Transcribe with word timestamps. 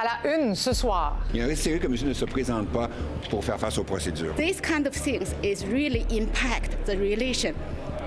À 0.00 0.04
la 0.24 0.38
une 0.38 0.54
ce 0.54 0.72
soir. 0.72 1.18
Il 1.34 1.40
y 1.40 1.42
a 1.42 1.44
un 1.44 1.48
risque 1.48 1.64
sérieux 1.64 1.78
que 1.78 1.86
monsieur 1.86 2.08
ne 2.08 2.14
se 2.14 2.24
présente 2.24 2.68
pas 2.68 2.88
pour 3.28 3.44
faire 3.44 3.58
face 3.58 3.76
aux 3.76 3.84
procédures. 3.84 4.34
This 4.34 4.58
kind 4.58 4.86
of 4.86 4.94
things 4.94 5.34
is 5.42 5.66
really 5.66 6.06
impact 6.10 6.70
the 6.86 6.96
relation, 6.96 7.52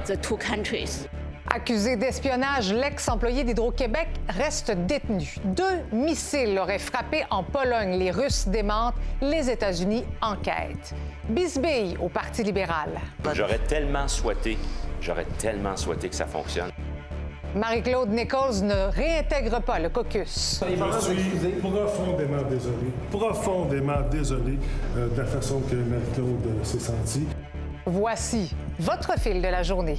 the 0.08 0.20
two 0.20 0.38
countries. 0.38 1.08
Accusé 1.54 1.96
d'espionnage, 1.96 2.74
l'ex-employé 2.74 3.44
d'Hydro-Québec 3.44 4.08
reste 4.28 4.71
détenu. 4.71 5.36
Deux 5.44 5.84
missiles 5.92 6.56
l'auraient 6.56 6.79
frappé 6.79 7.26
en 7.29 7.44
Pologne. 7.44 7.99
Les 7.99 8.10
Russes 8.10 8.47
démentent, 8.47 8.96
les 9.21 9.51
États-Unis 9.51 10.03
enquêtent. 10.19 10.96
Bisbille 11.29 11.96
au 12.01 12.10
Parti 12.10 12.41
libéral. 12.41 12.89
J'aurais 13.33 13.60
tellement 13.60 14.07
souhaité, 14.07 14.57
j'aurais 14.99 15.28
tellement 15.37 15.78
souhaité 15.78 16.09
que 16.09 16.16
ça 16.16 16.25
fonctionne. 16.25 16.71
Marie-Claude 17.55 18.09
Nichols 18.09 18.63
ne 18.63 18.90
réintègre 18.91 19.62
pas 19.62 19.77
le 19.77 19.90
caucus. 19.90 20.59
Je 20.62 20.66
suis 20.66 21.52
profondément 21.62 22.41
désolé, 22.49 22.91
profondément 23.12 24.02
désolé 24.09 24.57
euh, 24.98 25.07
de 25.09 25.17
la 25.17 25.26
façon 25.26 25.62
que 25.62 25.76
Marie-Claude 25.76 26.48
euh, 26.48 26.63
s'est 26.63 26.79
sentie. 26.79 27.27
Voici 27.85 28.55
votre 28.79 29.20
fil 29.20 29.41
de 29.41 29.48
la 29.48 29.62
journée. 29.62 29.98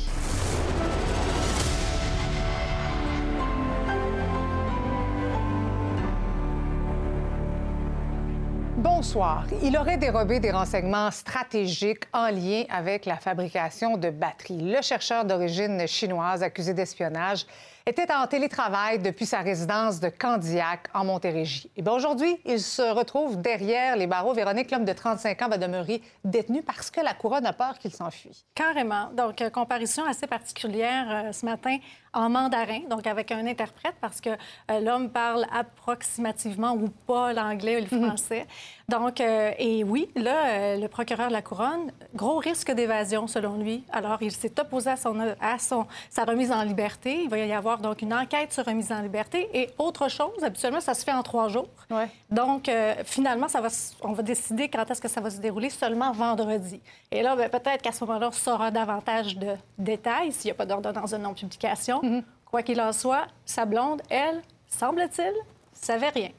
Bonsoir. 9.05 9.45
Il 9.63 9.77
aurait 9.77 9.99
dérobé 9.99 10.41
des 10.41 10.51
renseignements 10.51 11.11
stratégiques 11.11 12.05
en 12.15 12.31
lien 12.31 12.65
avec 12.71 13.05
la 13.05 13.17
fabrication 13.17 13.99
de 13.99 14.09
batteries. 14.09 14.73
Le 14.73 14.81
chercheur 14.81 15.27
d'origine 15.27 15.87
chinoise 15.87 16.43
accusé 16.43 16.73
d'espionnage 16.73 17.45
était 17.85 18.11
en 18.11 18.27
télétravail 18.27 18.99
depuis 18.99 19.27
sa 19.27 19.41
résidence 19.41 20.01
de 20.01 20.09
Candiac 20.09 20.89
en 20.95 21.05
Montérégie. 21.05 21.71
Et 21.77 21.87
aujourd'hui, 21.87 22.35
il 22.47 22.61
se 22.61 22.81
retrouve 22.81 23.43
derrière 23.43 23.97
les 23.97 24.07
barreaux. 24.07 24.33
Véronique, 24.33 24.71
l'homme 24.71 24.87
de 24.87 24.93
35 24.95 25.43
ans, 25.43 25.49
va 25.51 25.59
demeurer 25.59 26.01
détenu 26.25 26.63
parce 26.63 26.91
que 26.91 27.03
la 27.03 27.13
couronne 27.13 27.45
a 27.45 27.53
peur 27.53 27.79
qu'il 27.79 27.93
s'enfuit. 27.93 28.47
Carrément. 28.55 29.11
Donc, 29.15 29.43
euh, 29.43 29.51
comparution 29.51 30.07
assez 30.07 30.27
particulière 30.27 31.07
euh, 31.11 31.33
ce 31.33 31.45
matin 31.45 31.77
en 32.15 32.29
mandarin, 32.31 32.81
donc 32.89 33.07
avec 33.07 33.31
un 33.33 33.47
interprète, 33.47 33.95
parce 34.01 34.21
que 34.21 34.31
euh, 34.31 34.81
l'homme 34.81 35.11
parle 35.11 35.45
approximativement 35.53 36.73
ou 36.73 36.89
pas 37.07 37.33
l'anglais 37.33 37.77
ou 37.81 37.85
le 37.91 37.99
Mhm. 37.99 38.07
français. 38.09 38.47
Donc, 38.89 39.21
euh, 39.21 39.53
et 39.59 39.83
oui, 39.83 40.09
là, 40.15 40.47
euh, 40.47 40.77
le 40.77 40.89
procureur 40.89 41.29
de 41.29 41.33
la 41.33 41.41
Couronne, 41.43 41.91
gros 42.15 42.37
risque 42.39 42.71
d'évasion 42.71 43.27
selon 43.27 43.57
lui. 43.57 43.83
Alors, 43.93 44.19
il 44.21 44.31
s'est 44.33 44.53
opposé 44.61 44.91
à, 44.91 44.97
son, 44.97 45.19
à 45.41 45.59
son, 45.59 45.87
sa 46.11 46.25
remise 46.25 46.53
en 46.53 46.63
liberté. 46.63 47.23
Il 47.25 47.31
va 47.31 47.39
y 47.39 47.53
avoir 47.53 47.79
donc 47.79 48.03
une 48.03 48.13
enquête 48.13 48.53
sur 48.53 48.65
remise 48.65 48.93
en 48.93 49.01
liberté. 49.01 49.49
Et 49.55 49.71
autre 49.79 50.09
chose, 50.11 50.43
habituellement, 50.43 50.81
ça 50.81 50.93
se 50.95 51.05
fait 51.05 51.13
en 51.13 51.23
trois 51.23 51.49
jours. 51.49 51.69
Ouais. 51.91 52.09
Donc, 52.31 52.71
finalement, 53.05 53.49
ça 53.49 53.61
va, 53.61 53.69
on 54.03 54.13
va 54.13 54.23
décider 54.23 54.69
quand 54.69 54.91
est-ce 54.91 55.01
que 55.01 55.09
ça 55.09 55.21
va 55.21 55.31
se 55.31 55.39
dérouler 55.41 55.71
seulement 55.71 56.13
vendredi. 56.13 56.81
Et 57.11 57.23
là, 57.23 57.37
ben, 57.37 57.49
peut-être 57.49 57.81
qu'à 57.83 57.93
ce 57.93 58.05
moment-là, 58.05 58.29
on 58.29 58.33
saura 58.33 58.71
davantage 58.71 59.37
de 59.39 59.55
détails 59.79 60.33
s'il 60.33 60.49
n'y 60.49 60.53
a 60.53 60.55
pas 60.55 60.67
d'ordonnance 60.67 61.13
de 61.13 61.17
non-publication. 61.19 62.01
Quoi 62.45 62.63
qu'il 62.63 62.81
en 62.81 62.93
soit, 62.93 63.27
sa 63.45 63.65
blonde, 63.65 64.03
elle, 64.09 64.43
semble-t-il, 64.69 65.33
savait 65.73 66.11
rien. 66.11 66.31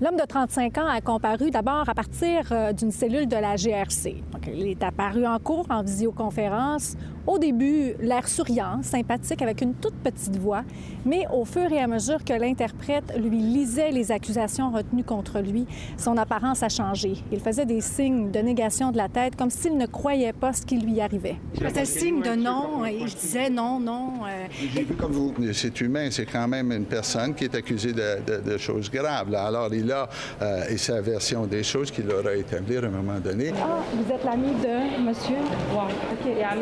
L'homme 0.00 0.16
de 0.16 0.24
35 0.24 0.78
ans 0.78 0.86
a 0.86 1.00
comparu 1.00 1.50
d'abord 1.50 1.88
à 1.88 1.94
partir 1.94 2.52
euh, 2.52 2.72
d'une 2.72 2.92
cellule 2.92 3.26
de 3.26 3.36
la 3.36 3.56
GRC. 3.56 4.22
Il 4.46 4.68
est 4.68 4.82
apparu 4.84 5.26
en 5.26 5.40
cours, 5.40 5.66
en 5.70 5.82
visioconférence. 5.82 6.96
Au 7.28 7.38
début, 7.38 7.92
l'air 8.00 8.26
souriant, 8.26 8.82
sympathique, 8.82 9.42
avec 9.42 9.60
une 9.60 9.74
toute 9.74 9.94
petite 9.96 10.36
voix. 10.38 10.62
Mais 11.04 11.26
au 11.30 11.44
fur 11.44 11.70
et 11.70 11.78
à 11.78 11.86
mesure 11.86 12.24
que 12.24 12.32
l'interprète 12.32 13.12
lui 13.18 13.36
lisait 13.38 13.90
les 13.90 14.10
accusations 14.10 14.70
retenues 14.70 15.04
contre 15.04 15.40
lui, 15.40 15.66
son 15.98 16.16
apparence 16.16 16.62
a 16.62 16.70
changé. 16.70 17.12
Il 17.30 17.40
faisait 17.40 17.66
des 17.66 17.82
signes 17.82 18.30
de 18.30 18.38
négation 18.38 18.90
de 18.92 18.96
la 18.96 19.10
tête, 19.10 19.36
comme 19.36 19.50
s'il 19.50 19.76
ne 19.76 19.84
croyait 19.84 20.32
pas 20.32 20.54
ce 20.54 20.62
qui 20.62 20.78
lui 20.78 21.02
arrivait. 21.02 21.36
Il 21.54 21.60
faisait 21.66 21.84
signe 21.84 22.22
de 22.22 22.34
non, 22.34 22.86
et 22.86 22.96
il 22.98 23.04
disait 23.14 23.50
non, 23.50 23.78
non. 23.78 24.12
euh, 24.26 24.46
J'ai 24.74 24.84
vu 24.84 24.94
comme 24.94 25.12
vous. 25.12 25.34
C'est 25.52 25.78
humain, 25.82 26.08
c'est 26.10 26.24
quand 26.24 26.48
même 26.48 26.72
une 26.72 26.86
personne 26.86 27.34
qui 27.34 27.44
est 27.44 27.54
accusée 27.54 27.92
de, 27.92 28.20
de- 28.26 28.50
de 28.52 28.56
choses 28.56 28.90
graves. 28.90 29.30
là. 29.30 29.44
Alors, 29.48 29.72
il 29.74 29.92
a 29.92 30.08
euh, 30.40 30.64
et 30.70 30.78
sa 30.78 31.02
version 31.02 31.44
des 31.44 31.62
choses 31.62 31.90
qu'il 31.90 32.10
aura 32.10 32.34
établie 32.34 32.78
à 32.78 32.84
un 32.84 32.88
moment 32.88 33.20
donné. 33.20 33.52
Ah, 33.62 33.80
vous 33.94 34.10
êtes 34.14 34.24
l'ami 34.24 34.52
de 34.62 35.06
monsieur? 35.06 35.36
Wang. 35.76 35.90
Yeah, 36.26 36.54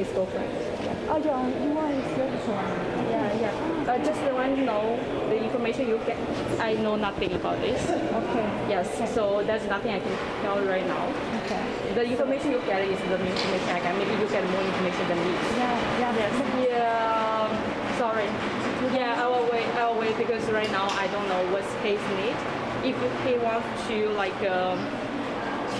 His 0.00 0.08
girlfriend. 0.16 0.48
Ah, 1.12 1.16
you 1.20 1.28
are 1.28 1.92
his 1.92 2.08
girlfriend. 2.16 2.72
Yeah, 3.12 3.36
yeah. 3.36 3.84
Uh, 3.84 3.98
just 4.00 4.22
want 4.32 4.56
to 4.56 4.62
know 4.64 4.96
the 5.28 5.36
information 5.44 5.88
you 5.88 6.00
get. 6.06 6.16
I 6.58 6.72
know 6.72 6.96
nothing 6.96 7.34
about 7.34 7.60
this. 7.60 7.84
Okay. 7.84 8.46
Yes, 8.72 8.88
so 9.14 9.44
there's 9.44 9.66
nothing 9.68 9.92
I 9.92 10.00
can 10.00 10.16
tell 10.40 10.56
right 10.64 10.86
now. 10.86 11.04
Okay. 11.44 11.92
The 11.92 12.04
information 12.04 12.52
you 12.52 12.62
get 12.64 12.80
is 12.80 12.98
the 13.12 13.20
information 13.20 13.68
I 13.76 13.80
get. 13.80 13.92
Maybe 14.00 14.12
you 14.16 14.26
get 14.32 14.40
more 14.48 14.62
information 14.62 15.04
than 15.08 15.18
me. 15.20 15.32
Yeah, 15.60 16.00
yeah. 16.00 16.16
Yes. 16.16 16.32
Yeah. 16.64 17.44
um, 17.44 17.52
Sorry. 18.00 18.24
Yeah, 18.96 19.20
I 19.20 19.28
will 19.28 19.52
wait. 19.52 19.68
I 19.76 19.84
will 19.92 20.00
wait 20.00 20.16
because 20.16 20.48
right 20.48 20.70
now 20.72 20.88
I 20.96 21.08
don't 21.08 21.28
know 21.28 21.44
what's 21.52 21.68
his 21.84 22.00
need. 22.16 22.36
If 22.88 22.96
he 23.28 23.36
wants 23.36 23.68
to 23.88 24.08
like 24.16 24.40
um, 24.48 24.80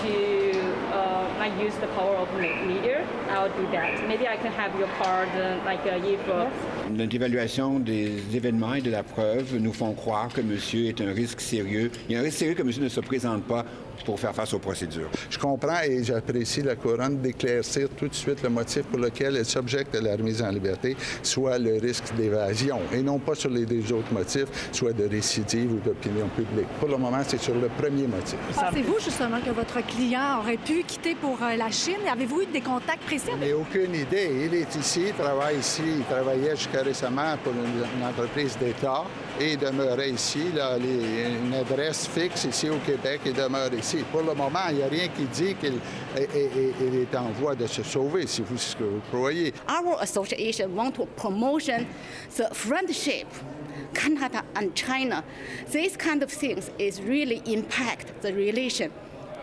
to 0.05 0.50
uh, 0.91 1.27
like 1.39 1.53
use 1.63 1.75
the 1.79 1.87
power 1.97 2.15
of 2.17 2.27
me- 2.39 2.61
media, 2.73 3.03
I'll 3.29 3.49
do 3.49 3.65
that. 3.71 4.07
Maybe 4.07 4.27
I 4.27 4.37
can 4.37 4.51
have 4.51 4.71
your 4.77 4.89
card, 5.01 5.29
uh, 5.35 5.57
like 5.65 5.85
uh, 5.85 6.05
if. 6.05 6.19
Uh, 6.29 6.45
Notre 6.89 7.15
évaluation 7.15 7.79
des 7.79 8.21
événements 8.35 8.73
et 8.75 8.81
de 8.81 8.91
la 8.91 9.03
preuve 9.03 9.57
nous 9.59 9.71
font 9.73 9.93
croire 9.93 10.27
que 10.33 10.41
monsieur 10.41 10.87
est 10.87 10.99
un 11.01 11.13
risque 11.13 11.39
sérieux. 11.39 11.89
Il 12.09 12.13
y 12.13 12.17
a 12.17 12.19
un 12.19 12.23
risque 12.23 12.37
sérieux 12.39 12.55
que 12.55 12.63
monsieur 12.63 12.83
ne 12.83 12.89
se 12.89 12.99
présente 12.99 13.43
pas 13.43 13.63
pour 14.03 14.19
faire 14.19 14.33
face 14.33 14.53
aux 14.53 14.59
procédures. 14.59 15.09
Je 15.29 15.37
comprends 15.37 15.81
et 15.85 16.03
j'apprécie 16.03 16.61
la 16.61 16.75
couronne 16.75 17.17
d'éclaircir 17.17 17.89
tout 17.97 18.07
de 18.07 18.13
suite 18.13 18.41
le 18.43 18.49
motif 18.49 18.83
pour 18.83 18.99
lequel 18.99 19.35
elle 19.37 19.45
s'objecte 19.45 19.95
à 19.95 20.01
la 20.01 20.15
remise 20.15 20.41
en 20.41 20.49
liberté, 20.49 20.95
soit 21.23 21.57
le 21.57 21.79
risque 21.79 22.13
d'évasion, 22.15 22.79
et 22.93 23.01
non 23.01 23.19
pas 23.19 23.35
sur 23.35 23.49
les 23.49 23.65
deux 23.65 23.91
autres 23.93 24.11
motifs, 24.13 24.69
soit 24.71 24.93
de 24.93 25.07
récidive 25.07 25.71
ou 25.73 25.79
d'opinion 25.79 26.27
publique. 26.35 26.67
Pour 26.79 26.89
le 26.89 26.97
moment, 26.97 27.21
c'est 27.27 27.39
sur 27.41 27.55
le 27.55 27.67
premier 27.67 28.07
motif. 28.07 28.37
Pensez-vous 28.55 28.99
justement 28.99 29.39
que 29.41 29.51
votre 29.51 29.85
client 29.85 30.39
aurait 30.39 30.57
pu 30.57 30.83
quitter 30.83 31.15
pour 31.15 31.37
euh, 31.41 31.55
la 31.55 31.69
Chine? 31.71 31.95
Avez-vous 32.11 32.41
eu 32.41 32.45
des 32.47 32.61
contacts 32.61 33.03
précis? 33.03 33.29
Je 33.33 33.45
n'ai 33.45 33.53
aucune 33.53 33.93
idée. 33.95 34.45
Il 34.45 34.53
est 34.55 34.75
ici, 34.75 35.05
il 35.07 35.13
travaille 35.13 35.57
ici, 35.59 35.81
il 35.99 36.03
travaillait 36.03 36.55
jusqu'à 36.55 36.81
récemment 36.83 37.35
pour 37.43 37.53
une, 37.53 37.99
une 37.99 38.05
entreprise 38.07 38.57
d'État 38.57 39.03
et 39.39 39.53
il 39.53 39.57
demeurait 39.57 40.09
ici. 40.11 40.51
Là, 40.55 40.77
les- 40.77 41.35
une 41.45 41.53
adresse 41.53 42.07
fixe 42.07 42.45
ici 42.45 42.69
au 42.69 42.77
Québec 42.85 43.21
et 43.25 43.31
demeure 43.31 43.73
ici. 43.73 43.90
Pour 44.11 44.21
le 44.21 44.33
moment, 44.33 44.69
il 44.69 44.77
n'y 44.77 44.83
a 44.83 44.87
rien 44.87 45.07
qui 45.09 45.25
dit 45.25 45.55
qu'il 45.55 45.79
est, 46.17 47.15
en 47.15 47.31
voie 47.31 47.55
de 47.55 47.67
se 47.67 47.83
sauver, 47.83 48.25
si 48.27 48.41
vous 48.41 48.57
ce 48.57 48.75
que 48.75 48.83
vous 48.83 49.01
croyez. 49.11 49.53
Our 49.67 50.01
association 50.01 50.69
want 50.75 50.91
to 50.95 51.05
promotion 51.17 51.85
the 52.37 52.47
friendship, 52.53 53.27
Canada 53.93 54.43
and 54.55 54.73
China. 54.75 55.23
These 55.71 55.97
kind 55.97 56.23
of 56.23 56.31
things 56.31 56.71
is 56.79 57.01
really 57.01 57.41
impact 57.45 58.21
the 58.21 58.33
relation, 58.33 58.91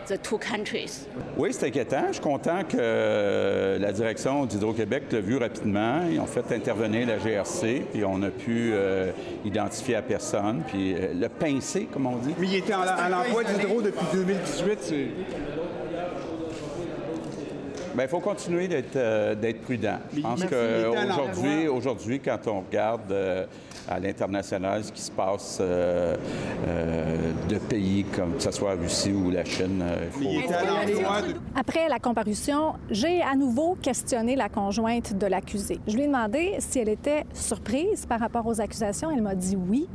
the 0.09 0.17
two 0.17 0.37
countries. 0.37 1.07
Oui, 1.37 1.53
c'est 1.53 1.67
inquiétant. 1.67 2.07
Je 2.07 2.13
suis 2.13 2.21
content 2.21 2.63
que 2.67 2.77
euh, 2.79 3.77
la 3.77 3.91
direction 3.91 4.45
d'Hydro-Québec 4.45 5.03
l'a 5.11 5.21
vu 5.21 5.37
rapidement. 5.37 6.01
Ils 6.11 6.19
ont 6.19 6.25
fait 6.25 6.51
intervenir 6.51 7.07
la 7.07 7.17
GRC, 7.17 7.85
puis 7.91 8.03
on 8.03 8.21
a 8.23 8.29
pu 8.29 8.71
euh, 8.73 9.11
identifier 9.45 9.95
à 9.95 10.01
personne, 10.01 10.63
puis 10.67 10.93
euh, 10.93 11.13
le 11.13 11.29
pincer, 11.29 11.87
comme 11.91 12.07
on 12.07 12.17
dit. 12.17 12.33
Mais 12.39 12.47
il 12.47 12.55
était 12.55 12.73
à 12.73 13.09
l'emploi 13.09 13.43
d'Hydro 13.43 13.81
depuis 13.81 14.05
2018. 14.11 14.93
Bien, 17.99 18.05
il 18.05 18.11
faut 18.11 18.21
continuer 18.21 18.69
d'être 18.69 18.95
euh, 18.95 19.53
prudent. 19.61 19.97
Je 20.15 20.21
pense 20.21 20.45
qu'aujourd'hui, 20.45 21.67
aujourd'hui, 21.67 22.21
quand 22.21 22.47
on 22.47 22.61
regarde 22.61 23.11
euh, 23.11 23.45
à 23.89 23.99
l'international 23.99 24.85
ce 24.85 24.93
qui 24.93 25.01
se 25.01 25.11
passe 25.11 25.57
euh, 25.59 26.15
euh, 26.65 27.33
de 27.49 27.57
pays 27.57 28.05
comme 28.15 28.35
que 28.35 28.41
ce 28.41 28.51
soit 28.51 28.75
la 28.75 28.81
Russie 28.81 29.11
ou 29.11 29.31
la 29.31 29.43
Chine, 29.43 29.83
il 30.21 30.43
faut... 30.43 30.53
Après 31.53 31.89
la 31.89 31.99
comparution, 31.99 32.75
j'ai 32.89 33.21
à 33.21 33.35
nouveau 33.35 33.75
questionné 33.81 34.37
la 34.37 34.47
conjointe 34.47 35.17
de 35.17 35.27
l'accusé. 35.27 35.81
Je 35.85 35.97
lui 35.97 36.03
ai 36.03 36.07
demandé 36.07 36.55
si 36.59 36.79
elle 36.79 36.87
était 36.87 37.25
surprise 37.33 38.05
par 38.05 38.21
rapport 38.21 38.47
aux 38.47 38.61
accusations. 38.61 39.11
Elle 39.11 39.23
m'a 39.23 39.35
dit 39.35 39.57
oui. 39.57 39.89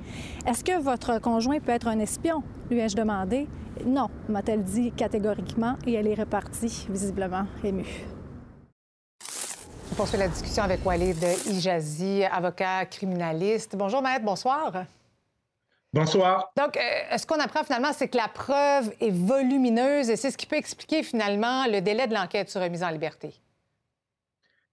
Est-ce 0.47 0.63
que 0.63 0.79
votre 0.79 1.23
conjoint 1.23 1.59
peut 1.59 1.73
être 1.73 1.89
un 1.89 2.01
espion? 2.01 2.43
Lui 2.71 2.81
ai-je 2.81 2.97
demandé. 2.97 3.47
Non, 3.85 4.09
m'a-t-elle 4.29 4.63
dit 4.63 4.93
catégoriquement 4.93 5.77
et 5.87 5.95
elle 5.95 6.07
est 6.07 6.15
repartie, 6.15 6.87
visiblement 6.89 7.47
émue. 7.63 8.05
On 9.93 9.95
poursuit 9.97 10.19
la 10.19 10.29
discussion 10.29 10.63
avec 10.63 10.85
Walid 10.85 11.23
Ijazi, 11.47 12.25
avocat 12.25 12.87
criminaliste. 12.87 13.77
Bonjour, 13.77 14.03
maître, 14.03 14.25
bonsoir. 14.25 14.87
Bonsoir. 15.93 16.53
Donc, 16.57 16.77
euh, 16.77 17.17
ce 17.17 17.27
qu'on 17.27 17.39
apprend 17.39 17.63
finalement, 17.63 17.93
c'est 17.93 18.09
que 18.09 18.17
la 18.17 18.29
preuve 18.29 18.93
est 19.01 19.13
volumineuse 19.13 20.11
et 20.11 20.17
c'est 20.17 20.31
ce 20.31 20.37
qui 20.37 20.47
peut 20.47 20.57
expliquer 20.57 21.03
finalement 21.03 21.67
le 21.67 21.81
délai 21.81 22.07
de 22.07 22.15
l'enquête 22.15 22.51
sur 22.51 22.61
remise 22.61 22.83
en 22.83 22.91
liberté. 22.91 23.35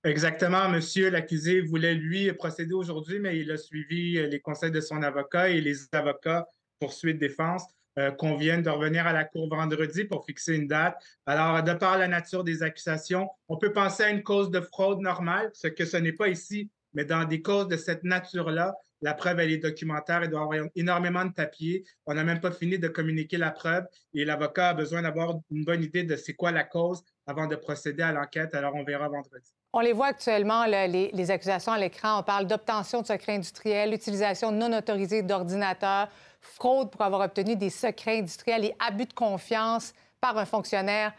Exactement, 0.03 0.67
monsieur. 0.69 1.11
L'accusé 1.11 1.61
voulait, 1.61 1.93
lui, 1.93 2.31
procéder 2.33 2.73
aujourd'hui, 2.73 3.19
mais 3.19 3.37
il 3.37 3.51
a 3.51 3.57
suivi 3.57 4.13
les 4.27 4.39
conseils 4.39 4.71
de 4.71 4.81
son 4.81 5.03
avocat 5.03 5.49
et 5.49 5.61
les 5.61 5.75
avocats 5.91 6.47
poursuite 6.79 7.19
défense 7.19 7.63
euh, 7.99 8.11
qu'on 8.11 8.35
vienne 8.35 8.61
de 8.61 8.69
revenir 8.69 9.05
à 9.05 9.13
la 9.13 9.23
Cour 9.23 9.49
vendredi 9.49 10.05
pour 10.05 10.25
fixer 10.25 10.55
une 10.55 10.67
date. 10.67 10.95
Alors, 11.25 11.61
de 11.61 11.73
par 11.73 11.97
la 11.97 12.07
nature 12.07 12.43
des 12.43 12.63
accusations, 12.63 13.29
on 13.47 13.57
peut 13.57 13.73
penser 13.73 14.03
à 14.03 14.09
une 14.09 14.23
cause 14.23 14.49
de 14.49 14.61
fraude 14.61 14.99
normale, 14.99 15.49
ce 15.53 15.67
que 15.67 15.85
ce 15.85 15.97
n'est 15.97 16.13
pas 16.13 16.29
ici, 16.29 16.69
mais 16.93 17.05
dans 17.05 17.25
des 17.25 17.41
causes 17.41 17.67
de 17.67 17.77
cette 17.77 18.03
nature-là, 18.03 18.75
la 19.01 19.13
preuve, 19.15 19.39
elle 19.39 19.51
est 19.51 19.57
documentaire, 19.57 20.23
il 20.23 20.29
doit 20.29 20.43
avoir 20.43 20.67
énormément 20.75 21.25
de 21.25 21.33
papiers. 21.33 21.83
On 22.05 22.13
n'a 22.13 22.23
même 22.23 22.39
pas 22.39 22.51
fini 22.51 22.77
de 22.77 22.87
communiquer 22.87 23.37
la 23.37 23.49
preuve 23.49 23.85
et 24.13 24.25
l'avocat 24.25 24.69
a 24.69 24.73
besoin 24.75 25.01
d'avoir 25.01 25.39
une 25.49 25.65
bonne 25.65 25.83
idée 25.83 26.03
de 26.03 26.15
c'est 26.15 26.35
quoi 26.35 26.51
la 26.51 26.63
cause 26.63 27.03
avant 27.25 27.47
de 27.47 27.55
procéder 27.55 28.03
à 28.03 28.11
l'enquête. 28.11 28.53
Alors, 28.53 28.75
on 28.75 28.83
verra 28.83 29.09
vendredi. 29.09 29.51
On 29.73 29.79
les 29.79 29.93
voit 29.93 30.07
actuellement, 30.07 30.65
les, 30.65 31.31
accusations 31.31 31.71
à 31.71 31.79
l'écran. 31.79 32.19
On 32.19 32.23
parle 32.23 32.45
d'obtention 32.45 33.01
de 33.01 33.07
secrets 33.07 33.35
industriels, 33.35 33.93
utilisation 33.93 34.51
non 34.51 34.77
autorisée 34.77 35.23
d'ordinateurs, 35.23 36.09
fraude 36.41 36.91
pour 36.91 37.01
avoir 37.01 37.21
obtenu 37.21 37.55
des 37.55 37.69
secrets 37.69 38.19
industriels 38.19 38.65
et 38.65 38.75
abus 38.79 39.05
de 39.05 39.13
confiance 39.13 39.93
par 40.19 40.37
un 40.37 40.45
fonctionnaire 40.45 41.13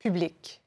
public. 0.00 0.60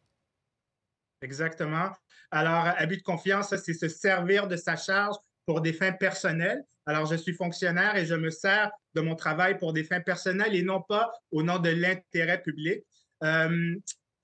Exactement. 1.22 1.90
Alors, 2.32 2.68
abus 2.78 2.98
de 2.98 3.04
confiance, 3.04 3.54
c'est 3.56 3.74
se 3.74 3.90
servir 3.90 4.48
de 4.48 4.56
sa 4.56 4.78
charge 4.78 5.16
pour 5.46 5.60
des 5.60 5.74
fins 5.74 5.92
personnelles. 5.92 6.64
Alors, 6.86 7.06
je 7.06 7.16
suis 7.16 7.34
fonctionnaire 7.34 7.98
et 7.98 8.06
je 8.06 8.16
me 8.16 8.30
sers 8.30 8.72
de 8.94 9.02
mon 9.02 9.16
travail 9.16 9.58
pour 9.58 9.74
des 9.74 9.84
fins 9.84 10.00
personnelles 10.00 10.56
et 10.56 10.64
non 10.64 10.82
pas 10.82 11.12
au 11.32 11.44
nom 11.44 11.60
de 11.60 11.70
l'intérêt 11.70 12.42
public. 12.42 12.84
Euh, 13.24 13.76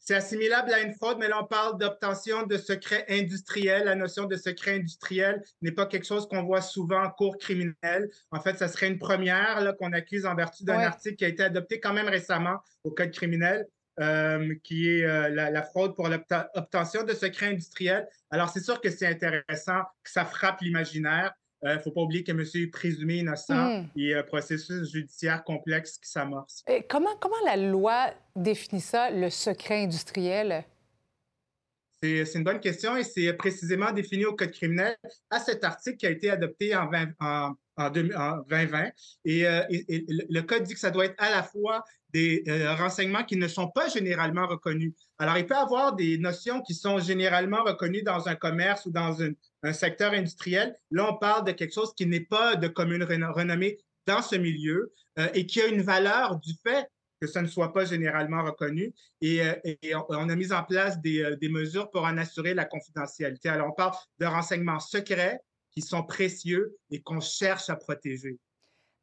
c'est 0.02 0.16
assimilable 0.16 0.74
à 0.74 0.82
une 0.82 0.94
fraude, 0.94 1.18
mais 1.20 1.28
là, 1.28 1.40
on 1.42 1.46
parle 1.46 1.78
d'obtention 1.78 2.48
de 2.48 2.58
secrets 2.58 3.06
industriels. 3.08 3.86
La 3.86 3.96
notion 3.96 4.26
de 4.26 4.36
secret 4.36 4.76
industriel 4.76 5.44
n'est 5.62 5.72
pas 5.72 5.86
quelque 5.86 6.08
chose 6.08 6.28
qu'on 6.28 6.44
voit 6.44 6.62
souvent 6.62 7.04
en 7.04 7.10
cours 7.12 7.38
criminel. 7.38 8.10
En 8.32 8.42
fait, 8.42 8.58
ça 8.58 8.68
serait 8.68 8.88
une 8.88 8.98
première 8.98 9.76
qu'on 9.78 9.94
accuse 9.94 10.26
en 10.26 10.34
vertu 10.36 10.64
d'un 10.64 10.80
article 10.80 11.18
qui 11.18 11.26
a 11.26 11.28
été 11.28 11.44
adopté 11.44 11.80
quand 11.80 11.94
même 11.94 12.10
récemment 12.10 12.58
au 12.84 12.92
Code 12.92 13.12
criminel. 13.12 13.68
Euh, 14.00 14.56
qui 14.64 14.88
est 14.88 15.04
euh, 15.04 15.30
la, 15.30 15.62
fraude 15.64 15.96
pour 15.96 16.08
l'obtention 16.08 17.04
de 17.04 17.14
secrets 17.14 17.48
industriels. 17.48 18.08
Alors, 18.32 18.50
c'est 18.50 18.62
sûr 18.62 18.80
que 18.80 18.90
c'est 18.90 19.06
intéressant, 19.06 19.82
que 20.02 20.10
ça 20.10 20.24
frappe 20.24 20.62
l'imaginaire. 20.62 21.34
Il 21.64 21.70
euh, 21.70 21.76
ne 21.76 21.82
faut 21.82 21.92
pas 21.92 22.02
oublier 22.02 22.24
que 22.24 22.32
monsieur 22.32 22.64
est 22.64 22.68
présumé 22.68 23.18
innocent 23.18 23.82
hmm. 23.82 23.88
et 23.96 24.16
un 24.16 24.24
processus 24.24 24.92
judiciaire 24.92 25.44
complexe 25.44 25.98
qui 26.00 26.10
s'amorce. 26.10 26.64
Comment, 26.90 27.16
comment 27.20 27.36
la 27.46 27.58
loi 27.58 28.12
définit 28.36 28.82
ça, 28.82 29.12
le 29.12 29.30
secret 29.30 29.84
industriel? 29.84 30.66
C'est 32.04 32.34
une 32.34 32.44
bonne 32.44 32.60
question 32.60 32.98
et 32.98 33.04
c'est 33.04 33.32
précisément 33.34 33.92
défini 33.92 34.26
au 34.26 34.34
Code 34.34 34.50
criminel 34.50 34.98
à 35.30 35.40
cet 35.40 35.64
article 35.64 35.98
qui 35.98 36.08
a 36.08 36.10
été 36.10 36.32
adopté 36.32 36.76
en, 36.76 36.90
en, 37.20 37.54
en, 37.78 37.90
2020. 37.92 38.90
Et, 39.26 39.44
le 39.44 40.42
Code 40.42 40.64
dit 40.64 40.74
que 40.74 40.80
ça 40.80 40.90
doit 40.90 41.06
être 41.06 41.22
à 41.22 41.30
la 41.30 41.44
fois 41.44 41.84
des 42.10 42.44
euh, 42.48 42.74
renseignements 42.74 43.24
qui 43.24 43.38
ne 43.38 43.48
sont 43.48 43.68
pas 43.68 43.88
généralement 43.88 44.48
reconnus. 44.48 44.94
Alors, 45.20 45.38
il 45.38 45.46
peut 45.46 45.54
y 45.54 45.58
avoir 45.58 45.96
des 45.96 46.18
notions 46.18 46.62
qui 46.62 46.74
sont 46.74 47.00
généralement 47.00 47.64
reconnues 47.64 48.04
dans 48.04 48.28
un 48.28 48.36
commerce 48.36 48.88
ou 48.88 48.92
dans 48.92 49.22
un 49.64 49.74
secteur 49.74 50.14
industriel. 50.14 50.76
Là, 50.90 51.12
on 51.12 51.18
parle 51.18 51.46
de 51.46 51.52
quelque 51.52 51.74
chose 51.74 51.94
qui 51.96 52.06
n'est 52.06 52.26
pas 52.26 52.56
de 52.56 52.68
commune 52.68 53.04
renommée 53.04 53.78
dans 54.08 54.22
ce 54.22 54.36
milieu 54.36 54.94
euh, 55.20 55.28
et 55.34 55.46
qui 55.46 55.62
a 55.62 55.68
une 55.68 55.82
valeur 55.82 56.38
du 56.38 56.54
fait 56.64 56.88
que 57.20 57.28
ça 57.28 57.42
ne 57.42 57.48
soit 57.48 57.72
pas 57.72 57.86
généralement 57.86 58.44
reconnu. 58.44 58.94
Et, 59.22 59.44
euh, 59.44 59.54
on, 60.10 60.28
a 60.28 60.36
mis 60.36 60.52
en 60.52 60.64
place 60.64 61.00
des, 61.02 61.36
des, 61.40 61.50
mesures 61.50 61.92
pour 61.92 62.04
en 62.04 62.18
assurer 62.18 62.56
la 62.56 62.66
confidentialité. 62.66 63.48
Alors, 63.48 63.68
on 63.68 63.74
parle 63.74 63.96
de 64.18 64.26
renseignements 64.26 64.80
secrets 64.80 65.40
qui 65.72 65.82
sont 65.82 66.04
précieux 66.04 66.76
et 66.90 67.02
qu'on 67.02 67.20
cherche 67.20 67.70
à 67.70 67.76
protéger. 67.76 68.40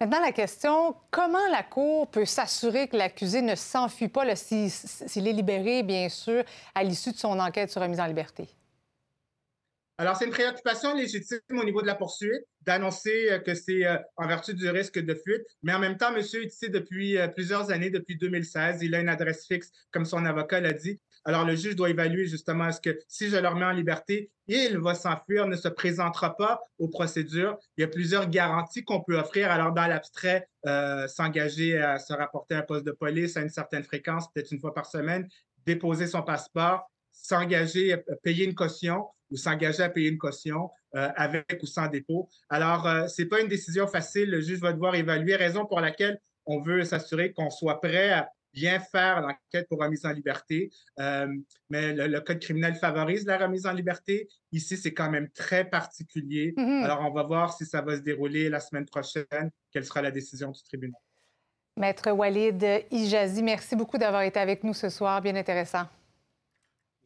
Maintenant, 0.00 0.20
la 0.20 0.31
question, 0.31 0.94
comment 1.11 1.49
la 1.50 1.64
Cour 1.64 2.08
peut 2.08 2.25
s'assurer 2.25 2.87
que 2.87 2.96
l'accusé 2.96 3.43
ne 3.43 3.56
s'enfuit 3.56 4.08
pas 4.08 4.37
s'il 4.37 5.26
est 5.26 5.32
libéré, 5.32 5.82
bien 5.82 6.08
sûr, 6.08 6.44
à 6.75 6.84
l'issue 6.84 7.11
de 7.11 7.16
son 7.16 7.38
enquête 7.40 7.70
sur 7.70 7.82
remise 7.82 7.99
en 7.99 8.06
liberté? 8.06 8.49
Alors, 10.00 10.15
c'est 10.15 10.27
une 10.27 10.31
préoccupation 10.31 10.95
légitime 10.95 11.41
au 11.50 11.65
niveau 11.65 11.83
de 11.83 11.89
la 11.89 11.97
poursuite 11.97 12.45
d'annoncer 12.62 13.33
euh, 13.33 13.39
que 13.41 13.55
c'est 13.55 13.85
euh, 13.85 13.99
en 14.17 14.29
vertu 14.29 14.55
du 14.55 14.69
risque 14.71 15.00
de 15.00 15.12
fuite. 15.12 15.43
Mais 15.65 15.75
en 15.75 15.81
même 15.81 15.97
temps, 15.97 16.12
monsieur 16.12 16.45
est 16.45 16.55
ici 16.55 16.71
depuis 16.71 17.19
euh, 17.19 17.27
plusieurs 17.27 17.73
années, 17.73 17.91
depuis 17.91 18.17
2016. 18.17 18.81
Il 18.83 18.95
a 18.95 19.00
une 19.00 19.09
adresse 19.09 19.45
fixe, 19.49 19.73
comme 19.91 20.05
son 20.05 20.25
avocat 20.25 20.61
l'a 20.61 20.73
dit. 20.73 21.00
Alors, 21.25 21.45
le 21.45 21.56
juge 21.56 21.75
doit 21.75 21.91
évaluer 21.91 22.27
justement 22.27 22.69
est-ce 22.69 22.81
que 22.81 22.97
si 23.09 23.29
je 23.29 23.37
le 23.37 23.49
remets 23.49 23.65
en 23.65 23.73
liberté, 23.73 24.31
il 24.47 24.79
va 24.79 24.95
s'enfuir, 24.95 25.49
ne 25.49 25.56
se 25.56 25.67
présentera 25.67 26.37
pas 26.37 26.62
aux 26.79 26.89
procédures. 26.89 27.59
Il 27.77 27.81
y 27.81 27.85
a 27.85 27.89
plusieurs 27.89 28.31
garanties 28.31 28.85
qu'on 28.85 29.03
peut 29.03 29.19
offrir. 29.19 29.50
Alors, 29.50 29.73
dans 29.73 29.89
l'abstrait, 29.89 30.49
s'engager 31.09 31.77
à 31.77 31.99
se 31.99 32.12
rapporter 32.15 32.55
à 32.55 32.59
un 32.59 32.62
poste 32.62 32.87
de 32.87 32.93
police 32.93 33.37
à 33.37 33.43
une 33.43 33.50
certaine 33.50 33.83
fréquence, 33.83 34.33
peut-être 34.33 34.53
une 34.53 34.61
fois 34.61 34.73
par 34.73 34.87
semaine, 34.87 35.29
déposer 35.67 36.06
son 36.06 36.23
passeport, 36.23 36.89
s'engager 37.23 37.93
à 37.93 37.99
payer 38.23 38.44
une 38.44 38.55
caution 38.55 39.06
ou 39.31 39.37
s'engager 39.37 39.82
à 39.82 39.88
payer 39.88 40.09
une 40.09 40.19
caution 40.19 40.70
euh, 40.94 41.09
avec 41.17 41.59
ou 41.62 41.67
sans 41.67 41.88
dépôt. 41.88 42.29
Alors, 42.49 42.87
euh, 42.87 43.06
ce 43.09 43.23
n'est 43.23 43.29
pas 43.29 43.41
une 43.41 43.49
décision 43.49 43.87
facile. 43.87 44.31
Le 44.31 44.41
juge 44.41 44.61
va 44.61 44.73
devoir 44.73 44.94
évaluer, 44.94 45.37
raison 45.37 45.67
pour 45.67 45.81
laquelle 45.81 46.19
on 46.47 46.61
veut 46.61 46.85
s'assurer 46.85 47.32
qu'on 47.32 47.50
soit 47.50 47.81
prêt 47.81 48.11
à 48.11 48.31
bien 48.55 48.81
faire 48.81 49.20
l'enquête 49.20 49.69
pour 49.69 49.81
remise 49.81 50.06
en 50.06 50.12
liberté. 50.12 50.70
Euh, 50.99 51.29
mais 51.69 51.93
le, 51.93 52.20
Code 52.20 52.41
criminel 52.41 52.75
favorise 52.75 53.26
la 53.26 53.37
remise 53.37 53.67
en 53.67 53.73
liberté. 53.73 54.29
Ici, 54.53 54.76
c'est 54.76 54.94
quand 54.94 55.11
même 55.11 55.29
très 55.31 55.64
particulier. 55.64 56.55
Mm-hmm. 56.56 56.85
Alors, 56.85 57.00
on 57.03 57.12
va 57.12 57.23
voir 57.25 57.53
si 57.53 57.67
ça 57.67 57.82
va 57.82 57.97
se 57.97 58.00
dérouler 58.00 58.49
la 58.49 58.61
semaine 58.61 58.87
prochaine, 58.87 59.50
quelle 59.71 59.85
sera 59.85 60.00
la 60.00 60.11
décision 60.11 60.50
du 60.50 60.62
tribunal? 60.62 61.00
Maître 61.76 62.11
Walid 62.11 62.64
Ijazi, 62.91 63.43
merci 63.43 63.76
beaucoup 63.76 63.99
d'avoir 63.99 64.23
été 64.23 64.41
avec 64.41 64.64
nous 64.64 64.75
ce 64.75 64.88
soir. 64.88 65.21
Bien 65.21 65.37
intéressant. 65.37 65.87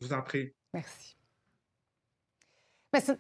Je 0.02 0.08
vous 0.08 0.14
en 0.14 0.22
prie. 0.22 0.52
Merci. 0.75 1.16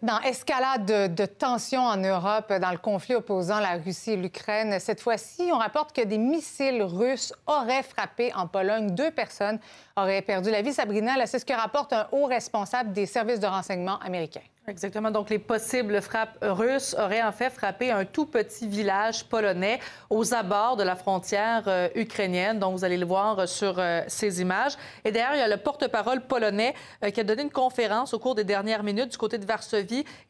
Dans 0.02 0.20
escalade 0.20 0.84
de, 0.84 1.06
de 1.06 1.24
tensions 1.24 1.80
en 1.80 1.96
Europe 1.96 2.52
dans 2.52 2.72
le 2.72 2.76
conflit 2.76 3.14
opposant 3.14 3.58
la 3.58 3.78
Russie 3.78 4.10
et 4.10 4.16
l'Ukraine, 4.16 4.78
cette 4.78 5.00
fois-ci, 5.00 5.48
on 5.50 5.56
rapporte 5.56 5.96
que 5.96 6.02
des 6.02 6.18
missiles 6.18 6.82
russes 6.82 7.32
auraient 7.46 7.82
frappé 7.82 8.34
en 8.34 8.46
Pologne. 8.46 8.94
Deux 8.94 9.10
personnes 9.10 9.58
auraient 9.96 10.20
perdu 10.20 10.50
la 10.50 10.60
vie. 10.60 10.74
Sabrina, 10.74 11.14
c'est 11.24 11.38
ce 11.38 11.46
que 11.46 11.54
rapporte 11.54 11.94
un 11.94 12.06
haut 12.12 12.26
responsable 12.26 12.92
des 12.92 13.06
services 13.06 13.40
de 13.40 13.46
renseignement 13.46 13.98
américains. 14.00 14.42
Exactement. 14.68 15.10
Donc, 15.10 15.28
les 15.28 15.40
possibles 15.40 16.00
frappes 16.00 16.38
russes 16.40 16.94
auraient 16.96 17.22
en 17.22 17.32
fait 17.32 17.50
frappé 17.50 17.90
un 17.90 18.04
tout 18.04 18.26
petit 18.26 18.68
village 18.68 19.24
polonais 19.24 19.80
aux 20.08 20.34
abords 20.34 20.76
de 20.76 20.84
la 20.84 20.94
frontière 20.94 21.64
euh, 21.66 21.88
ukrainienne. 21.96 22.60
Donc, 22.60 22.76
vous 22.76 22.84
allez 22.84 22.96
le 22.96 23.04
voir 23.04 23.48
sur 23.48 23.80
euh, 23.80 24.02
ces 24.06 24.40
images. 24.40 24.74
Et 25.04 25.10
d'ailleurs, 25.10 25.34
il 25.34 25.40
y 25.40 25.42
a 25.42 25.48
le 25.48 25.56
porte-parole 25.56 26.20
polonais 26.20 26.74
euh, 27.02 27.10
qui 27.10 27.18
a 27.18 27.24
donné 27.24 27.42
une 27.42 27.50
conférence 27.50 28.14
au 28.14 28.20
cours 28.20 28.36
des 28.36 28.44
dernières 28.44 28.84
minutes 28.84 29.10
du 29.10 29.18
côté 29.18 29.36
de 29.36 29.44
Varsovie. 29.44 29.61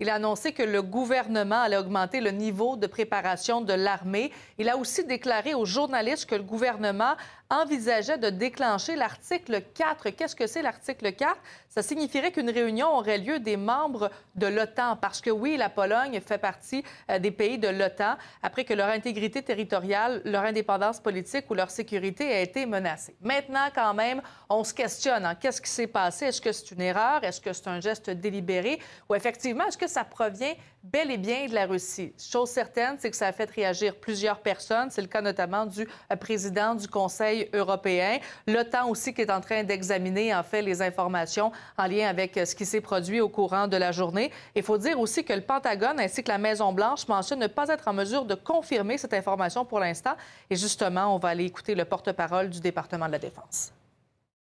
Il 0.00 0.10
a 0.10 0.14
annoncé 0.14 0.52
que 0.52 0.62
le 0.62 0.82
gouvernement 0.82 1.60
allait 1.60 1.76
augmenter 1.76 2.20
le 2.20 2.30
niveau 2.30 2.76
de 2.76 2.86
préparation 2.86 3.60
de 3.60 3.72
l'armée. 3.72 4.32
Il 4.58 4.68
a 4.68 4.76
aussi 4.76 5.04
déclaré 5.04 5.54
aux 5.54 5.64
journalistes 5.64 6.26
que 6.26 6.34
le 6.34 6.42
gouvernement 6.42 7.14
envisageait 7.52 8.16
de 8.16 8.30
déclencher 8.30 8.96
l'article 8.96 9.62
4. 9.74 10.08
Qu'est-ce 10.10 10.34
que 10.34 10.46
c'est 10.46 10.62
l'article 10.62 11.12
4? 11.12 11.36
Ça 11.68 11.82
signifierait 11.82 12.32
qu'une 12.32 12.50
réunion 12.50 12.88
aurait 12.88 13.18
lieu 13.18 13.38
des 13.40 13.58
membres 13.58 14.10
de 14.34 14.46
l'OTAN, 14.46 14.96
parce 14.96 15.20
que 15.20 15.30
oui, 15.30 15.58
la 15.58 15.68
Pologne 15.68 16.20
fait 16.20 16.38
partie 16.38 16.82
euh, 17.10 17.18
des 17.18 17.30
pays 17.30 17.58
de 17.58 17.68
l'OTAN 17.68 18.16
après 18.42 18.64
que 18.64 18.72
leur 18.72 18.88
intégrité 18.88 19.42
territoriale, 19.42 20.22
leur 20.24 20.44
indépendance 20.44 20.98
politique 21.00 21.50
ou 21.50 21.54
leur 21.54 21.70
sécurité 21.70 22.32
a 22.32 22.40
été 22.40 22.64
menacée. 22.64 23.16
Maintenant, 23.20 23.68
quand 23.74 23.92
même, 23.92 24.22
on 24.48 24.64
se 24.64 24.72
questionne. 24.72 25.26
Hein, 25.26 25.34
qu'est-ce 25.34 25.60
qui 25.60 25.70
s'est 25.70 25.86
passé? 25.86 26.26
Est-ce 26.26 26.40
que 26.40 26.52
c'est 26.52 26.70
une 26.70 26.80
erreur? 26.80 27.22
Est-ce 27.22 27.40
que 27.40 27.52
c'est 27.52 27.68
un 27.68 27.80
geste 27.80 28.08
délibéré? 28.08 28.78
Ou 29.10 29.14
effectivement, 29.14 29.66
est-ce 29.66 29.78
que 29.78 29.88
ça 29.88 30.04
provient 30.04 30.54
bel 30.82 31.10
et 31.10 31.18
bien 31.18 31.46
de 31.46 31.54
la 31.54 31.66
Russie? 31.66 32.12
Chose 32.18 32.50
certaine, 32.50 32.96
c'est 32.98 33.10
que 33.10 33.16
ça 33.16 33.28
a 33.28 33.32
fait 33.32 33.50
réagir 33.50 33.96
plusieurs 33.96 34.38
personnes. 34.40 34.90
C'est 34.90 35.00
le 35.00 35.06
cas 35.06 35.20
notamment 35.20 35.66
du 35.66 35.82
euh, 35.82 36.16
président 36.16 36.74
du 36.74 36.88
Conseil 36.88 37.48
européen. 37.52 38.18
L'OTAN 38.46 38.88
aussi 38.88 39.14
qui 39.14 39.22
est 39.22 39.30
en 39.30 39.40
train 39.40 39.62
d'examiner, 39.62 40.34
en 40.34 40.42
fait, 40.42 40.62
les 40.62 40.82
informations 40.82 41.52
en 41.78 41.86
lien 41.86 42.08
avec 42.08 42.36
euh, 42.36 42.44
ce 42.44 42.54
qui 42.54 42.66
s'est 42.66 42.80
produit 42.80 43.20
au 43.20 43.28
courant 43.28 43.68
de 43.68 43.76
la 43.76 43.92
journée. 43.92 44.30
Il 44.54 44.62
faut 44.62 44.78
dire 44.78 44.98
aussi 44.98 45.24
que 45.24 45.32
le 45.32 45.42
Pentagone 45.42 46.00
ainsi 46.00 46.22
que 46.22 46.30
la 46.30 46.38
Maison-Blanche 46.38 47.06
mentionnent 47.08 47.40
ne 47.40 47.46
pas 47.46 47.68
être 47.68 47.88
en 47.88 47.92
mesure 47.92 48.24
de 48.24 48.34
confirmer 48.34 48.98
cette 48.98 49.14
information 49.14 49.64
pour 49.64 49.80
l'instant. 49.80 50.14
Et 50.50 50.56
justement, 50.56 51.14
on 51.14 51.18
va 51.18 51.30
aller 51.30 51.44
écouter 51.44 51.74
le 51.74 51.84
porte-parole 51.84 52.50
du 52.50 52.60
département 52.60 53.06
de 53.06 53.12
la 53.12 53.18
Défense. 53.18 53.72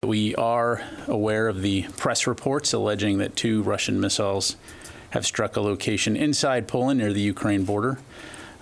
We 0.05 0.35
are 0.37 0.79
aware 1.07 1.49
of 1.49 1.63
the 1.63 1.87
press 1.97 2.27
reports 2.27 2.73
alleging 2.73 3.17
that 3.17 3.35
two 3.35 3.63
Russian 3.63 3.99
missiles 3.99 4.55
have 5.11 5.25
struck 5.25 5.55
a 5.55 5.61
location 5.61 6.15
inside 6.15 6.67
Poland 6.67 6.99
near 6.99 7.13
the 7.13 7.21
Ukraine 7.21 7.63
border. 7.63 7.99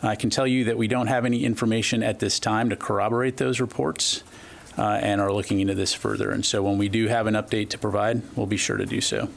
I 0.04 0.16
can 0.16 0.30
tell 0.30 0.46
you 0.46 0.66
that 0.66 0.78
we 0.78 0.88
don't 0.88 1.08
have 1.08 1.26
any 1.26 1.44
information 1.46 2.04
at 2.04 2.20
this 2.20 2.40
time 2.40 2.70
to 2.70 2.76
corroborate 2.76 3.38
those 3.38 3.60
reports 3.60 4.24
uh, 4.78 5.00
and 5.02 5.22
are 5.22 5.32
looking 5.32 5.60
into 5.60 5.74
this 5.74 5.94
further. 5.94 6.32
And 6.32 6.46
so 6.46 6.62
when 6.62 6.78
we 6.78 6.90
do 6.90 7.08
have 7.08 7.28
an 7.28 7.34
update 7.34 7.70
to 7.70 7.78
provide, 7.78 8.22
we'll 8.36 8.46
be 8.46 8.58
sure 8.58 8.78
to 8.78 8.86
do 8.86 9.02
so. 9.02 9.30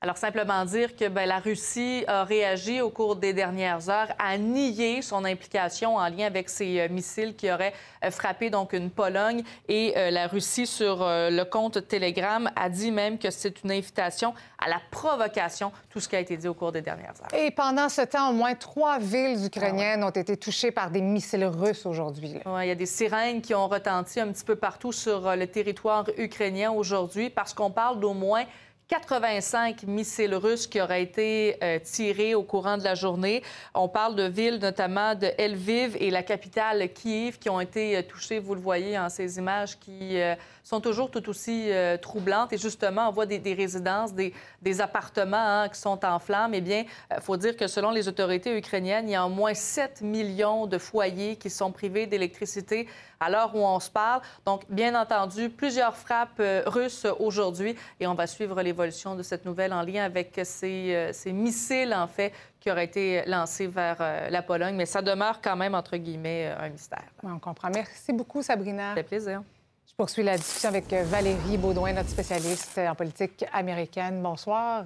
Alors, 0.00 0.16
simplement 0.16 0.64
dire 0.64 0.94
que 0.94 1.08
ben, 1.08 1.26
la 1.26 1.40
Russie 1.40 2.04
a 2.06 2.22
réagi 2.22 2.80
au 2.80 2.88
cours 2.88 3.16
des 3.16 3.32
dernières 3.32 3.90
heures 3.90 4.12
à 4.20 4.38
nier 4.38 5.02
son 5.02 5.24
implication 5.24 5.96
en 5.96 6.08
lien 6.08 6.26
avec 6.26 6.48
ces 6.48 6.78
euh, 6.78 6.88
missiles 6.88 7.34
qui 7.34 7.50
auraient 7.50 7.72
euh, 8.04 8.12
frappé 8.12 8.48
donc 8.48 8.74
une 8.74 8.90
Pologne. 8.90 9.42
Et 9.66 9.94
euh, 9.96 10.12
la 10.12 10.28
Russie, 10.28 10.68
sur 10.68 10.98
le 11.00 11.42
compte 11.42 11.88
Telegram, 11.88 12.48
a 12.54 12.68
dit 12.68 12.92
même 12.92 13.18
que 13.18 13.28
c'est 13.32 13.64
une 13.64 13.72
invitation 13.72 14.34
à 14.64 14.68
la 14.68 14.80
provocation, 14.92 15.72
tout 15.90 15.98
ce 15.98 16.08
qui 16.08 16.14
a 16.14 16.20
été 16.20 16.36
dit 16.36 16.46
au 16.46 16.54
cours 16.54 16.70
des 16.70 16.82
dernières 16.82 17.14
heures. 17.20 17.34
Et 17.36 17.50
pendant 17.50 17.88
ce 17.88 18.02
temps, 18.02 18.30
au 18.30 18.34
moins 18.34 18.54
trois 18.54 19.00
villes 19.00 19.46
ukrainiennes 19.46 20.04
ont 20.04 20.10
été 20.10 20.36
touchées 20.36 20.70
par 20.70 20.92
des 20.92 21.00
missiles 21.00 21.44
russes 21.44 21.86
aujourd'hui. 21.86 22.34
Ouais, 22.46 22.66
il 22.66 22.68
y 22.68 22.72
a 22.72 22.76
des 22.76 22.86
sirènes 22.86 23.42
qui 23.42 23.52
ont 23.52 23.66
retenti 23.66 24.20
un 24.20 24.28
petit 24.28 24.44
peu 24.44 24.54
partout 24.54 24.92
sur 24.92 25.34
le 25.34 25.46
territoire 25.48 26.04
ukrainien 26.16 26.70
aujourd'hui 26.70 27.30
parce 27.30 27.52
qu'on 27.52 27.72
parle 27.72 27.98
d'au 27.98 28.14
moins 28.14 28.44
85 28.88 29.82
missiles 29.82 30.34
russes 30.34 30.66
qui 30.66 30.80
auraient 30.80 31.02
été 31.02 31.58
euh, 31.62 31.78
tirés 31.78 32.34
au 32.34 32.42
courant 32.42 32.78
de 32.78 32.84
la 32.84 32.94
journée. 32.94 33.42
On 33.74 33.86
parle 33.86 34.16
de 34.16 34.22
villes 34.22 34.58
notamment 34.60 35.14
de 35.14 35.26
Lviv 35.38 35.94
et 36.00 36.10
la 36.10 36.22
capitale 36.22 36.90
Kiev 36.94 37.38
qui 37.38 37.50
ont 37.50 37.60
été 37.60 37.98
euh, 37.98 38.02
touchées, 38.02 38.38
vous 38.38 38.54
le 38.54 38.62
voyez 38.62 38.98
en 38.98 39.10
ces 39.10 39.36
images 39.36 39.78
qui 39.78 40.18
euh, 40.18 40.34
sont 40.64 40.80
toujours 40.80 41.10
tout 41.10 41.28
aussi 41.28 41.70
troublantes. 42.00 42.52
Et 42.52 42.58
justement, 42.58 43.08
on 43.08 43.12
voit 43.12 43.26
des, 43.26 43.54
résidences, 43.54 44.12
des, 44.12 44.80
appartements 44.80 45.36
hein, 45.62 45.68
qui 45.68 45.80
sont 45.80 46.04
en 46.04 46.18
flammes. 46.18 46.52
Eh 46.52 46.60
bien, 46.60 46.84
il 47.10 47.22
faut 47.22 47.38
dire 47.38 47.56
que 47.56 47.66
selon 47.66 47.90
les 47.90 48.06
autorités 48.06 48.54
ukrainiennes, 48.56 49.08
il 49.08 49.12
y 49.12 49.16
a 49.16 49.24
au 49.24 49.30
moins 49.30 49.54
7 49.54 50.02
millions 50.02 50.66
de 50.66 50.76
foyers 50.76 51.36
qui 51.36 51.48
sont 51.48 51.72
privés 51.72 52.06
d'électricité 52.06 52.86
à 53.18 53.30
l'heure 53.30 53.54
où 53.54 53.60
on 53.60 53.80
se 53.80 53.88
parle. 53.88 54.20
Donc, 54.44 54.64
bien 54.68 54.94
entendu, 54.94 55.48
plusieurs 55.48 55.96
frappes 55.96 56.42
russes 56.66 57.06
aujourd'hui 57.18 57.74
et 57.98 58.06
on 58.06 58.14
va 58.14 58.26
suivre 58.26 58.60
les 58.60 58.74
de 58.86 59.22
cette 59.22 59.44
nouvelle 59.44 59.72
en 59.72 59.82
lien 59.82 60.04
avec 60.04 60.40
ces, 60.44 60.94
euh, 60.94 61.12
ces 61.12 61.32
missiles, 61.32 61.92
en 61.94 62.06
fait, 62.06 62.32
qui 62.60 62.70
auraient 62.70 62.84
été 62.84 63.22
lancés 63.26 63.66
vers 63.66 63.96
euh, 64.00 64.30
la 64.30 64.42
Pologne. 64.42 64.76
Mais 64.76 64.86
ça 64.86 65.02
demeure 65.02 65.40
quand 65.42 65.56
même, 65.56 65.74
entre 65.74 65.96
guillemets, 65.96 66.46
euh, 66.46 66.64
un 66.64 66.68
mystère. 66.68 67.04
on 67.22 67.38
comprend. 67.38 67.70
Merci 67.74 68.12
beaucoup, 68.12 68.42
Sabrina. 68.42 68.90
Ça 68.90 68.94
fait 68.94 69.02
plaisir. 69.02 69.42
Je 69.88 69.94
poursuis 69.94 70.22
la 70.22 70.36
discussion 70.36 70.68
avec 70.68 70.92
Valérie 70.92 71.56
Baudouin, 71.56 71.92
notre 71.92 72.10
spécialiste 72.10 72.78
en 72.78 72.94
politique 72.94 73.44
américaine. 73.52 74.22
Bonsoir, 74.22 74.84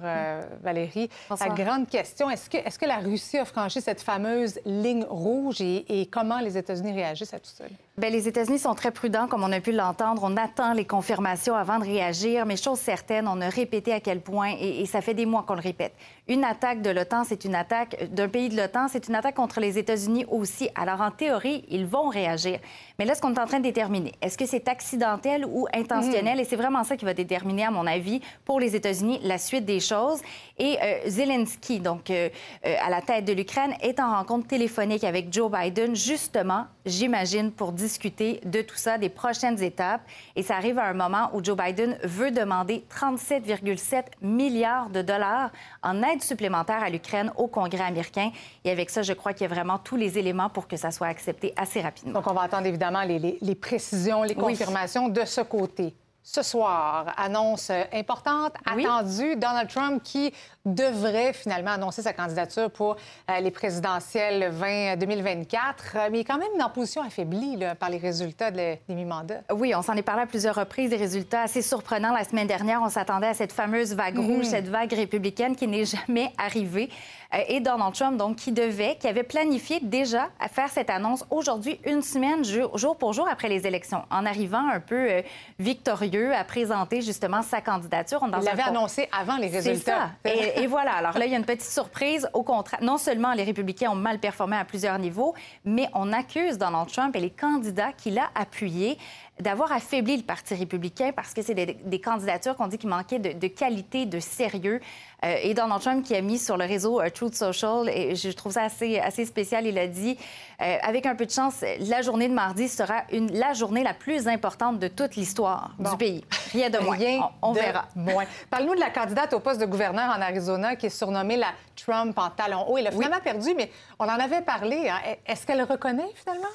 Valérie. 0.63 1.07
La 1.29 1.49
grande 1.49 1.87
question, 1.87 2.31
est-ce 2.31 2.49
que, 2.49 2.57
est 2.57 2.75
que 2.75 2.85
la 2.87 2.97
Russie 2.97 3.37
a 3.37 3.45
franchi 3.45 3.79
cette 3.79 4.01
fameuse 4.01 4.59
ligne 4.65 5.03
rouge 5.03 5.61
et, 5.61 6.01
et 6.01 6.07
comment 6.07 6.39
les 6.39 6.57
États-Unis 6.57 6.93
réagissent 6.93 7.33
à 7.33 7.39
tout 7.39 7.51
ça? 7.53 7.65
Bien, 7.95 8.09
les 8.09 8.27
États-Unis 8.27 8.57
sont 8.57 8.73
très 8.73 8.89
prudents, 8.89 9.27
comme 9.27 9.43
on 9.43 9.51
a 9.51 9.59
pu 9.59 9.71
l'entendre. 9.71 10.23
On 10.25 10.35
attend 10.35 10.73
les 10.73 10.83
confirmations 10.83 11.53
avant 11.53 11.77
de 11.77 11.83
réagir, 11.83 12.43
mais 12.47 12.57
chose 12.57 12.79
certaine, 12.79 13.27
on 13.27 13.39
a 13.39 13.49
répété 13.49 13.93
à 13.93 13.99
quel 13.99 14.19
point, 14.19 14.55
et, 14.59 14.83
ça 14.87 15.01
fait 15.01 15.13
des 15.13 15.27
mois 15.27 15.43
qu'on 15.43 15.53
le 15.53 15.61
répète, 15.61 15.93
une 16.27 16.43
attaque 16.43 16.81
de 16.81 16.89
l'OTAN, 16.89 17.23
c'est 17.23 17.45
une 17.45 17.53
attaque 17.53 18.11
d'un 18.11 18.29
pays 18.29 18.49
de 18.49 18.57
l'OTAN, 18.57 18.87
c'est 18.87 19.07
une 19.09 19.13
attaque 19.13 19.35
contre 19.35 19.59
les 19.59 19.77
États-Unis 19.77 20.25
aussi. 20.27 20.69
Alors, 20.73 21.01
en 21.01 21.11
théorie, 21.11 21.65
ils 21.69 21.85
vont 21.85 22.07
réagir. 22.07 22.57
Mais 22.97 23.05
là, 23.05 23.13
ce 23.13 23.21
qu'on 23.21 23.35
est 23.35 23.39
en 23.39 23.45
train 23.45 23.59
de 23.59 23.63
déterminer, 23.63 24.13
est-ce 24.23 24.39
que 24.39 24.47
c'est 24.47 24.67
accidentel 24.67 25.45
ou 25.45 25.67
intentionnel? 25.71 26.37
Mm. 26.37 26.41
Et 26.41 26.45
c'est 26.45 26.55
vraiment 26.55 26.83
ça 26.83 26.97
qui 26.97 27.05
va 27.05 27.13
déterminer, 27.13 27.65
à 27.65 27.71
mon 27.71 27.85
avis, 27.85 28.21
pour 28.43 28.59
les 28.59 28.75
États-Unis, 28.75 29.19
la 29.21 29.37
suite 29.37 29.65
des 29.65 29.79
choses. 29.79 30.19
Et 30.57 30.77
euh, 30.81 31.01
Zelensky, 31.05 31.79
donc 31.79 32.09
euh, 32.09 32.29
euh, 32.65 32.75
à 32.83 32.89
la 32.89 33.01
tête 33.03 33.25
de 33.25 33.33
l'Ukraine, 33.33 33.75
est 33.81 33.99
en 33.99 34.15
rencontre 34.15 34.47
téléphonique 34.47 35.03
avec 35.03 35.31
Joe 35.31 35.51
Biden, 35.51 35.95
justement, 35.95 36.65
j'imagine, 36.87 37.51
pour 37.51 37.71
discuter 37.83 38.39
de 38.45 38.61
tout 38.61 38.77
ça, 38.77 38.97
des 38.97 39.09
prochaines 39.09 39.61
étapes. 39.61 40.01
Et 40.35 40.43
ça 40.43 40.55
arrive 40.55 40.79
à 40.79 40.85
un 40.85 40.93
moment 40.93 41.29
où 41.33 41.43
Joe 41.43 41.57
Biden 41.57 41.97
veut 42.03 42.31
demander 42.31 42.85
37,7 42.89 44.03
milliards 44.21 44.89
de 44.89 45.01
dollars 45.01 45.51
en 45.81 46.01
aide 46.01 46.21
supplémentaire 46.21 46.81
à 46.81 46.89
l'Ukraine 46.89 47.31
au 47.35 47.47
Congrès 47.47 47.83
américain. 47.83 48.31
Et 48.63 48.71
avec 48.71 48.89
ça, 48.89 49.01
je 49.01 49.13
crois 49.13 49.33
qu'il 49.33 49.47
y 49.47 49.51
a 49.51 49.53
vraiment 49.53 49.77
tous 49.77 49.97
les 49.97 50.17
éléments 50.17 50.49
pour 50.49 50.67
que 50.67 50.77
ça 50.77 50.91
soit 50.91 51.07
accepté 51.07 51.53
assez 51.57 51.81
rapidement. 51.81 52.13
Donc, 52.13 52.27
on 52.27 52.33
va 52.33 52.43
attendre 52.43 52.67
évidemment 52.67 53.03
les, 53.03 53.55
précisions, 53.55 54.23
les 54.23 54.35
confirmations 54.35 55.09
de 55.09 55.25
ce 55.25 55.41
côté 55.41 55.93
ce 56.23 56.41
soir. 56.41 57.13
Annonce 57.17 57.71
importante, 57.93 58.53
attendue. 58.65 59.35
Donald 59.35 59.69
Trump 59.69 60.01
qui 60.03 60.33
devrait 60.65 61.33
finalement 61.33 61.71
annoncer 61.71 62.01
sa 62.01 62.13
candidature 62.13 62.71
pour 62.71 62.95
euh, 63.29 63.39
les 63.41 63.51
présidentielles 63.51 64.49
20 64.49 64.95
2024, 64.95 65.83
euh, 65.95 66.07
mais 66.09 66.19
il 66.19 66.21
est 66.21 66.23
quand 66.23 66.37
même 66.37 66.47
en 66.61 66.69
position 66.69 67.01
affaiblie 67.01 67.57
par 67.79 67.89
les 67.89 67.97
résultats 67.97 68.49
de, 68.49 68.77
des 68.87 68.95
mi-mandats. 68.95 69.41
Oui, 69.53 69.73
on 69.75 69.81
s'en 69.81 69.93
est 69.95 70.01
parlé 70.01 70.21
à 70.21 70.25
plusieurs 70.25 70.55
reprises, 70.55 70.89
des 70.89 70.95
résultats 70.95 71.41
assez 71.41 71.61
surprenants. 71.61 72.13
La 72.13 72.23
semaine 72.23 72.47
dernière, 72.47 72.81
on 72.81 72.89
s'attendait 72.89 73.27
à 73.27 73.33
cette 73.33 73.51
fameuse 73.51 73.93
vague 73.93 74.17
rouge, 74.17 74.37
mhm. 74.37 74.43
cette 74.43 74.67
vague 74.69 74.93
républicaine 74.93 75.55
qui 75.55 75.67
n'est 75.67 75.85
jamais 75.85 76.31
arrivée. 76.37 76.89
Euh, 77.33 77.37
et 77.47 77.59
Donald 77.59 77.93
Trump, 77.93 78.17
donc, 78.17 78.37
qui 78.37 78.51
devait, 78.51 78.97
qui 78.99 79.07
avait 79.07 79.23
planifié 79.23 79.79
déjà 79.81 80.29
à 80.39 80.47
faire 80.47 80.69
cette 80.69 80.89
annonce 80.89 81.25
aujourd'hui, 81.29 81.79
une 81.85 82.01
semaine, 82.01 82.43
jour, 82.43 82.97
pour 82.97 83.13
jour 83.13 83.27
après 83.29 83.49
les 83.49 83.65
élections, 83.67 84.03
en 84.09 84.25
arrivant 84.25 84.67
un 84.69 84.79
peu 84.79 85.23
victorieux 85.59 86.33
à 86.33 86.43
présenter 86.43 87.01
justement 87.01 87.41
sa 87.41 87.61
candidature. 87.61 88.19
On 88.21 88.27
il 88.27 88.45
l'avait 88.45 88.63
annoncé 88.63 89.09
avant 89.17 89.37
les 89.37 89.47
résultats. 89.47 90.09
Ça. 90.25 90.31
Et, 90.31 90.67
voilà. 90.67 90.93
Alors 90.93 91.17
là, 91.17 91.25
il 91.25 91.31
y 91.31 91.35
a 91.35 91.37
une 91.37 91.45
petite 91.45 91.69
surprise. 91.69 92.27
Au 92.33 92.43
contraire, 92.43 92.81
non 92.81 92.97
seulement 92.97 93.33
les 93.33 93.43
républicains 93.43 93.91
ont 93.91 93.95
mal 93.95 94.19
performé 94.19 94.57
à 94.57 94.65
plusieurs 94.65 94.97
niveaux, 94.99 95.33
mais 95.65 95.89
on 95.93 96.11
accuse 96.13 96.57
Donald 96.57 96.89
Trump 96.89 97.15
et 97.15 97.19
les 97.19 97.29
candidats 97.29 97.93
qu'il 97.93 98.17
a 98.17 98.29
appuyés 98.35 98.97
d'avoir 99.39 99.71
affaibli 99.71 100.17
le 100.17 100.23
Parti 100.23 100.53
républicain 100.53 101.11
parce 101.15 101.33
que 101.33 101.41
c'est 101.41 101.55
des, 101.55 101.99
candidatures 101.99 102.55
qu'on 102.55 102.67
dit 102.67 102.77
qui 102.77 102.87
manquaient 102.87 103.19
de, 103.19 103.47
qualité, 103.47 104.05
de 104.05 104.19
sérieux. 104.19 104.79
Euh, 105.23 105.35
et 105.41 105.53
Donald 105.53 105.81
Trump 105.81 106.03
qui 106.03 106.15
a 106.15 106.21
mis 106.21 106.37
sur 106.37 106.57
le 106.57 106.65
réseau 106.65 106.99
euh, 106.99 107.09
Truth 107.09 107.35
Social, 107.35 107.89
et 107.89 108.15
je 108.15 108.29
trouve 108.29 108.51
ça 108.51 108.63
assez, 108.63 108.99
assez 108.99 109.25
spécial, 109.25 109.65
il 109.65 109.77
a 109.77 109.87
dit, 109.87 110.17
euh, 110.61 110.77
avec 110.81 111.05
un 111.05 111.15
peu 111.15 111.25
de 111.25 111.31
chance, 111.31 111.63
la 111.79 112.01
journée 112.01 112.27
de 112.27 112.33
mardi 112.33 112.67
sera 112.67 113.03
une, 113.11 113.31
la 113.31 113.53
journée 113.53 113.83
la 113.83 113.93
plus 113.93 114.27
importante 114.27 114.79
de 114.79 114.87
toute 114.87 115.15
l'histoire 115.15 115.71
du 115.79 115.97
pays. 115.97 116.25
Rien 116.51 116.69
de 116.69 116.79
moins. 116.79 116.95
Rien 116.95 117.29
on, 117.41 117.53
verra. 117.53 117.85
Moins. 117.95 118.25
Parle-nous 118.49 118.75
de 118.75 118.79
la 118.79 118.89
candidate 118.89 119.33
au 119.33 119.39
poste 119.39 119.59
de 119.59 119.65
gouverneur 119.65 120.09
en 120.15 120.21
Arizona 120.21 120.75
qui 120.75 120.87
est 120.87 120.89
surnommée 120.89 121.37
la 121.37 121.53
Trump 121.75 122.17
en 122.17 122.29
talon 122.29 122.69
haut. 122.69 122.77
Elle 122.77 122.87
a 122.87 122.91
finalement 122.91 123.19
perdu, 123.23 123.53
mais 123.55 123.71
on 123.99 124.05
en 124.05 124.19
avait 124.19 124.41
parlé. 124.41 124.89
Hein. 124.89 125.15
Est-ce 125.25 125.45
qu'elle 125.45 125.63
reconnaît 125.63 126.11
finalement? 126.15 126.47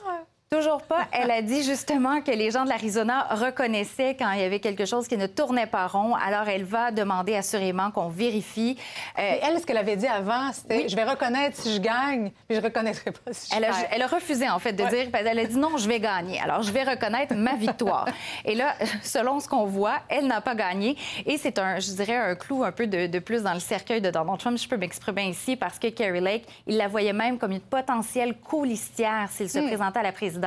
Toujours 0.50 0.80
pas. 0.80 1.06
Elle 1.12 1.30
a 1.30 1.42
dit 1.42 1.62
justement 1.62 2.22
que 2.22 2.30
les 2.30 2.50
gens 2.50 2.64
de 2.64 2.70
l'Arizona 2.70 3.26
reconnaissaient 3.30 4.16
quand 4.18 4.30
il 4.32 4.40
y 4.40 4.44
avait 4.44 4.60
quelque 4.60 4.86
chose 4.86 5.06
qui 5.06 5.18
ne 5.18 5.26
tournait 5.26 5.66
pas 5.66 5.86
rond. 5.86 6.14
Alors, 6.14 6.48
elle 6.48 6.64
va 6.64 6.90
demander 6.90 7.34
assurément 7.34 7.90
qu'on 7.90 8.08
vérifie. 8.08 8.78
Euh, 9.18 9.36
elle, 9.42 9.60
ce 9.60 9.66
qu'elle 9.66 9.76
avait 9.76 9.96
dit 9.96 10.06
avant, 10.06 10.50
c'était 10.52 10.88
je 10.88 10.96
vais 10.96 11.04
reconnaître 11.04 11.60
si 11.60 11.74
je 11.74 11.80
gagne, 11.80 12.30
puis 12.48 12.56
je 12.56 12.62
reconnaîtrai 12.62 13.12
pas 13.12 13.32
si 13.32 13.50
je 13.50 13.56
elle 13.56 13.64
a, 13.64 13.72
elle 13.90 14.00
a 14.02 14.06
refusé, 14.06 14.48
en 14.48 14.58
fait, 14.58 14.72
de 14.72 14.84
dire. 14.84 15.08
Elle 15.12 15.38
a 15.38 15.44
dit 15.44 15.58
non, 15.58 15.76
je 15.76 15.86
vais 15.86 16.00
gagner. 16.00 16.40
Alors, 16.40 16.62
je 16.62 16.72
vais 16.72 16.84
reconnaître 16.84 17.34
ma 17.34 17.54
victoire. 17.54 18.06
Et 18.44 18.54
là, 18.54 18.74
selon 19.02 19.40
ce 19.40 19.48
qu'on 19.48 19.66
voit, 19.66 19.98
elle 20.08 20.26
n'a 20.26 20.40
pas 20.40 20.54
gagné. 20.54 20.96
Et 21.26 21.36
c'est 21.36 21.58
un, 21.58 21.78
je 21.78 21.92
dirais, 21.92 22.16
un 22.16 22.34
clou 22.34 22.64
un 22.64 22.72
peu 22.72 22.86
de, 22.86 23.06
de, 23.06 23.18
plus 23.18 23.42
dans 23.42 23.54
le 23.54 23.60
cercueil 23.60 24.00
de 24.00 24.10
Donald 24.10 24.38
Trump. 24.38 24.56
Je 24.56 24.68
peux 24.68 24.78
m'exprimer 24.78 25.28
ici 25.28 25.56
parce 25.56 25.78
que 25.78 25.88
Kerry 25.88 26.20
Lake, 26.20 26.46
il 26.66 26.76
la 26.78 26.88
voyait 26.88 27.12
même 27.12 27.38
comme 27.38 27.52
une 27.52 27.60
potentielle 27.60 28.34
colistière 28.34 29.28
s'il 29.30 29.50
se 29.50 29.58
hmm. 29.58 29.66
présentait 29.66 30.00
à 30.00 30.04
la 30.04 30.12
présidence 30.12 30.37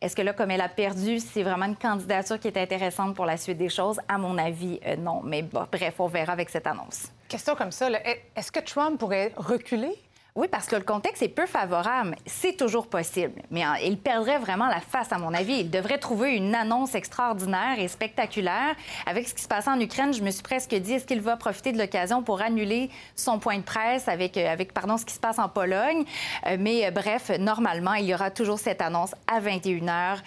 est-ce 0.00 0.16
que 0.16 0.22
là, 0.22 0.32
comme 0.32 0.50
elle 0.50 0.62
a 0.62 0.68
perdu, 0.68 1.18
c'est 1.18 1.42
vraiment 1.42 1.66
une 1.66 1.76
candidature 1.76 2.40
qui 2.40 2.48
est 2.48 2.56
intéressante 2.56 3.14
pour 3.14 3.26
la 3.26 3.36
suite 3.36 3.58
des 3.58 3.68
choses? 3.68 4.00
À 4.08 4.16
mon 4.16 4.38
avis, 4.38 4.80
euh, 4.86 4.96
non. 4.96 5.20
Mais 5.22 5.42
bref, 5.42 5.94
on 5.98 6.06
verra 6.06 6.32
avec 6.32 6.48
cette 6.48 6.66
annonce. 6.66 7.08
Question 7.28 7.54
comme 7.54 7.70
ça, 7.70 7.88
est-ce 8.34 8.50
que 8.50 8.60
Trump 8.60 8.98
pourrait 8.98 9.32
reculer? 9.36 9.94
Oui, 10.40 10.48
parce 10.50 10.66
que 10.66 10.76
le 10.76 10.82
contexte 10.82 11.22
est 11.22 11.28
peu 11.28 11.44
favorable. 11.44 12.16
C'est 12.24 12.56
toujours 12.56 12.86
possible. 12.86 13.42
Mais 13.50 13.62
hein, 13.62 13.74
il 13.84 13.98
perdrait 13.98 14.38
vraiment 14.38 14.68
la 14.68 14.80
face, 14.80 15.12
à 15.12 15.18
mon 15.18 15.34
avis. 15.34 15.60
Il 15.60 15.70
devrait 15.70 15.98
trouver 15.98 16.34
une 16.34 16.54
annonce 16.54 16.94
extraordinaire 16.94 17.78
et 17.78 17.88
spectaculaire. 17.88 18.74
Avec 19.04 19.28
ce 19.28 19.34
qui 19.34 19.42
se 19.42 19.48
passe 19.48 19.68
en 19.68 19.78
Ukraine, 19.78 20.14
je 20.14 20.22
me 20.22 20.30
suis 20.30 20.42
presque 20.42 20.74
dit, 20.74 20.94
est-ce 20.94 21.04
qu'il 21.04 21.20
va 21.20 21.36
profiter 21.36 21.72
de 21.72 21.78
l'occasion 21.78 22.22
pour 22.22 22.40
annuler 22.40 22.88
son 23.16 23.38
point 23.38 23.58
de 23.58 23.62
presse 23.62 24.08
avec, 24.08 24.38
euh, 24.38 24.50
avec 24.50 24.72
pardon, 24.72 24.96
ce 24.96 25.04
qui 25.04 25.12
se 25.12 25.20
passe 25.20 25.38
en 25.38 25.50
Pologne? 25.50 26.04
Euh, 26.46 26.56
mais 26.58 26.86
euh, 26.86 26.90
bref, 26.90 27.30
normalement, 27.38 27.92
il 27.92 28.06
y 28.06 28.14
aura 28.14 28.30
toujours 28.30 28.58
cette 28.58 28.80
annonce 28.80 29.14
à 29.30 29.40
21 29.40 29.84
h 29.84 30.18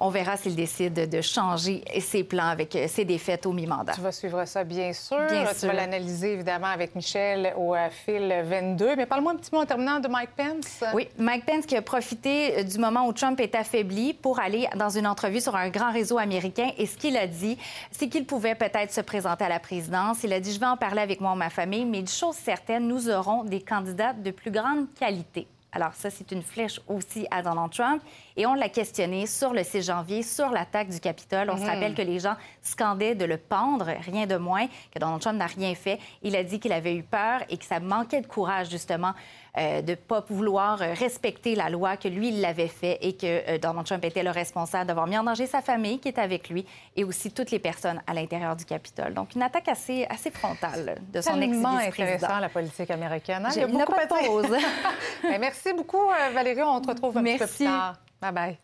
on 0.00 0.08
verra 0.08 0.36
s'il 0.36 0.56
décide 0.56 1.08
de 1.08 1.20
changer 1.20 1.84
ses 2.00 2.24
plans 2.24 2.48
avec 2.48 2.74
euh, 2.74 2.88
ses 2.88 3.04
défaites 3.04 3.44
au 3.44 3.52
mi-mandat. 3.52 3.92
Tu 3.92 4.00
vas 4.00 4.12
suivre 4.12 4.44
ça, 4.46 4.64
bien 4.64 4.92
sûr. 4.94 5.18
tu 5.28 5.66
vas 5.66 5.72
l'analyser, 5.74 6.32
évidemment, 6.32 6.68
avec 6.68 6.94
Michel 6.94 7.52
au 7.56 7.74
euh, 7.74 7.88
fil 7.90 8.34
22. 8.44 8.96
Mais 8.96 9.06
parle-moi 9.06 9.32
un 9.32 9.36
petit 9.36 9.54
mot 9.54 9.60
en 9.60 9.66
terminant 9.66 10.00
de 10.00 10.08
Mike 10.08 10.30
Pence. 10.34 10.82
Oui, 10.94 11.06
Mike 11.18 11.44
Pence 11.44 11.66
qui 11.66 11.76
a 11.76 11.82
profité 11.82 12.58
euh, 12.58 12.62
du 12.62 12.78
moment 12.78 13.06
où 13.06 13.12
Trump 13.12 13.38
est 13.40 13.54
affaibli 13.54 14.14
pour 14.14 14.40
aller 14.40 14.66
dans 14.74 14.88
une 14.88 15.06
entrevue 15.06 15.40
sur 15.40 15.54
un 15.54 15.68
grand 15.68 15.92
réseau 15.92 16.18
américain. 16.18 16.70
Et 16.78 16.86
ce 16.86 16.96
qu'il 16.96 17.16
a 17.18 17.26
dit, 17.26 17.58
c'est 17.90 18.08
qu'il 18.08 18.24
pouvait 18.24 18.54
peut-être 18.54 18.92
se 18.92 19.02
présenter 19.02 19.44
à 19.44 19.50
la 19.50 19.60
présidence. 19.60 20.24
Il 20.24 20.32
a 20.32 20.40
dit, 20.40 20.52
je 20.52 20.60
vais 20.60 20.66
en 20.66 20.78
parler 20.78 21.02
avec 21.02 21.20
moi 21.20 21.32
ou 21.32 21.36
ma 21.36 21.50
famille, 21.50 21.84
mais 21.84 22.00
une 22.00 22.08
chose 22.08 22.36
certaine, 22.36 22.88
nous 22.88 23.10
aurons 23.10 23.44
des 23.44 23.60
candidats 23.60 24.14
de 24.14 24.30
plus 24.30 24.50
grande 24.50 24.86
qualité 24.98 25.46
Alors 25.72 25.92
ça, 25.92 26.08
c'est 26.08 26.32
une 26.32 26.42
flèche 26.42 26.80
aussi 26.88 27.26
à 27.30 27.42
Donald 27.42 27.70
Trump. 27.70 28.02
Et 28.40 28.46
on 28.46 28.54
l'a 28.54 28.70
questionné 28.70 29.26
sur 29.26 29.52
le 29.52 29.62
6 29.62 29.82
janvier, 29.82 30.22
sur 30.22 30.48
l'attaque 30.48 30.88
du 30.88 30.98
Capitole. 30.98 31.50
On 31.50 31.58
se 31.58 31.62
Mhm. 31.62 31.68
rappelle 31.68 31.94
que 31.94 32.00
les 32.00 32.18
gens 32.20 32.36
scandaient 32.62 33.14
de 33.14 33.26
le 33.26 33.36
pendre, 33.36 33.84
rien 34.00 34.24
de 34.26 34.36
moins, 34.36 34.66
que 34.90 34.98
Donald 34.98 35.20
Trump 35.20 35.36
n'a 35.38 35.44
rien 35.46 35.74
fait. 35.74 35.98
Il 36.22 36.34
a 36.34 36.42
dit 36.42 36.58
qu'il 36.58 36.72
avait 36.72 36.94
eu 36.94 37.02
peur 37.02 37.40
et 37.50 37.58
que 37.58 37.66
ça 37.66 37.80
manquait 37.80 38.22
de 38.22 38.26
courage, 38.26 38.70
justement, 38.70 39.12
euh, 39.58 39.82
de 39.82 39.90
ne 39.90 39.96
pas 39.96 40.24
vouloir 40.30 40.78
respecter 40.78 41.54
la 41.54 41.68
loi, 41.68 41.98
que 41.98 42.08
lui, 42.08 42.28
il 42.28 42.40
l'avait 42.40 42.68
fait 42.68 42.96
et 43.02 43.14
que 43.14 43.26
euh, 43.26 43.58
Donald 43.58 43.84
Trump 43.86 44.02
était 44.06 44.22
le 44.22 44.30
responsable 44.30 44.86
d'avoir 44.86 45.06
mis 45.06 45.18
en 45.18 45.24
danger 45.24 45.46
sa 45.46 45.60
famille 45.60 45.98
qui 45.98 46.08
est 46.08 46.18
avec 46.18 46.48
lui 46.48 46.64
et 46.96 47.04
aussi 47.04 47.30
toutes 47.32 47.50
les 47.50 47.58
personnes 47.58 48.00
à 48.06 48.14
l'intérieur 48.14 48.56
du 48.56 48.64
Capitole. 48.64 49.12
Donc, 49.12 49.34
une 49.34 49.42
attaque 49.42 49.68
assez, 49.68 50.06
assez 50.08 50.30
frontale 50.30 50.96
de 51.12 51.20
son 51.20 51.38
ex-vice-président. 51.42 52.06
intéressant, 52.06 52.38
la 52.38 52.48
politique 52.48 52.90
américaine. 52.90 53.44
hein? 53.44 53.50
Il 53.54 53.60
y 53.60 53.64
a 53.64 53.66
beaucoup 53.66 53.92
de 53.92 54.26
pause. 54.26 54.56
Ben, 55.24 55.38
merci 55.38 55.74
beaucoup, 55.74 56.08
euh, 56.10 56.30
Valérie. 56.32 56.62
On 56.62 56.80
te 56.80 56.88
retrouve 56.88 57.18
un 57.18 57.22
petit 57.22 57.32
peu 57.36 57.38
Merci. 57.44 57.56
plus 57.56 57.66
tard. 57.66 57.96
Bye-bye. 58.20 58.58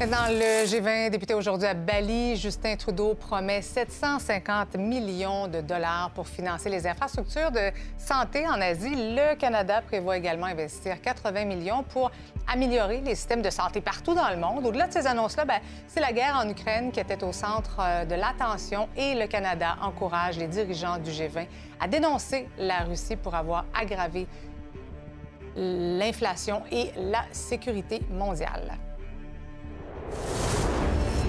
Dans 0.00 0.26
le 0.28 0.66
G20 0.66 1.10
député 1.10 1.34
aujourd'hui 1.34 1.68
à 1.68 1.72
Bali, 1.72 2.36
Justin 2.36 2.74
Trudeau 2.74 3.14
promet 3.14 3.62
750 3.62 4.76
millions 4.76 5.46
de 5.46 5.60
dollars 5.60 6.10
pour 6.14 6.26
financer 6.26 6.68
les 6.68 6.84
infrastructures 6.86 7.52
de 7.52 7.70
santé 7.96 8.46
en 8.46 8.60
Asie. 8.60 8.94
Le 8.94 9.36
Canada 9.36 9.80
prévoit 9.82 10.18
également 10.18 10.46
investir 10.46 11.00
80 11.00 11.44
millions 11.44 11.84
pour 11.84 12.10
améliorer 12.52 13.02
les 13.02 13.14
systèmes 13.14 13.40
de 13.40 13.50
santé 13.50 13.80
partout 13.80 14.14
dans 14.14 14.28
le 14.28 14.36
monde. 14.36 14.66
Au-delà 14.66 14.88
de 14.88 14.92
ces 14.92 15.06
annonces-là, 15.06 15.44
ben, 15.44 15.60
c'est 15.86 16.00
la 16.00 16.12
guerre 16.12 16.36
en 16.36 16.48
Ukraine 16.48 16.90
qui 16.90 16.98
était 16.98 17.22
au 17.22 17.32
centre 17.32 17.78
euh, 17.80 18.04
de 18.04 18.16
l'attention 18.16 18.88
et 18.96 19.14
le 19.14 19.28
Canada 19.28 19.76
encourage 19.80 20.36
les 20.38 20.48
dirigeants 20.48 20.98
du 20.98 21.12
G20 21.12 21.46
à 21.80 21.86
dénoncer 21.86 22.48
la 22.58 22.80
Russie 22.80 23.16
pour 23.16 23.34
avoir 23.36 23.64
aggravé 23.72 24.26
l'inflation 25.56 26.62
et 26.70 26.90
la 26.96 27.24
sécurité 27.32 28.00
mondiale. 28.10 28.78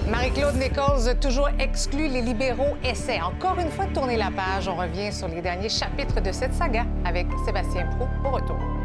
Marie-Claude 0.08 0.54
Nichols, 0.54 1.18
toujours 1.20 1.48
exclue, 1.58 2.06
les 2.06 2.22
libéraux 2.22 2.76
essaient 2.84 3.20
encore 3.20 3.58
une 3.58 3.70
fois 3.70 3.86
de 3.86 3.92
tourner 3.92 4.16
la 4.16 4.30
page. 4.30 4.68
On 4.68 4.76
revient 4.76 5.12
sur 5.12 5.26
les 5.26 5.42
derniers 5.42 5.68
chapitres 5.68 6.20
de 6.20 6.30
cette 6.30 6.54
saga 6.54 6.84
avec 7.04 7.26
Sébastien 7.44 7.86
Prou 7.86 8.06
au 8.24 8.30
retour. 8.30 8.75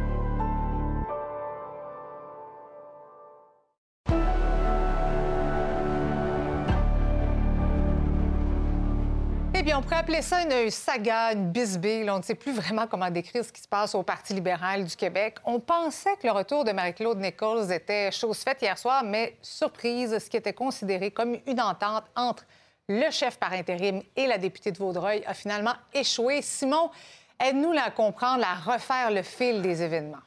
Eh 9.64 9.76
on 9.76 9.82
pourrait 9.84 9.98
appeler 9.98 10.24
ça 10.24 10.42
une 10.42 10.72
saga, 10.72 11.34
une 11.34 11.52
bisbille. 11.52 12.10
On 12.10 12.18
ne 12.18 12.24
sait 12.24 12.34
plus 12.34 12.52
vraiment 12.52 12.88
comment 12.88 13.12
décrire 13.12 13.46
ce 13.46 13.52
qui 13.52 13.62
se 13.62 13.68
passe 13.68 13.94
au 13.94 14.02
Parti 14.02 14.34
libéral 14.34 14.86
du 14.86 14.96
Québec. 14.96 15.36
On 15.46 15.60
pensait 15.60 16.16
que 16.16 16.26
le 16.26 16.32
retour 16.34 16.64
de 16.64 16.72
Marie-Claude 16.72 17.20
Nichols 17.20 17.72
était 17.72 18.12
chose 18.12 18.40
faite 18.40 18.60
hier 18.64 18.76
soir, 18.76 19.04
mais 19.04 19.38
surprise, 19.40 20.18
ce 20.18 20.28
qui 20.28 20.38
était 20.38 20.54
considéré 20.54 21.12
comme 21.12 21.38
une 21.46 21.62
entente 21.62 22.06
entre 22.16 22.44
le 22.90 23.12
chef 23.12 23.38
par 23.38 23.54
intérim 23.54 24.02
et 24.16 24.26
la 24.26 24.40
députée 24.40 24.72
de 24.72 24.80
Vaudreuil 24.80 25.24
a 25.28 25.36
finalement 25.36 25.76
échoué. 25.94 26.42
Simon, 26.42 26.90
aide-nous 27.40 27.74
à 27.74 27.92
comprendre, 27.92 28.44
à 28.44 28.56
refaire 28.56 29.12
le 29.12 29.22
fil 29.22 29.62
des 29.62 29.84
événements. 29.84 30.24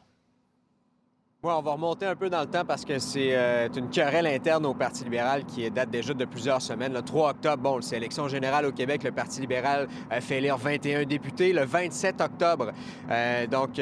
On 1.46 1.60
va 1.60 1.72
remonter 1.72 2.06
un 2.06 2.16
peu 2.16 2.30
dans 2.30 2.40
le 2.40 2.46
temps 2.46 2.64
parce 2.64 2.86
que 2.86 2.98
c'est 2.98 3.36
euh, 3.36 3.68
une 3.76 3.90
querelle 3.90 4.26
interne 4.26 4.64
au 4.64 4.72
Parti 4.72 5.04
libéral 5.04 5.44
qui 5.44 5.70
date 5.70 5.90
déjà 5.90 6.14
de 6.14 6.24
plusieurs 6.24 6.62
semaines. 6.62 6.94
Le 6.94 7.02
3 7.02 7.32
octobre, 7.32 7.62
bon, 7.62 7.82
c'est 7.82 7.98
élection 7.98 8.28
générale 8.28 8.64
au 8.64 8.72
Québec. 8.72 9.02
Le 9.02 9.12
Parti 9.12 9.42
libéral 9.42 9.86
euh, 10.10 10.20
fait 10.22 10.38
élire 10.38 10.56
21 10.56 11.04
députés. 11.04 11.52
Le 11.52 11.66
27 11.66 12.22
octobre, 12.22 12.72
euh, 13.10 13.46
donc 13.46 13.74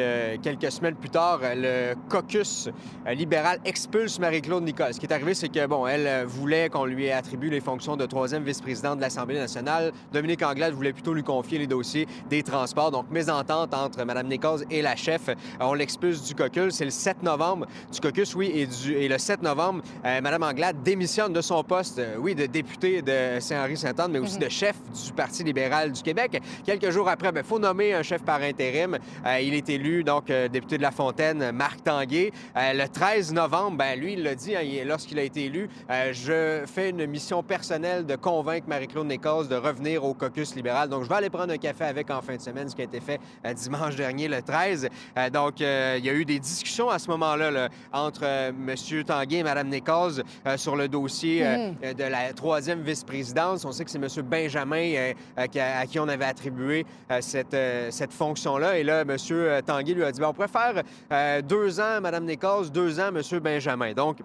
quelques 0.42 0.72
semaines 0.72 0.96
plus 0.96 1.10
tard, 1.10 1.38
le 1.54 1.94
caucus 2.08 2.68
libéral 3.06 3.60
expulse 3.64 4.18
Marie-Claude 4.18 4.64
Nicole. 4.64 4.92
Ce 4.92 4.98
qui 4.98 5.06
est 5.06 5.12
arrivé, 5.12 5.32
c'est 5.32 5.48
que, 5.48 5.64
bon, 5.66 5.86
elle 5.86 6.24
voulait 6.26 6.68
qu'on 6.68 6.84
lui 6.84 7.12
attribue 7.12 7.48
les 7.48 7.60
fonctions 7.60 7.96
de 7.96 8.06
troisième 8.06 8.42
vice-présidente 8.42 8.96
de 8.96 9.02
l'Assemblée 9.02 9.38
nationale. 9.38 9.92
Dominique 10.12 10.42
Anglade 10.42 10.74
voulait 10.74 10.92
plutôt 10.92 11.14
lui 11.14 11.22
confier 11.22 11.58
les 11.58 11.68
dossiers 11.68 12.08
des 12.28 12.42
transports. 12.42 12.90
Donc, 12.90 13.08
mésentente 13.10 13.72
entre 13.72 14.04
Mme 14.04 14.26
Nichols 14.26 14.64
et 14.68 14.82
la 14.82 14.96
chef. 14.96 15.30
On 15.60 15.74
l'expulse 15.74 16.22
du 16.24 16.34
caucus. 16.34 16.74
C'est 16.74 16.84
le 16.84 16.90
7 16.90 17.22
novembre 17.22 17.51
du 17.56 18.00
caucus, 18.00 18.34
oui, 18.34 18.50
et, 18.54 18.66
du, 18.66 18.94
et 18.94 19.08
le 19.08 19.18
7 19.18 19.42
novembre, 19.42 19.82
euh, 20.04 20.20
Mme 20.20 20.42
Anglade 20.42 20.82
démissionne 20.82 21.32
de 21.32 21.40
son 21.40 21.62
poste, 21.62 21.98
euh, 21.98 22.16
oui, 22.18 22.34
de 22.34 22.46
député 22.46 23.02
de 23.02 23.38
Saint-Henri-Saint-Anne, 23.40 24.12
mais 24.12 24.18
aussi 24.18 24.38
de 24.38 24.48
chef 24.48 24.76
du 25.06 25.12
Parti 25.12 25.44
libéral 25.44 25.92
du 25.92 26.02
Québec. 26.02 26.40
Quelques 26.64 26.90
jours 26.90 27.08
après, 27.08 27.30
il 27.34 27.42
faut 27.42 27.58
nommer 27.58 27.94
un 27.94 28.02
chef 28.02 28.22
par 28.22 28.40
intérim. 28.42 28.98
Euh, 29.26 29.40
il 29.40 29.54
est 29.54 29.68
élu, 29.68 30.04
donc, 30.04 30.26
député 30.26 30.76
de 30.78 30.82
La 30.82 30.90
Fontaine, 30.90 31.52
Marc 31.52 31.82
Tanguay. 31.84 32.32
Le 32.56 32.86
13 32.86 33.32
novembre, 33.32 33.76
ben, 33.78 33.98
lui, 33.98 34.14
il 34.14 34.22
l'a 34.22 34.34
dit, 34.34 34.54
hein, 34.56 34.62
il- 34.62 34.86
lorsqu'il 34.86 35.18
a 35.18 35.22
été 35.22 35.44
élu, 35.46 35.68
je 36.12 36.62
fais 36.66 36.90
une 36.90 37.06
mission 37.06 37.42
personnelle 37.42 38.06
de 38.06 38.16
convaincre 38.16 38.68
Marie-Claude 38.68 39.06
Nichols 39.06 39.48
de 39.48 39.56
revenir 39.56 40.04
au 40.04 40.14
caucus 40.14 40.54
libéral. 40.54 40.88
Donc, 40.88 41.04
je 41.04 41.08
vais 41.08 41.16
aller 41.16 41.30
prendre 41.30 41.52
un 41.52 41.58
café 41.58 41.84
avec 41.84 42.10
en 42.10 42.22
fin 42.22 42.36
de 42.36 42.40
semaine, 42.40 42.68
ce 42.68 42.74
qui 42.74 42.82
a 42.82 42.84
été 42.84 43.00
fait 43.00 43.20
dimanche 43.54 43.96
dernier, 43.96 44.28
le 44.28 44.42
13. 44.42 44.88
Euh, 45.18 45.30
donc, 45.30 45.60
il 45.60 46.04
y 46.04 46.10
a 46.10 46.12
eu 46.12 46.24
des 46.24 46.38
discussions 46.38 46.88
à 46.88 46.98
ce 46.98 47.08
moment-là 47.10 47.41
là, 47.50 47.68
entre 47.92 48.22
euh, 48.24 48.50
M. 48.50 49.04
Tanguay 49.04 49.38
et 49.38 49.42
Mme 49.42 49.68
Nichols 49.68 50.22
euh, 50.46 50.56
sur 50.56 50.76
le 50.76 50.88
dossier 50.88 51.46
euh, 51.46 51.70
euh, 51.82 51.94
de 51.94 52.04
la 52.04 52.32
troisième 52.32 52.82
vice-présidence. 52.82 53.64
On 53.64 53.72
sait 53.72 53.84
que 53.84 53.90
c'est 53.90 53.98
M. 53.98 54.08
Benjamin 54.24 55.12
à 55.36 55.48
qui 55.48 55.98
on 55.98 56.08
avait 56.08 56.24
attribué 56.24 56.86
cette, 57.20 57.56
cette 57.90 58.12
fonction-là. 58.12 58.78
Et 58.78 58.82
là, 58.82 59.02
M. 59.02 59.16
Tanguay 59.64 59.94
lui 59.94 60.04
a 60.04 60.12
dit 60.12 60.20
ben, 60.20 60.28
on 60.28 60.32
pourrait 60.32 60.48
faire 60.48 60.82
deux 61.42 61.80
ans, 61.80 62.00
Mme 62.00 62.24
Nichols, 62.24 62.70
deux 62.70 63.00
ans, 63.00 63.10
M. 63.14 63.40
Benjamin. 63.40 63.92
Donc, 63.92 64.18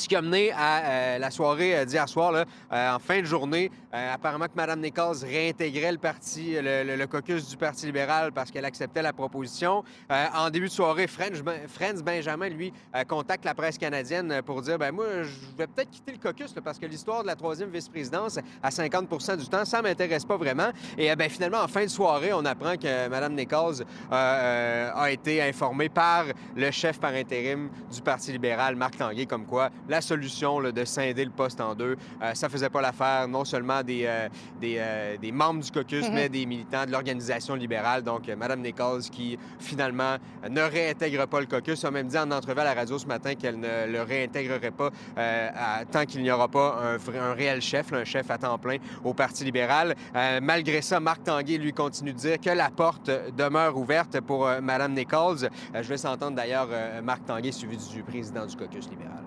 ce 0.00 0.08
qui 0.08 0.16
a 0.16 0.22
mené 0.22 0.50
à 0.52 0.84
euh, 0.84 1.18
la 1.18 1.30
soirée 1.30 1.76
euh, 1.76 1.84
d'hier 1.84 2.08
soir, 2.08 2.32
euh, 2.32 2.44
en 2.70 2.98
fin 2.98 3.20
de 3.20 3.26
journée, 3.26 3.70
apparemment 3.92 4.46
que 4.46 4.54
Mme 4.56 4.80
Nichols 4.80 5.24
réintégrait 5.24 5.92
le 5.92 5.98
parti, 5.98 6.54
le, 6.60 7.04
caucus 7.06 7.48
du 7.48 7.56
Parti 7.56 7.86
libéral 7.86 8.30
parce 8.32 8.50
qu'elle 8.50 8.64
acceptait 8.64 9.02
la 9.02 9.12
proposition. 9.12 9.82
En 10.08 10.48
début 10.48 10.66
de 10.66 10.72
soirée, 10.72 11.08
French, 11.08 11.38
Franz 11.66 12.00
Benjamin, 12.02 12.48
lui, 12.50 12.72
contacte 13.08 13.44
la 13.44 13.52
presse 13.52 13.78
canadienne 13.78 14.42
pour 14.46 14.62
dire 14.62 14.78
ben 14.78 14.92
moi, 14.92 15.24
je 15.24 15.56
vais 15.58 15.66
peut-être 15.66 15.90
quitter 15.90 16.12
le 16.12 16.18
caucus 16.18 16.54
parce 16.64 16.78
que 16.78 16.86
l'histoire 16.86 17.22
de 17.22 17.26
la 17.26 17.34
troisième 17.34 17.70
vice-présidence 17.70 18.38
à 18.62 18.70
50% 18.70 19.38
du 19.38 19.48
temps, 19.48 19.64
ça 19.64 19.82
m'intéresse 19.82 20.24
pas 20.24 20.36
vraiment. 20.36 20.70
Et 20.96 21.14
ben, 21.16 21.28
finalement, 21.28 21.60
en 21.60 21.68
fin 21.68 21.82
de 21.82 21.90
soirée, 21.90 22.32
on 22.32 22.44
apprend 22.44 22.76
que 22.76 23.08
Mme 23.08 23.34
Nichols 23.34 23.84
a 24.12 25.10
été 25.10 25.42
informée 25.42 25.88
par 25.88 26.26
le 26.54 26.70
chef 26.70 27.00
par 27.00 27.12
intérim 27.12 27.68
du 27.92 28.00
Parti 28.02 28.30
libéral, 28.30 28.76
Marc 28.76 28.96
Tanguay, 28.96 29.26
comme 29.26 29.46
quoi 29.46 29.70
la 29.90 30.00
solution 30.00 30.60
là, 30.60 30.72
de 30.72 30.84
scinder 30.84 31.24
le 31.24 31.30
poste 31.32 31.60
en 31.60 31.74
deux, 31.74 31.96
euh, 32.22 32.32
ça 32.34 32.48
faisait 32.48 32.70
pas 32.70 32.80
l'affaire 32.80 33.26
non 33.28 33.44
seulement 33.44 33.82
des, 33.82 34.04
euh, 34.06 34.28
des, 34.60 34.76
euh, 34.78 35.16
des 35.18 35.32
membres 35.32 35.62
du 35.62 35.70
caucus, 35.70 36.06
Mhm. 36.08 36.14
mais 36.14 36.28
des 36.28 36.46
militants 36.46 36.86
de 36.86 36.92
l'organisation 36.92 37.54
libérale. 37.56 38.02
Donc, 38.02 38.28
euh, 38.28 38.36
Mme 38.36 38.62
Nichols, 38.62 39.02
qui 39.10 39.36
finalement 39.58 40.16
ne 40.48 40.62
réintègre 40.62 41.26
pas 41.26 41.40
le 41.40 41.46
caucus, 41.46 41.84
a 41.84 41.90
même 41.90 42.06
dit 42.06 42.16
en 42.18 42.30
entrevue 42.30 42.60
à 42.60 42.64
la 42.64 42.74
radio 42.74 42.98
ce 42.98 43.06
matin 43.06 43.34
qu'elle 43.34 43.58
ne 43.58 43.86
le 43.90 44.02
réintégrerait 44.02 44.70
pas 44.70 44.90
à- 45.16 45.84
tant 45.90 46.04
qu'il 46.06 46.22
n'y 46.22 46.30
aura 46.30 46.48
pas 46.48 46.78
un, 47.18 47.32
réel 47.34 47.60
chef, 47.60 47.90
là, 47.90 47.98
un 47.98 48.04
chef 48.04 48.30
à 48.30 48.38
temps 48.38 48.56
plein 48.58 48.76
au 49.04 49.12
Parti 49.12 49.44
libéral. 49.44 49.94
Malgré 50.40 50.82
ça, 50.82 51.00
Marc 51.00 51.24
Tanguay, 51.24 51.58
lui, 51.58 51.72
continue 51.72 52.12
de 52.12 52.18
dire 52.18 52.38
que 52.40 52.50
la 52.50 52.70
porte 52.70 53.10
demeure 53.36 53.76
ouverte 53.76 54.20
pour 54.20 54.46
Mme 54.62 54.94
Nichols. 54.94 55.48
Je 55.74 55.80
vais 55.88 55.96
s'entendre 55.98 56.36
d'ailleurs 56.36 56.68
Marc 57.02 57.24
Tanguay, 57.24 57.52
suivi 57.52 57.76
du 57.76 58.02
président 58.02 58.46
du 58.46 58.56
caucus 58.56 58.88
libéral. 58.88 59.24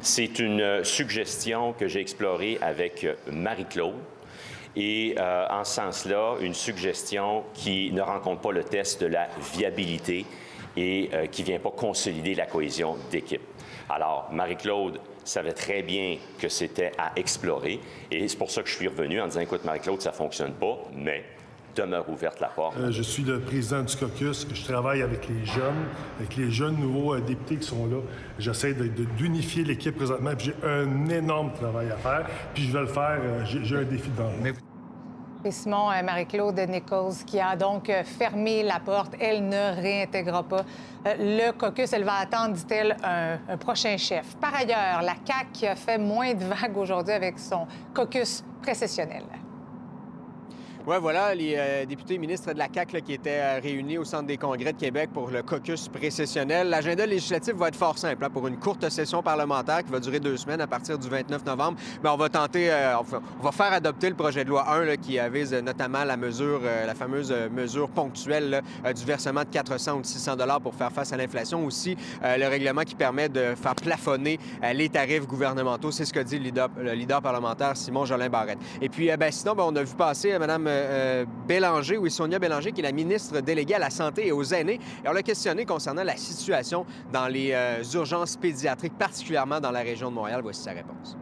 C'est 0.00 0.38
une 0.38 0.60
euh, 0.60 0.84
suggestion 0.84 1.72
que 1.72 1.88
j'ai 1.88 2.00
explorée 2.00 2.58
avec 2.60 3.04
euh, 3.04 3.14
Marie-Claude. 3.32 3.94
Et 4.76 5.14
euh, 5.18 5.46
en 5.48 5.64
ce 5.64 5.74
sens-là, 5.76 6.36
une 6.40 6.52
suggestion 6.52 7.44
qui 7.54 7.90
ne 7.92 8.02
rencontre 8.02 8.42
pas 8.42 8.52
le 8.52 8.62
test 8.62 9.00
de 9.00 9.06
la 9.06 9.28
viabilité 9.54 10.26
et 10.76 11.08
qui 11.32 11.40
ne 11.40 11.46
vient 11.46 11.58
pas 11.58 11.70
consolider 11.70 12.34
la 12.34 12.44
cohésion 12.44 12.98
d'équipe. 13.10 13.40
Alors, 13.88 14.28
Marie-Claude 14.30 15.00
savait 15.24 15.54
très 15.54 15.80
bien 15.80 16.18
que 16.38 16.50
c'était 16.50 16.92
à 16.98 17.12
explorer. 17.16 17.80
Et 18.10 18.28
c'est 18.28 18.36
pour 18.36 18.50
ça 18.50 18.62
que 18.62 18.68
je 18.68 18.74
suis 18.74 18.86
revenu 18.86 19.18
en 19.18 19.26
disant, 19.26 19.40
écoute, 19.40 19.64
Marie-Claude, 19.64 20.02
ça 20.02 20.10
ne 20.10 20.16
fonctionne 20.16 20.52
pas, 20.52 20.76
mais 20.94 21.24
demeure 21.76 22.08
ouverte 22.08 22.40
la 22.40 22.48
porte. 22.48 22.76
Euh, 22.78 22.90
je 22.90 23.02
suis 23.02 23.22
le 23.22 23.40
président 23.40 23.82
du 23.82 23.94
caucus. 23.96 24.46
Je 24.52 24.64
travaille 24.64 25.02
avec 25.02 25.28
les 25.28 25.44
jeunes, 25.44 25.84
avec 26.18 26.36
les 26.36 26.50
jeunes 26.50 26.76
nouveaux 26.76 27.14
euh, 27.14 27.20
députés 27.20 27.56
qui 27.56 27.66
sont 27.66 27.86
là. 27.86 27.98
J'essaie 28.38 28.72
de- 28.74 28.88
de- 28.88 29.04
d'unifier 29.16 29.62
l'équipe 29.64 29.94
présentement. 29.96 30.30
puis 30.36 30.46
J'ai 30.60 30.68
un 30.68 31.08
énorme 31.08 31.52
travail 31.52 31.90
à 31.90 31.96
faire. 31.96 32.26
Puis 32.54 32.64
je 32.64 32.72
vais 32.72 32.80
le 32.80 32.86
faire. 32.86 33.18
euh, 33.22 33.44
J'ai 33.44 33.76
un 33.76 33.82
défi 33.84 34.08
devant 34.10 34.30
moi. 34.30 34.48
Et 35.44 35.50
Simon, 35.52 35.90
euh, 35.92 36.02
Marie-Claude 36.02 36.58
Nichols, 36.68 37.12
qui 37.24 37.38
a 37.38 37.54
donc 37.54 37.88
euh, 37.88 38.02
fermé 38.02 38.64
la 38.64 38.80
porte, 38.80 39.12
elle 39.20 39.46
ne 39.48 39.80
réintégrera 39.80 40.42
pas 40.42 40.64
euh, 41.06 41.14
le 41.18 41.52
caucus. 41.52 41.92
Elle 41.92 42.02
va 42.04 42.14
attendre, 42.14 42.54
dit-elle, 42.54 42.96
un, 43.04 43.38
un 43.48 43.56
prochain 43.56 43.96
chef. 43.96 44.34
Par 44.40 44.54
ailleurs, 44.56 45.02
la 45.02 45.14
CAQ 45.24 45.66
a 45.66 45.76
fait 45.76 45.98
moins 45.98 46.34
de 46.34 46.42
vagues 46.44 46.76
aujourd'hui 46.76 47.12
avec 47.14 47.38
son 47.38 47.66
caucus 47.94 48.42
précessionnel. 48.62 49.22
Oui, 50.88 50.94
voilà, 51.00 51.34
les 51.34 51.56
euh, 51.58 51.84
députés 51.84 52.16
ministres 52.16 52.52
de 52.52 52.58
la 52.58 52.68
CAQ 52.72 53.02
qui 53.02 53.14
étaient 53.14 53.40
euh, 53.40 53.60
réunis 53.60 53.98
au 53.98 54.04
Centre 54.04 54.28
des 54.28 54.36
congrès 54.36 54.72
de 54.72 54.78
Québec 54.78 55.10
pour 55.12 55.30
le 55.30 55.42
caucus 55.42 55.88
précessionnel. 55.88 56.68
L'agenda 56.68 57.04
législatif 57.04 57.54
va 57.54 57.66
être 57.66 57.74
fort 57.74 57.98
simple 57.98 58.24
hein, 58.24 58.30
pour 58.30 58.46
une 58.46 58.56
courte 58.56 58.88
session 58.88 59.20
parlementaire 59.20 59.82
qui 59.82 59.90
va 59.90 59.98
durer 59.98 60.20
deux 60.20 60.36
semaines 60.36 60.60
à 60.60 60.68
partir 60.68 60.96
du 60.96 61.08
29 61.08 61.44
novembre. 61.44 61.76
Mais 62.04 62.08
on 62.08 62.16
va 62.16 62.28
tenter, 62.28 62.70
euh, 62.70 62.98
on, 63.00 63.42
va, 63.42 63.50
faire 63.50 63.72
adopter 63.72 64.10
le 64.10 64.14
projet 64.14 64.44
de 64.44 64.48
loi 64.48 64.64
1 64.72 64.96
qui 64.98 65.18
vise 65.28 65.52
notamment 65.54 66.04
la 66.04 66.16
mesure, 66.16 66.60
la 66.60 66.94
fameuse 66.94 67.34
mesure 67.50 67.88
ponctuelle 67.88 68.62
du 68.94 69.04
versement 69.04 69.40
de 69.40 69.48
400 69.48 69.94
ou 69.94 70.00
de 70.02 70.06
600 70.06 70.36
dollars 70.36 70.60
pour 70.60 70.76
faire 70.76 70.92
face 70.92 71.12
à 71.12 71.16
l'inflation. 71.16 71.66
Aussi, 71.66 71.96
le 72.22 72.46
règlement 72.46 72.82
qui 72.82 72.94
permet 72.94 73.28
de 73.28 73.56
faire 73.60 73.74
plafonner 73.74 74.38
les 74.72 74.88
tarifs 74.88 75.26
gouvernementaux. 75.26 75.90
C'est 75.90 76.04
ce 76.04 76.12
que 76.12 76.20
dit 76.20 76.38
le 76.38 76.44
leader, 76.44 76.68
le 76.78 76.92
leader 76.92 77.20
parlementaire 77.20 77.76
Simon 77.76 78.04
Jolin 78.04 78.28
Barrette. 78.28 78.58
Et 78.80 78.88
puis, 78.88 79.10
ben, 79.16 79.32
sinon, 79.32 79.54
ben, 79.54 79.64
on 79.66 79.74
a 79.74 79.82
vu 79.82 79.94
passer 79.96 80.38
Mme 80.38 80.75
euh, 80.76 81.24
Bélanger, 81.46 81.98
Sonia 82.08 82.38
Bélanger, 82.38 82.72
qui 82.72 82.80
est 82.80 82.84
la 82.84 82.92
ministre 82.92 83.40
déléguée 83.40 83.74
à 83.74 83.78
la 83.78 83.90
Santé 83.90 84.26
et 84.28 84.32
aux 84.32 84.44
aînés. 84.44 84.80
Et 85.04 85.08
on 85.08 85.12
l'a 85.12 85.22
questionné 85.22 85.64
concernant 85.64 86.04
la 86.04 86.16
situation 86.16 86.86
dans 87.12 87.28
les 87.28 87.52
euh, 87.52 87.82
urgences 87.94 88.36
pédiatriques, 88.36 88.98
particulièrement 88.98 89.60
dans 89.60 89.70
la 89.70 89.80
région 89.80 90.10
de 90.10 90.14
Montréal. 90.14 90.40
Voici 90.42 90.62
sa 90.62 90.72
réponse. 90.72 91.16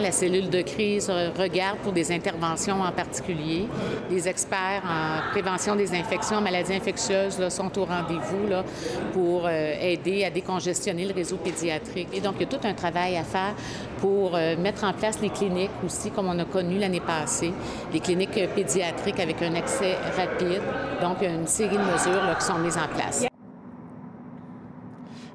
La 0.00 0.10
cellule 0.10 0.50
de 0.50 0.62
crise 0.62 1.08
regarde 1.10 1.78
pour 1.78 1.92
des 1.92 2.10
interventions 2.10 2.80
en 2.80 2.90
particulier. 2.90 3.68
Les 4.10 4.28
experts 4.28 4.82
en 4.84 5.30
prévention 5.30 5.76
des 5.76 5.94
infections, 5.94 6.40
maladies 6.40 6.74
infectieuses 6.74 7.48
sont 7.50 7.78
au 7.78 7.84
rendez-vous 7.84 8.48
pour 9.12 9.46
euh, 9.46 9.74
aider 9.80 10.24
à 10.24 10.30
décongestionner 10.30 11.04
le 11.06 11.14
réseau 11.14 11.36
pédiatrique. 11.36 12.08
Et 12.12 12.20
donc, 12.20 12.34
il 12.36 12.40
y 12.40 12.44
a 12.44 12.58
tout 12.58 12.66
un 12.66 12.74
travail 12.74 13.16
à 13.16 13.22
faire 13.22 13.54
pour 14.00 14.34
euh, 14.34 14.56
mettre 14.56 14.82
en 14.82 14.92
place 14.92 15.20
les 15.20 15.30
cliniques 15.30 15.70
aussi, 15.86 16.10
comme 16.10 16.26
on 16.26 16.38
a 16.40 16.46
connu 16.46 16.78
l'année 16.78 17.00
passée, 17.00 17.52
les 17.92 18.00
cliniques 18.00 18.48
pédiatriques 18.56 19.20
avec 19.20 19.40
un 19.40 19.54
accès 19.54 19.94
rapide. 20.16 20.62
Donc, 21.00 21.18
il 21.20 21.28
y 21.28 21.30
a 21.30 21.34
une 21.34 21.46
série 21.46 21.76
de 21.76 21.82
mesures 21.82 22.36
qui 22.40 22.44
sont 22.44 22.58
mises 22.58 22.76
en 22.76 22.88
place. 22.92 23.31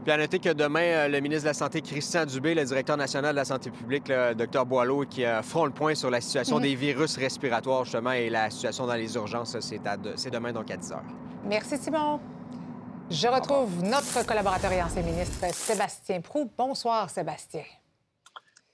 Puis 0.07 0.13
à 0.13 0.17
noter 0.17 0.39
que 0.39 0.53
demain, 0.53 0.83
euh, 0.83 1.07
le 1.09 1.19
ministre 1.19 1.43
de 1.43 1.49
la 1.49 1.53
Santé, 1.53 1.81
Christian 1.81 2.25
Dubé, 2.25 2.55
le 2.55 2.63
directeur 2.63 2.95
national 2.95 3.33
de 3.33 3.35
la 3.35 3.43
santé 3.43 3.69
publique, 3.69 4.07
le 4.07 4.33
Dr 4.35 4.65
Boileau, 4.65 5.03
qui 5.03 5.25
euh, 5.25 5.41
feront 5.41 5.65
le 5.65 5.71
point 5.71 5.95
sur 5.95 6.09
la 6.09 6.21
situation 6.21 6.59
mm. 6.59 6.61
des 6.61 6.75
virus 6.75 7.17
respiratoires, 7.17 7.83
justement, 7.83 8.13
et 8.13 8.29
la 8.29 8.49
situation 8.49 8.87
dans 8.87 8.93
les 8.93 9.15
urgences. 9.15 9.57
C'est 9.59 10.29
demain, 10.31 10.53
donc, 10.53 10.71
à 10.71 10.77
10 10.77 10.91
h. 10.91 10.99
Merci, 11.43 11.77
Simon. 11.77 12.21
Je 13.09 13.27
retrouve 13.27 13.83
notre 13.83 14.25
collaborateur 14.25 14.71
et 14.71 14.81
ancien 14.81 15.01
ministre, 15.01 15.53
Sébastien 15.53 16.21
Prou. 16.21 16.49
Bonsoir, 16.57 17.09
Sébastien. 17.09 17.63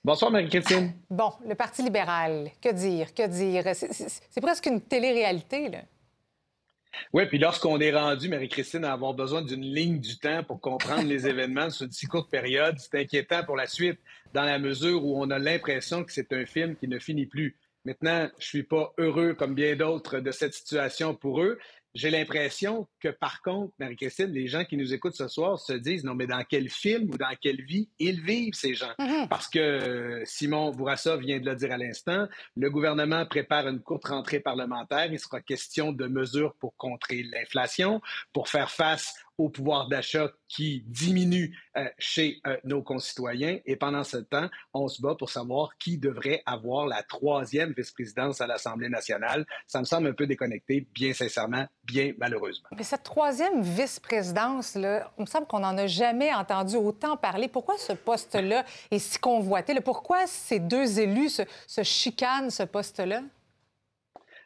Bonsoir, 0.03 0.29
Marie-Christine. 0.29 0.93
Bon, 1.09 1.31
le 1.47 1.55
Parti 1.55 1.81
libéral, 1.81 2.51
que 2.61 2.71
dire, 2.71 3.11
que 3.11 3.25
dire? 3.25 3.63
C'est 3.73 4.39
presque 4.39 4.67
une 4.67 4.81
télé-réalité, 4.81 5.69
là. 5.69 5.79
Oui, 7.11 7.25
puis 7.25 7.37
lorsqu'on 7.37 7.79
est 7.79 7.91
rendu, 7.91 8.29
Marie-Christine, 8.29 8.85
à 8.85 8.93
avoir 8.93 9.13
besoin 9.13 9.41
d'une 9.41 9.63
ligne 9.63 9.99
du 9.99 10.17
temps 10.17 10.43
pour 10.43 10.59
comprendre 10.59 11.07
les 11.07 11.27
événements 11.29 11.69
sur 11.69 11.85
une 11.85 11.91
si 11.91 12.05
courte 12.05 12.29
période, 12.29 12.77
c'est 12.77 12.99
inquiétant 12.99 13.43
pour 13.43 13.55
la 13.55 13.67
suite, 13.67 13.99
dans 14.33 14.43
la 14.43 14.59
mesure 14.59 15.05
où 15.05 15.21
on 15.21 15.29
a 15.29 15.39
l'impression 15.39 16.03
que 16.03 16.11
c'est 16.11 16.33
un 16.33 16.45
film 16.45 16.75
qui 16.75 16.87
ne 16.87 16.99
finit 16.99 17.25
plus. 17.25 17.55
Maintenant, 17.85 18.29
je 18.39 18.45
suis 18.45 18.63
pas 18.63 18.93
heureux, 18.97 19.33
comme 19.33 19.55
bien 19.55 19.75
d'autres, 19.75 20.19
de 20.19 20.31
cette 20.31 20.53
situation 20.53 21.13
pour 21.13 21.41
eux, 21.41 21.59
j'ai 21.93 22.09
l'impression 22.09 22.87
que, 22.99 23.09
par 23.09 23.41
contre, 23.41 23.73
Marie-Christine, 23.77 24.31
les 24.31 24.47
gens 24.47 24.65
qui 24.65 24.77
nous 24.77 24.93
écoutent 24.93 25.15
ce 25.15 25.27
soir 25.27 25.59
se 25.59 25.73
disent 25.73 26.03
non, 26.03 26.15
mais 26.15 26.25
dans 26.25 26.43
quel 26.43 26.69
film 26.69 27.09
ou 27.11 27.17
dans 27.17 27.35
quelle 27.39 27.61
vie 27.61 27.89
ils 27.99 28.21
vivent, 28.21 28.55
ces 28.55 28.73
gens? 28.73 28.93
Mm-hmm. 28.99 29.27
Parce 29.27 29.47
que 29.47 29.59
euh, 29.59 30.21
Simon 30.25 30.71
Bourassa 30.71 31.17
vient 31.17 31.39
de 31.39 31.45
le 31.45 31.55
dire 31.55 31.71
à 31.71 31.77
l'instant, 31.77 32.27
le 32.55 32.69
gouvernement 32.69 33.25
prépare 33.25 33.67
une 33.67 33.79
courte 33.79 34.07
rentrée 34.07 34.39
parlementaire. 34.39 35.11
Il 35.11 35.19
sera 35.19 35.41
question 35.41 35.91
de 35.91 36.07
mesures 36.07 36.55
pour 36.55 36.75
contrer 36.77 37.23
l'inflation, 37.23 38.01
pour 38.33 38.49
faire 38.49 38.71
face 38.71 39.13
au 39.37 39.49
pouvoir 39.49 39.87
d'achat 39.87 40.29
qui 40.47 40.83
diminue 40.87 41.57
euh, 41.77 41.85
chez 41.97 42.39
euh, 42.45 42.57
nos 42.63 42.83
concitoyens. 42.83 43.59
Et 43.65 43.75
pendant 43.75 44.03
ce 44.03 44.17
temps, 44.17 44.49
on 44.73 44.87
se 44.87 45.01
bat 45.01 45.15
pour 45.15 45.29
savoir 45.29 45.69
qui 45.79 45.97
devrait 45.97 46.43
avoir 46.45 46.85
la 46.85 47.01
troisième 47.03 47.73
vice-présidence 47.75 48.41
à 48.41 48.47
l'Assemblée 48.47 48.89
nationale. 48.89 49.45
Ça 49.67 49.79
me 49.79 49.85
semble 49.85 50.07
un 50.07 50.13
peu 50.13 50.27
déconnecté, 50.27 50.87
bien 50.93 51.13
sincèrement, 51.13 51.65
bien 51.83 52.13
malheureusement. 52.17 52.69
Mais 52.77 52.83
cette 52.83 53.03
troisième 53.03 53.61
vice-présidence, 53.61 54.75
il 54.75 55.01
me 55.17 55.25
semble 55.25 55.47
qu'on 55.47 55.59
n'en 55.61 55.77
a 55.77 55.87
jamais 55.87 56.33
entendu 56.33 56.75
autant 56.75 57.17
parler. 57.17 57.47
Pourquoi 57.47 57.77
ce 57.77 57.93
poste-là 57.93 58.65
est 58.91 58.99
si 58.99 59.17
convoité? 59.17 59.73
Pourquoi 59.81 60.27
ces 60.27 60.59
deux 60.59 60.99
élus 60.99 61.41
se 61.67 61.83
chicanent 61.83 62.51
ce 62.51 62.63
poste-là? 62.63 63.23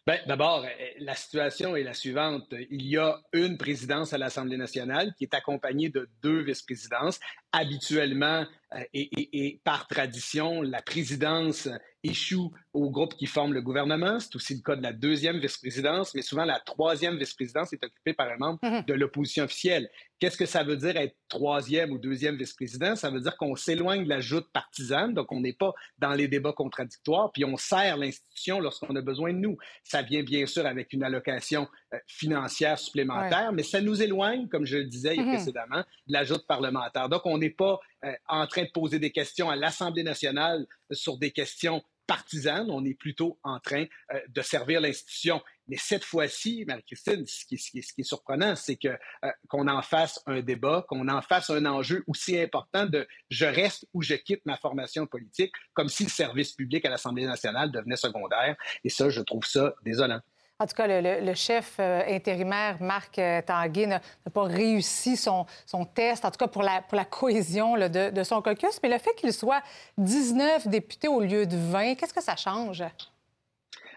Bien, 0.07 0.19
d'abord, 0.25 0.63
euh, 0.63 0.69
la 0.99 1.15
situation 1.15 1.75
est 1.75 1.83
la 1.83 1.93
suivante. 1.93 2.53
Il 2.69 2.87
y 2.87 2.95
a 2.95 3.19
une 3.33 3.57
présidence 3.57 4.13
à 4.13 4.17
l'Assemblée 4.17 4.55
nationale 4.55 5.13
qui 5.17 5.25
est 5.25 5.33
accompagnée 5.33 5.89
de 5.89 6.07
deux 6.23 6.43
vice-présidences. 6.43 7.19
Habituellement 7.51 8.45
euh, 8.73 8.83
et, 8.93 9.59
par 9.65 9.85
tradition, 9.85 10.61
la 10.61 10.81
présidence 10.81 11.67
échoue 12.05 12.53
au 12.77 12.91
groupe 12.91 13.15
qui 13.15 13.25
forme 13.25 13.53
le 13.53 13.61
gouvernement. 13.61 14.19
C'est 14.19 14.35
aussi 14.35 14.53
le 14.53 14.61
cas 14.61 14.75
de 14.75 14.83
la 14.83 14.93
deuxième 14.93 15.39
vice-présidence, 15.39 16.13
mais 16.13 16.21
souvent 16.21 16.45
la 16.45 16.59
troisième 16.59 17.17
vice-présidence 17.17 17.73
est 17.73 17.83
occupée 17.83 18.13
par 18.13 18.29
un 18.29 18.37
membre 18.37 18.59
mhm. 18.61 18.83
de 18.85 18.93
l'opposition 18.93 19.45
officielle. 19.45 19.89
Qu'est-ce 20.19 20.37
que 20.37 20.45
ça 20.45 20.63
veut 20.63 20.77
dire 20.77 20.95
être 20.95 21.15
troisième 21.27 21.91
ou 21.91 21.97
deuxième 21.97 22.37
vice-président? 22.37 22.95
Ça 22.95 23.09
veut 23.09 23.19
dire 23.19 23.35
qu'on 23.37 23.55
s'éloigne 23.55 24.03
de 24.03 24.09
la 24.09 24.19
joute 24.19 24.47
partisane, 24.53 25.13
donc 25.13 25.31
on 25.31 25.41
n'est 25.41 25.53
pas 25.53 25.73
dans 25.97 26.13
les 26.13 26.27
débats 26.27 26.53
contradictoires, 26.53 27.31
puis 27.31 27.45
on 27.45 27.57
sert 27.57 27.97
l'institution 27.97 28.59
lorsqu'on 28.59 28.95
a 28.95 29.01
besoin 29.01 29.33
de 29.33 29.39
nous. 29.39 29.57
Ça 29.83 30.03
vient 30.03 30.23
bien 30.23 30.45
sûr 30.45 30.65
avec 30.65 30.93
une 30.93 31.03
allocation 31.03 31.67
euh, 31.93 31.97
financière 32.05 32.77
supplémentaire, 32.77 33.51
mais 33.53 33.63
ça 33.63 33.81
nous 33.81 34.01
éloigne, 34.01 34.47
comme 34.49 34.65
je 34.65 34.77
le 34.77 34.85
disais 34.85 35.15
mhm. 35.15 35.29
précédemment, 35.29 35.83
de 36.07 36.13
la 36.13 36.23
joute 36.23 36.45
parlementaire. 36.47 37.09
Donc 37.09 37.21
on 37.25 37.39
n'est 37.39 37.49
pas 37.49 37.79
euh, 38.05 38.11
en 38.27 38.45
train 38.45 38.63
de 38.63 38.71
poser 38.71 38.99
des 38.99 39.11
questions 39.11 39.49
à 39.49 39.55
l'Assemblée 39.55 40.03
nationale 40.03 40.67
sur 40.91 41.17
des 41.17 41.31
questions 41.31 41.83
partisane, 42.07 42.67
on 42.71 42.83
est 42.85 42.93
plutôt 42.93 43.37
en 43.43 43.59
train 43.59 43.85
euh, 44.13 44.19
de 44.29 44.41
servir 44.41 44.81
l'institution. 44.81 45.41
Mais 45.67 45.77
cette 45.77 46.03
fois-ci, 46.03 46.63
Marie-Christine, 46.65 47.25
ce 47.27 47.45
qui, 47.45 47.55
est 47.79 48.03
surprenant, 48.03 48.55
c'est 48.55 48.77
que 48.77 48.87
euh, 48.87 49.31
qu'on 49.49 49.67
en 49.67 49.81
fasse 49.81 50.21
un 50.25 50.41
débat, 50.41 50.85
qu'on 50.87 51.07
en 51.09 51.21
fasse 51.21 51.49
un 51.49 51.65
enjeu 51.65 52.03
aussi 52.07 52.39
important 52.39 52.85
de 52.85 53.05
je 53.29 53.45
reste 53.45 53.85
ou 53.93 54.01
je 54.01 54.15
quitte 54.15 54.45
ma 54.45 54.57
formation 54.57 55.05
politique, 55.05 55.51
comme 55.73 55.89
si 55.89 56.05
le 56.05 56.09
service 56.09 56.53
public 56.53 56.85
à 56.85 56.89
l'Assemblée 56.89 57.25
nationale 57.25 57.71
devenait 57.71 57.97
secondaire. 57.97 58.55
Et 58.83 58.89
ça, 58.89 59.09
je 59.09 59.21
trouve 59.21 59.45
ça 59.45 59.75
désolant. 59.83 60.21
En 60.59 60.65
tout 60.65 60.73
cas, 60.73 60.87
le, 60.87 61.33
chef 61.35 61.75
euh, 61.79 62.01
intérimaire, 62.07 62.81
Marc 62.81 63.19
euh, 63.19 63.41
Tanguay, 63.45 63.85
n'a 63.85 64.01
pas 64.33 64.43
réussi 64.43 65.15
son, 65.15 65.45
test, 65.93 66.25
en 66.25 66.31
tout 66.31 66.37
cas 66.37 66.47
pour 66.47 66.63
la, 66.63 66.81
pour 66.81 66.95
la 66.95 67.05
cohésion 67.05 67.75
de, 67.77 68.23
son 68.23 68.41
caucus. 68.41 68.79
Mais 68.81 68.89
le 68.89 68.97
fait 68.97 69.13
qu'il 69.15 69.31
soit 69.33 69.61
19 69.99 70.67
députés 70.67 71.07
au 71.07 71.21
lieu 71.21 71.45
de 71.45 71.55
20, 71.55 71.95
qu'est-ce 71.95 72.13
que 72.13 72.23
ça 72.23 72.35
change? 72.35 72.83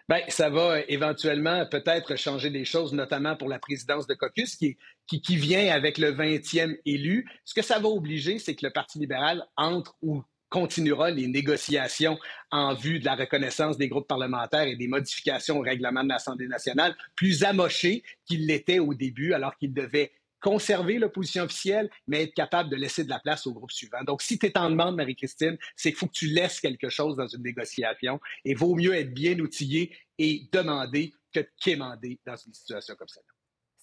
Bien, 0.06 0.18
ça 0.28 0.50
va 0.50 0.72
euh, 0.72 0.82
éventuellement 0.88 1.64
peut-être 1.70 2.16
changer 2.16 2.50
des 2.50 2.66
choses, 2.66 2.92
notamment 2.92 3.36
pour 3.36 3.48
la 3.48 3.58
présidence 3.58 4.06
de 4.06 4.12
caucus 4.12 4.56
qui, 4.56 4.76
qui, 5.06 5.22
qui 5.22 5.36
vient 5.36 5.72
avec 5.74 5.96
le 5.96 6.12
20e 6.12 6.76
élu. 6.84 7.26
Ce 7.46 7.54
que 7.54 7.62
ça 7.62 7.78
va 7.78 7.88
obliger, 7.88 8.38
c'est 8.38 8.54
que 8.54 8.66
le 8.66 8.72
Parti 8.72 8.98
libéral 8.98 9.46
entre 9.56 9.96
ou 10.02 10.22
continuera 10.50 11.10
les 11.10 11.28
négociations 11.28 12.18
en 12.50 12.74
vue 12.74 12.98
de 12.98 13.04
la 13.06 13.14
reconnaissance 13.14 13.78
des 13.78 13.88
groupes 13.88 14.08
parlementaires 14.08 14.66
et 14.66 14.76
des 14.76 14.88
modifications 14.88 15.58
au 15.58 15.62
règlement 15.62 16.02
de 16.02 16.08
l'Assemblée 16.08 16.48
nationale, 16.48 16.94
plus 17.14 17.44
amoché 17.44 18.02
qu'il 18.26 18.46
l'était 18.46 18.80
au 18.80 18.92
début, 18.92 19.32
alors 19.32 19.56
qu'il 19.56 19.72
devait 19.72 20.12
conserver 20.40 20.98
l'opposition 20.98 21.44
officielle, 21.44 21.90
mais 22.06 22.24
être 22.24 22.34
capable 22.34 22.70
de 22.70 22.76
laisser 22.76 23.04
de 23.04 23.10
la 23.10 23.20
place 23.20 23.46
au 23.46 23.52
groupe 23.52 23.70
suivant. 23.70 24.02
Donc, 24.04 24.22
si 24.22 24.38
tu 24.38 24.46
es 24.46 24.58
en 24.58 24.70
demande, 24.70 24.96
Marie-Christine, 24.96 25.56
c'est 25.76 25.90
qu'il 25.90 25.98
faut 25.98 26.06
que 26.06 26.12
tu 26.12 26.28
laisses 26.28 26.60
quelque 26.60 26.88
chose 26.88 27.16
dans 27.16 27.28
une 27.28 27.42
négociation 27.42 28.20
et 28.44 28.54
vaut 28.54 28.74
mieux 28.74 28.94
être 28.94 29.12
bien 29.12 29.38
outillé 29.38 29.94
et 30.18 30.48
demander 30.50 31.12
que 31.32 31.40
de 31.40 31.48
quémander 31.60 32.18
dans 32.26 32.36
une 32.36 32.54
situation 32.54 32.94
comme 32.96 33.08
celle-là. 33.08 33.32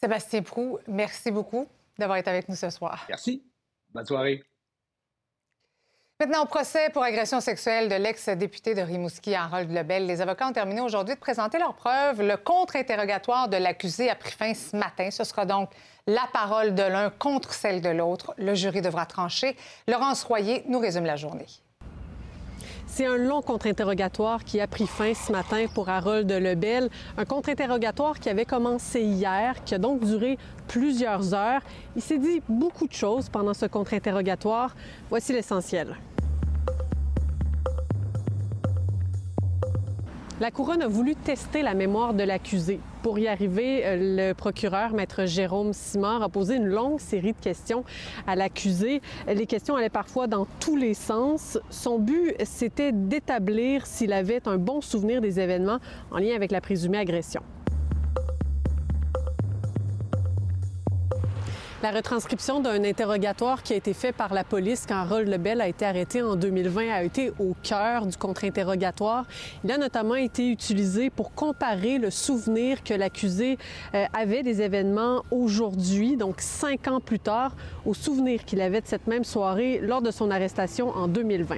Sébastien 0.01 0.41
Prou, 0.41 0.79
merci 0.87 1.31
beaucoup 1.31 1.67
d'avoir 1.97 2.17
été 2.17 2.29
avec 2.29 2.49
nous 2.49 2.55
ce 2.55 2.69
soir. 2.69 3.05
Merci. 3.07 3.43
Bonne 3.93 4.05
soirée. 4.05 4.43
Maintenant, 6.19 6.41
au 6.41 6.47
procès 6.47 6.89
pour 6.89 7.03
agression 7.03 7.39
sexuelle 7.41 7.89
de 7.89 7.93
l'ex-député 7.93 8.73
de 8.73 8.81
Rimouski, 8.81 9.35
Harold 9.35 9.71
Lebel, 9.71 10.07
les 10.07 10.19
avocats 10.19 10.47
ont 10.47 10.51
terminé 10.51 10.81
aujourd'hui 10.81 11.13
de 11.13 11.19
présenter 11.19 11.59
leurs 11.59 11.75
preuves. 11.75 12.23
Le 12.23 12.37
contre-interrogatoire 12.37 13.49
de 13.49 13.57
l'accusé 13.57 14.09
a 14.09 14.15
pris 14.15 14.31
fin 14.31 14.55
ce 14.55 14.75
matin. 14.75 15.11
Ce 15.11 15.23
sera 15.23 15.45
donc 15.45 15.69
la 16.07 16.27
parole 16.33 16.73
de 16.73 16.81
l'un 16.81 17.11
contre 17.11 17.53
celle 17.53 17.81
de 17.81 17.89
l'autre. 17.89 18.33
Le 18.39 18.55
jury 18.55 18.81
devra 18.81 19.05
trancher. 19.05 19.55
Laurence 19.87 20.23
Royer 20.23 20.63
nous 20.67 20.79
résume 20.79 21.05
la 21.05 21.17
journée. 21.17 21.45
C'est 22.89 23.05
un 23.05 23.17
long 23.17 23.41
contre-interrogatoire 23.41 24.43
qui 24.43 24.59
a 24.61 24.65
pris 24.65 24.87
fin 24.87 25.13
ce 25.13 25.31
matin 25.31 25.65
pour 25.73 25.89
Harold 25.89 26.31
Lebel. 26.31 26.89
Un 27.17 27.25
contre-interrogatoire 27.25 28.19
qui 28.19 28.29
avait 28.29 28.45
commencé 28.45 29.01
hier, 29.01 29.63
qui 29.65 29.75
a 29.75 29.77
donc 29.77 30.03
duré 30.03 30.37
plusieurs 30.67 31.33
heures. 31.33 31.61
Il 31.95 32.01
s'est 32.01 32.17
dit 32.17 32.41
beaucoup 32.47 32.87
de 32.87 32.93
choses 32.93 33.29
pendant 33.29 33.53
ce 33.53 33.65
contre-interrogatoire. 33.65 34.75
Voici 35.09 35.33
l'essentiel. 35.33 35.95
La 40.39 40.51
couronne 40.51 40.83
a 40.83 40.87
voulu 40.87 41.15
tester 41.15 41.63
la 41.63 41.73
mémoire 41.73 42.13
de 42.13 42.21
l'accusé. 42.21 42.79
Pour 43.01 43.17
y 43.17 43.27
arriver, 43.27 43.83
euh, 43.83 44.27
le 44.27 44.33
procureur, 44.33 44.93
maître 44.93 45.25
Jérôme 45.25 45.73
Simard, 45.73 46.21
a 46.21 46.29
posé 46.29 46.57
une 46.57 46.67
longue 46.67 46.99
série 46.99 47.33
de 47.33 47.39
questions 47.39 47.83
à 48.27 48.35
l'accusé. 48.35 49.01
Les 49.27 49.47
questions 49.47 49.75
allaient 49.75 49.89
parfois 49.89 50.27
dans 50.27 50.45
tous 50.59 50.75
les 50.75 50.93
sens. 50.93 51.57
Son 51.71 51.97
but, 51.97 52.35
c'était 52.45 52.91
d'établir 52.91 53.87
s'il 53.87 54.13
avait 54.13 54.47
un 54.47 54.57
bon 54.57 54.79
souvenir 54.79 55.21
des 55.21 55.39
événements 55.39 55.79
en 56.11 56.19
lien 56.19 56.35
avec 56.35 56.51
la 56.51 56.61
présumée 56.61 56.99
agression. 56.99 57.41
La 61.87 61.93
retranscription 61.93 62.59
d'un 62.59 62.83
interrogatoire 62.83 63.63
qui 63.63 63.71
a 63.71 63.77
été 63.77 63.93
fait 63.93 64.11
par 64.11 64.33
la 64.33 64.43
police 64.43 64.85
quand 64.85 64.97
Harold 64.97 65.29
Lebel 65.29 65.61
a 65.61 65.69
été 65.69 65.85
arrêté 65.85 66.21
en 66.21 66.35
2020 66.35 66.91
a 66.91 67.01
été 67.01 67.31
au 67.39 67.55
cœur 67.63 68.05
du 68.05 68.17
contre-interrogatoire. 68.17 69.23
Il 69.63 69.71
a 69.71 69.77
notamment 69.77 70.15
été 70.15 70.49
utilisé 70.49 71.09
pour 71.09 71.33
comparer 71.33 71.97
le 71.97 72.11
souvenir 72.11 72.83
que 72.83 72.93
l'accusé 72.93 73.57
euh, 73.95 74.03
avait 74.11 74.43
des 74.43 74.61
événements 74.61 75.23
aujourd'hui, 75.31 76.17
donc 76.17 76.41
cinq 76.41 76.89
ans 76.89 76.99
plus 76.99 77.19
tard, 77.19 77.55
au 77.85 77.93
souvenir 77.93 78.43
qu'il 78.43 78.59
avait 78.59 78.81
de 78.81 78.87
cette 78.87 79.07
même 79.07 79.23
soirée 79.23 79.79
lors 79.81 80.01
de 80.01 80.11
son 80.11 80.29
arrestation 80.29 80.89
en 80.89 81.07
2020. 81.07 81.55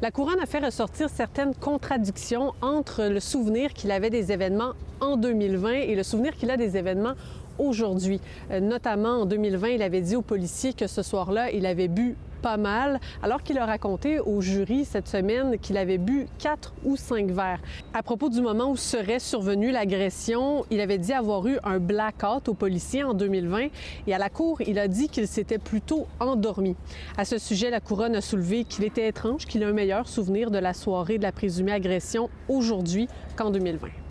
La 0.00 0.12
couronne 0.12 0.38
a 0.38 0.46
fait 0.46 0.64
ressortir 0.64 1.10
certaines 1.10 1.56
contradictions 1.56 2.52
entre 2.62 3.06
le 3.06 3.18
souvenir 3.18 3.72
qu'il 3.72 3.90
avait 3.90 4.10
des 4.10 4.30
événements 4.30 4.74
en 5.00 5.16
2020 5.16 5.72
et 5.72 5.96
le 5.96 6.04
souvenir 6.04 6.36
qu'il 6.36 6.52
a 6.52 6.56
des 6.56 6.76
événements 6.76 7.14
aujourd'hui. 7.58 8.20
Euh, 8.52 8.60
notamment 8.60 9.22
en 9.22 9.26
2020, 9.26 9.68
il 9.70 9.82
avait 9.82 10.00
dit 10.00 10.14
aux 10.14 10.22
policiers 10.22 10.72
que 10.72 10.86
ce 10.86 11.02
soir-là, 11.02 11.50
il 11.50 11.66
avait 11.66 11.88
bu 11.88 12.16
pas 12.38 12.56
mal, 12.56 13.00
alors 13.22 13.42
qu'il 13.42 13.58
a 13.58 13.66
raconté 13.66 14.20
au 14.20 14.40
jury 14.40 14.84
cette 14.84 15.08
semaine 15.08 15.58
qu'il 15.58 15.76
avait 15.76 15.98
bu 15.98 16.26
quatre 16.38 16.72
ou 16.84 16.96
cinq 16.96 17.30
verres. 17.30 17.60
À 17.92 18.02
propos 18.02 18.28
du 18.28 18.40
moment 18.40 18.70
où 18.70 18.76
serait 18.76 19.18
survenue 19.18 19.70
l'agression, 19.70 20.64
il 20.70 20.80
avait 20.80 20.98
dit 20.98 21.12
avoir 21.12 21.46
eu 21.46 21.58
un 21.64 21.78
blackout 21.78 22.48
aux 22.48 22.54
policiers 22.54 23.04
en 23.04 23.14
2020 23.14 23.68
et 24.06 24.14
à 24.14 24.18
la 24.18 24.30
cour, 24.30 24.60
il 24.62 24.78
a 24.78 24.88
dit 24.88 25.08
qu'il 25.08 25.26
s'était 25.26 25.58
plutôt 25.58 26.06
endormi. 26.20 26.76
À 27.16 27.24
ce 27.24 27.38
sujet, 27.38 27.70
la 27.70 27.80
couronne 27.80 28.16
a 28.16 28.20
soulevé 28.20 28.64
qu'il 28.64 28.84
était 28.84 29.08
étrange 29.08 29.46
qu'il 29.46 29.62
ait 29.62 29.66
un 29.66 29.72
meilleur 29.72 30.08
souvenir 30.08 30.50
de 30.50 30.58
la 30.58 30.74
soirée 30.74 31.18
de 31.18 31.22
la 31.22 31.32
présumée 31.32 31.72
agression 31.72 32.30
aujourd'hui 32.48 33.08
qu'en 33.36 33.50
2020. 33.50 34.07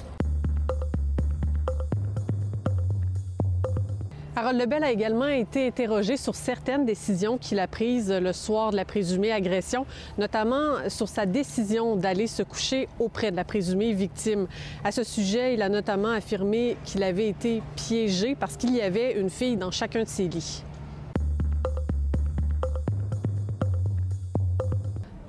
Harold 4.37 4.59
Lebel 4.59 4.83
a 4.83 4.91
également 4.91 5.29
été 5.29 5.65
interrogé 5.65 6.15
sur 6.15 6.35
certaines 6.35 6.85
décisions 6.85 7.39
qu'il 7.39 7.57
a 7.57 7.65
prises 7.65 8.11
le 8.11 8.33
soir 8.33 8.69
de 8.69 8.75
la 8.75 8.85
présumée 8.85 9.31
agression, 9.31 9.87
notamment 10.19 10.87
sur 10.89 11.07
sa 11.07 11.25
décision 11.25 11.95
d'aller 11.95 12.27
se 12.27 12.43
coucher 12.43 12.87
auprès 12.99 13.31
de 13.31 13.35
la 13.35 13.43
présumée 13.43 13.93
victime. 13.93 14.45
À 14.83 14.91
ce 14.91 15.03
sujet, 15.03 15.55
il 15.55 15.63
a 15.63 15.69
notamment 15.69 16.11
affirmé 16.11 16.77
qu'il 16.85 17.01
avait 17.01 17.29
été 17.29 17.63
piégé 17.75 18.35
parce 18.35 18.57
qu'il 18.57 18.75
y 18.75 18.81
avait 18.81 19.19
une 19.19 19.31
fille 19.31 19.57
dans 19.57 19.71
chacun 19.71 20.03
de 20.03 20.07
ses 20.07 20.27
lits. 20.27 20.61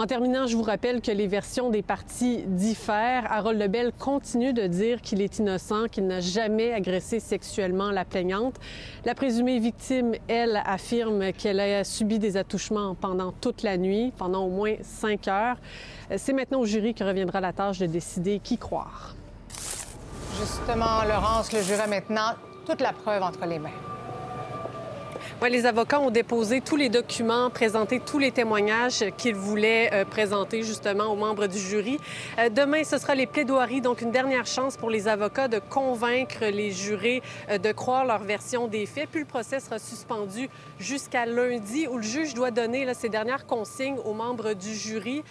En 0.00 0.06
terminant, 0.06 0.46
je 0.46 0.56
vous 0.56 0.62
rappelle 0.62 1.00
que 1.00 1.10
les 1.10 1.26
versions 1.26 1.70
des 1.70 1.82
parties 1.82 2.44
diffèrent. 2.46 3.26
Harold 3.32 3.60
Lebel 3.60 3.90
continue 3.98 4.52
de 4.52 4.68
dire 4.68 5.00
qu'il 5.00 5.20
est 5.20 5.40
innocent, 5.40 5.88
qu'il 5.90 6.06
n'a 6.06 6.20
jamais 6.20 6.72
agressé 6.72 7.18
sexuellement 7.18 7.90
la 7.90 8.04
plaignante. 8.04 8.54
La 9.04 9.16
présumée 9.16 9.58
victime, 9.58 10.12
elle, 10.28 10.62
affirme 10.64 11.32
qu'elle 11.32 11.58
a 11.58 11.82
subi 11.82 12.20
des 12.20 12.36
attouchements 12.36 12.94
pendant 12.94 13.32
toute 13.32 13.64
la 13.64 13.76
nuit, 13.76 14.12
pendant 14.16 14.44
au 14.44 14.50
moins 14.50 14.74
cinq 14.82 15.26
heures. 15.26 15.56
C'est 16.16 16.32
maintenant 16.32 16.60
au 16.60 16.64
jury 16.64 16.94
que 16.94 17.02
reviendra 17.02 17.40
la 17.40 17.52
tâche 17.52 17.80
de 17.80 17.86
décider 17.86 18.38
qui 18.38 18.56
croire. 18.56 19.16
Justement, 20.38 21.02
Laurence, 21.08 21.52
le 21.52 21.60
jury 21.60 21.80
a 21.80 21.88
maintenant 21.88 22.34
toute 22.64 22.80
la 22.80 22.92
preuve 22.92 23.24
entre 23.24 23.44
les 23.46 23.58
mains. 23.58 23.87
Les 25.46 25.64
avocats 25.66 26.00
ont 26.00 26.10
déposé 26.10 26.60
tous 26.60 26.76
les 26.76 26.88
documents, 26.88 27.48
présenté 27.48 28.00
tous 28.00 28.18
les 28.18 28.32
témoignages 28.32 29.04
qu'ils 29.16 29.36
voulaient 29.36 29.88
euh, 29.94 30.04
présenter 30.04 30.62
justement 30.62 31.06
aux 31.06 31.16
membres 31.16 31.46
du 31.46 31.58
jury. 31.58 31.98
Euh, 32.38 32.50
demain, 32.50 32.82
ce 32.84 32.98
sera 32.98 33.14
les 33.14 33.26
plaidoiries, 33.26 33.80
donc 33.80 34.02
une 34.02 34.10
dernière 34.10 34.44
chance 34.46 34.76
pour 34.76 34.90
les 34.90 35.08
avocats 35.08 35.48
de 35.48 35.58
convaincre 35.58 36.44
les 36.44 36.72
jurés 36.72 37.22
euh, 37.48 37.56
de 37.56 37.72
croire 37.72 38.04
leur 38.04 38.24
version 38.24 38.66
des 38.66 38.84
faits. 38.84 39.08
Puis 39.10 39.20
le 39.20 39.26
procès 39.26 39.60
sera 39.60 39.78
suspendu 39.78 40.50
jusqu'à 40.78 41.24
lundi 41.24 41.86
où 41.86 41.96
le 41.96 42.02
juge 42.02 42.34
doit 42.34 42.50
donner 42.50 42.84
là, 42.84 42.92
ses 42.92 43.08
dernières 43.08 43.46
consignes 43.46 43.98
aux 44.04 44.14
membres 44.14 44.52
du 44.52 44.74
jury 44.74 45.22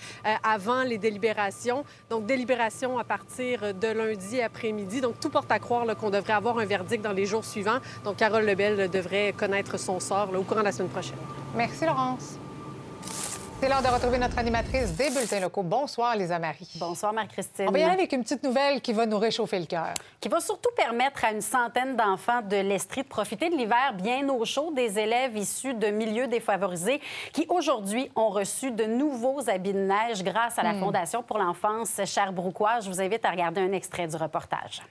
avant 0.44 0.84
les 0.84 0.98
délibérations. 0.98 1.84
Donc 2.10 2.26
délibération 2.26 2.98
à 2.98 3.04
partir 3.04 3.74
de 3.74 3.88
lundi 3.88 4.42
après-midi. 4.42 5.02
Donc 5.02 5.20
tout 5.20 5.30
porte 5.30 5.52
à 5.52 5.60
croire 5.60 5.86
qu'on 5.98 6.10
devrait 6.10 6.34
avoir 6.34 6.58
un 6.58 6.66
verdict 6.66 7.04
dans 7.04 7.12
les 7.12 7.26
jours 7.26 7.46
suivants. 7.46 7.80
Donc 8.04 8.18
Carole 8.18 8.46
Lebel 8.46 8.90
devrait 8.90 9.34
connaître 9.38 9.78
son 9.78 9.97
sort 10.00 10.30
au 10.34 10.44
courant 10.44 10.62
de 10.62 10.66
la 10.66 10.72
semaine 10.72 10.90
prochaine. 10.90 11.18
Merci, 11.56 11.86
Laurence. 11.86 12.38
C'est 13.60 13.68
l'heure 13.70 13.82
de 13.82 13.88
retrouver 13.88 14.20
notre 14.20 14.38
animatrice 14.38 14.94
des 14.96 15.10
bulletins 15.10 15.40
locaux. 15.40 15.64
Bonsoir, 15.64 16.16
Lisa 16.16 16.38
Marie. 16.38 16.70
Bonsoir, 16.76 17.12
Marie-Christine. 17.12 17.66
On 17.68 17.72
va 17.72 17.80
y 17.80 17.82
aller 17.82 17.94
avec 17.94 18.12
une 18.14 18.22
petite 18.22 18.44
nouvelle 18.44 18.82
qui 18.82 18.94
va 18.94 19.08
nous 19.08 19.18
réchauffer 19.18 19.58
le 19.58 19.66
cœur. 19.66 19.96
Qui 20.22 20.30
va 20.30 20.40
surtout 20.40 20.70
permettre 20.76 21.26
à 21.26 21.32
une 21.32 21.42
centaine 21.42 21.96
d'enfants 21.96 22.44
de 22.44 22.58
l'Estrie 22.58 23.02
de 23.02 23.08
profiter 23.08 23.50
de 23.50 23.56
l'hiver 23.56 23.96
bien 23.96 24.30
au 24.30 24.46
chaud, 24.46 24.72
des 24.76 25.00
élèves 25.00 25.36
issus 25.36 25.74
de 25.74 25.88
milieux 25.88 26.28
défavorisés 26.28 27.02
qui, 27.34 27.48
aujourd'hui, 27.50 28.12
ont 28.16 28.30
reçu 28.30 28.70
de 28.70 28.84
nouveaux 28.84 29.50
habits 29.50 29.74
de 29.74 29.80
neige 29.80 30.24
grâce 30.24 30.60
à 30.60 30.62
la 30.64 30.74
Hmm. 30.74 30.80
Fondation 30.82 31.24
pour 31.24 31.40
l'enfance 31.40 32.00
Cherbrouquois. 32.06 32.82
Je 32.82 32.90
vous 32.90 33.02
invite 33.02 33.26
à 33.26 33.32
regarder 33.32 33.62
un 33.62 33.72
extrait 33.72 34.06
du 34.06 34.18
reportage. 34.18 34.84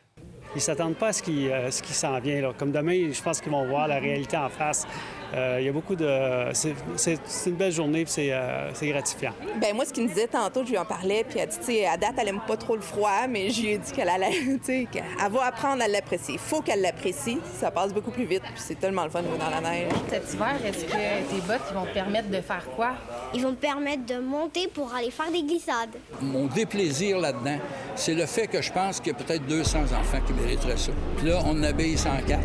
Ils 0.56 0.60
ne 0.60 0.62
s'attendent 0.62 0.96
pas 0.96 1.08
à 1.08 1.12
ce 1.12 1.22
qui, 1.22 1.50
euh, 1.50 1.70
ce 1.70 1.82
qui 1.82 1.92
s'en 1.92 2.18
vient. 2.18 2.40
là. 2.40 2.52
Comme 2.56 2.72
demain, 2.72 3.12
je 3.12 3.22
pense 3.22 3.42
qu'ils 3.42 3.52
vont 3.52 3.66
voir 3.66 3.88
la 3.88 3.98
réalité 3.98 4.38
en 4.38 4.48
face. 4.48 4.86
Euh, 5.34 5.58
il 5.60 5.66
y 5.66 5.68
a 5.68 5.72
beaucoup 5.72 5.94
de... 5.94 6.08
C'est 6.54 7.18
une 7.46 7.56
belle 7.56 7.72
journée 7.72 8.04
puis 8.04 8.12
c'est 8.12 8.28
euh, 8.32 8.70
gratifiant. 8.80 9.32
Ben 9.60 9.74
moi, 9.74 9.84
ce 9.84 9.92
qu'il 9.92 10.04
me 10.04 10.08
disait 10.08 10.28
tantôt, 10.28 10.64
je 10.64 10.70
lui 10.70 10.78
en 10.78 10.86
parlais, 10.86 11.24
puis 11.28 11.40
elle 11.40 11.48
dit, 11.50 11.58
tu 11.58 11.64
sais, 11.64 11.86
à 11.86 11.98
date, 11.98 12.14
elle 12.18 12.28
aime 12.28 12.40
pas 12.46 12.56
trop 12.56 12.74
le 12.74 12.80
froid, 12.80 13.26
mais 13.28 13.50
je 13.50 13.60
lui 13.60 13.68
ai 13.72 13.78
dit 13.78 13.92
qu'elle 13.92 14.08
allait, 14.08 14.30
tu 14.30 14.60
sais, 14.62 14.88
qu'elle 14.90 15.04
va 15.30 15.44
apprendre 15.44 15.82
à 15.82 15.88
l'apprécier. 15.88 16.34
Il 16.34 16.40
faut 16.40 16.62
qu'elle 16.62 16.80
l'apprécie, 16.80 17.38
ça 17.60 17.70
passe 17.70 17.92
beaucoup 17.92 18.12
plus 18.12 18.24
vite, 18.24 18.42
puis 18.42 18.54
c'est 18.56 18.80
tellement 18.80 19.04
le 19.04 19.10
fun 19.10 19.20
de 19.20 19.28
jouer 19.28 19.38
dans 19.38 19.50
la 19.50 19.60
neige. 19.60 19.92
Cet 20.08 20.32
hiver, 20.32 20.56
est-ce 20.64 20.84
que 20.86 20.90
tes 20.90 21.40
bottes 21.46 21.60
ils 21.70 21.74
vont 21.74 21.84
te 21.84 21.92
permettre 21.92 22.30
de 22.30 22.40
faire 22.40 22.64
quoi? 22.74 22.92
Ils 23.34 23.42
vont 23.42 23.50
me 23.50 23.56
permettre 23.56 24.06
de 24.06 24.18
monter 24.20 24.68
pour 24.68 24.94
aller 24.94 25.10
faire 25.10 25.30
des 25.30 25.42
glissades. 25.42 25.96
Mon 26.22 26.46
déplaisir 26.46 27.18
là-dedans, 27.18 27.58
c'est 27.96 28.14
le 28.14 28.26
fait 28.26 28.46
que 28.46 28.62
je 28.62 28.72
pense 28.72 29.00
qu'il 29.00 29.12
y 29.12 29.16
a 29.16 29.18
peut-être 29.18 29.46
200 29.46 29.80
enfants 29.98 30.20
qui 30.26 30.32
mériteraient 30.34 30.76
ça. 30.76 30.92
Puis 31.16 31.28
là, 31.28 31.40
on 31.44 31.50
en 31.50 31.62
obéit 31.64 31.98
104. 31.98 32.40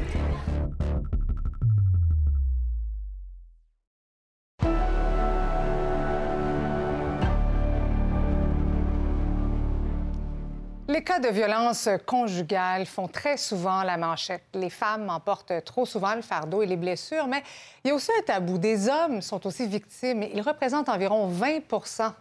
Cas 11.12 11.19
de 11.19 11.28
violence 11.28 11.89
conjugale 12.06 12.86
font 12.86 13.10
très 13.10 13.36
souvent 13.36 13.84
la 13.84 13.97
manchette. 13.97 14.43
Les 14.54 14.69
femmes 14.69 15.10
en 15.10 15.19
portent 15.19 15.65
trop 15.65 15.86
souvent 15.86 16.15
le 16.15 16.21
fardeau 16.21 16.62
et 16.62 16.65
les 16.65 16.78
blessures, 16.78 17.28
mais 17.28 17.43
il 17.84 17.89
y 17.89 17.91
a 17.91 17.95
aussi 17.95 18.12
un 18.17 18.21
tabou. 18.21 18.58
Des 18.58 18.88
hommes 18.88 19.21
sont 19.21 19.45
aussi 19.45 19.67
victimes. 19.67 20.24
Ils 20.24 20.41
représentent 20.41 20.88
environ 20.88 21.28
20 21.28 21.63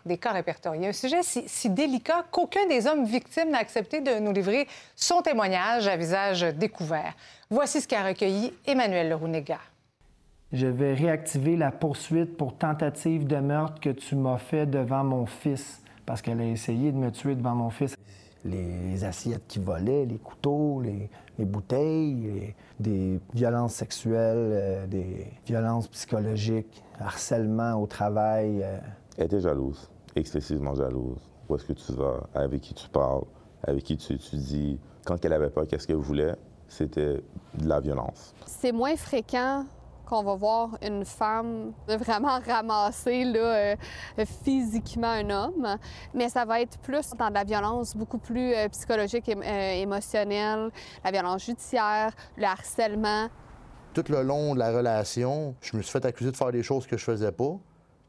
des 0.07 0.19
cas 0.19 0.33
répertoriés. 0.33 0.89
Un 0.89 0.93
sujet 0.93 1.23
si, 1.23 1.71
délicat 1.71 2.25
qu'aucun 2.33 2.67
des 2.67 2.89
hommes 2.89 3.05
victimes 3.05 3.51
n'a 3.51 3.59
accepté 3.59 4.01
de 4.01 4.19
nous 4.19 4.33
livrer 4.33 4.67
son 4.97 5.23
témoignage 5.23 5.87
à 5.87 5.97
visage 5.97 6.41
découvert. 6.41 7.15
Voici 7.49 7.81
ce 7.81 7.87
qu'a 7.87 8.03
recueilli 8.03 8.53
Emmanuel 8.67 9.09
Lerounega. 9.09 9.61
Je 10.53 10.67
vais 10.67 10.95
réactiver 10.95 11.57
la 11.57 11.71
poursuite 11.71 12.37
pour 12.37 12.59
tentative 12.59 13.25
de 13.29 13.37
meurtre 13.37 13.81
que 13.81 13.91
tu 13.91 14.17
m'as 14.17 14.39
fait 14.39 14.67
devant 14.67 15.05
mon 15.05 15.27
fils, 15.27 15.81
parce 16.07 16.21
qu'elle 16.21 16.41
a 16.41 16.45
essayé 16.45 16.91
de 16.91 16.97
me 16.97 17.13
tuer 17.13 17.37
devant 17.37 17.55
mon 17.55 17.71
fils. 17.71 17.95
Les 18.45 19.05
assiettes 19.05 19.47
qui 19.49 19.59
volaient, 19.59 20.07
les 20.07 20.19
couteaux, 20.19 20.81
les, 20.81 21.11
les 21.39 21.45
bouteilles, 21.45 22.15
les- 22.23 22.55
des 22.79 23.21
violences 23.35 23.75
sexuelles, 23.75 24.37
euh, 24.53 24.87
des 24.87 25.27
violences 25.47 25.89
psychologiques, 25.89 26.83
harcèlement 26.99 27.75
au 27.75 27.87
travail. 27.87 28.63
euh. 28.63 28.79
Elle 29.19 29.27
était 29.27 29.41
jalouse, 29.41 29.91
excessivement 30.17 30.75
jalouse. 30.75 31.19
Où 31.49 31.57
est-ce 31.57 31.65
que 31.65 31.73
tu 31.75 31.93
vas, 31.93 32.21
avec 32.35 32.61
qui 32.63 32.75
tu 32.75 32.89
parles, 32.89 33.25
avec 33.63 33.83
qui 33.85 33.97
tu 33.97 34.15
étudies? 34.15 34.79
Quand 35.05 35.23
elle 35.25 35.33
avait 35.33 35.51
pas 35.51 35.67
qu'est-ce 35.67 35.87
qu'elle 35.87 35.97
voulait, 35.97 36.35
c'était 36.69 37.17
de 37.55 37.69
la 37.69 37.81
violence. 37.81 38.35
C'est 38.47 38.73
moins 38.73 38.97
fréquent 38.97 39.65
qu'on 40.11 40.25
va 40.25 40.35
voir 40.35 40.71
une 40.83 41.05
femme 41.05 41.73
vraiment 41.89 42.41
ramasser 42.45 43.33
euh, 43.37 43.77
physiquement 44.45 45.07
un 45.11 45.31
homme, 45.31 45.79
mais 46.13 46.29
ça 46.29 46.45
va 46.45 46.61
être 46.61 46.79
plus 46.79 47.11
dans 47.17 47.29
de 47.29 47.35
la 47.35 47.45
violence 47.45 47.97
beaucoup 47.97 48.19
plus 48.19 48.53
euh, 48.53 48.69
psychologique 48.69 49.29
et 49.29 49.37
euh, 49.37 49.83
émotionnelle, 49.83 50.71
la 51.05 51.11
violence 51.13 51.47
judiciaire, 51.47 52.13
le 52.37 52.45
harcèlement. 52.45 53.29
Tout 53.95 54.05
le 54.09 54.23
long 54.23 54.55
de 54.55 54.59
la 54.59 54.73
relation, 54.73 55.55
je 55.61 55.77
me 55.77 55.83
suis 55.83 55.93
fait 55.93 56.05
accuser 56.05 56.33
de 56.33 56.37
faire 56.37 56.51
des 56.51 56.65
choses 56.65 56.87
que 56.89 56.97
je 56.97 57.05
faisais 57.05 57.33
pas. 57.33 57.57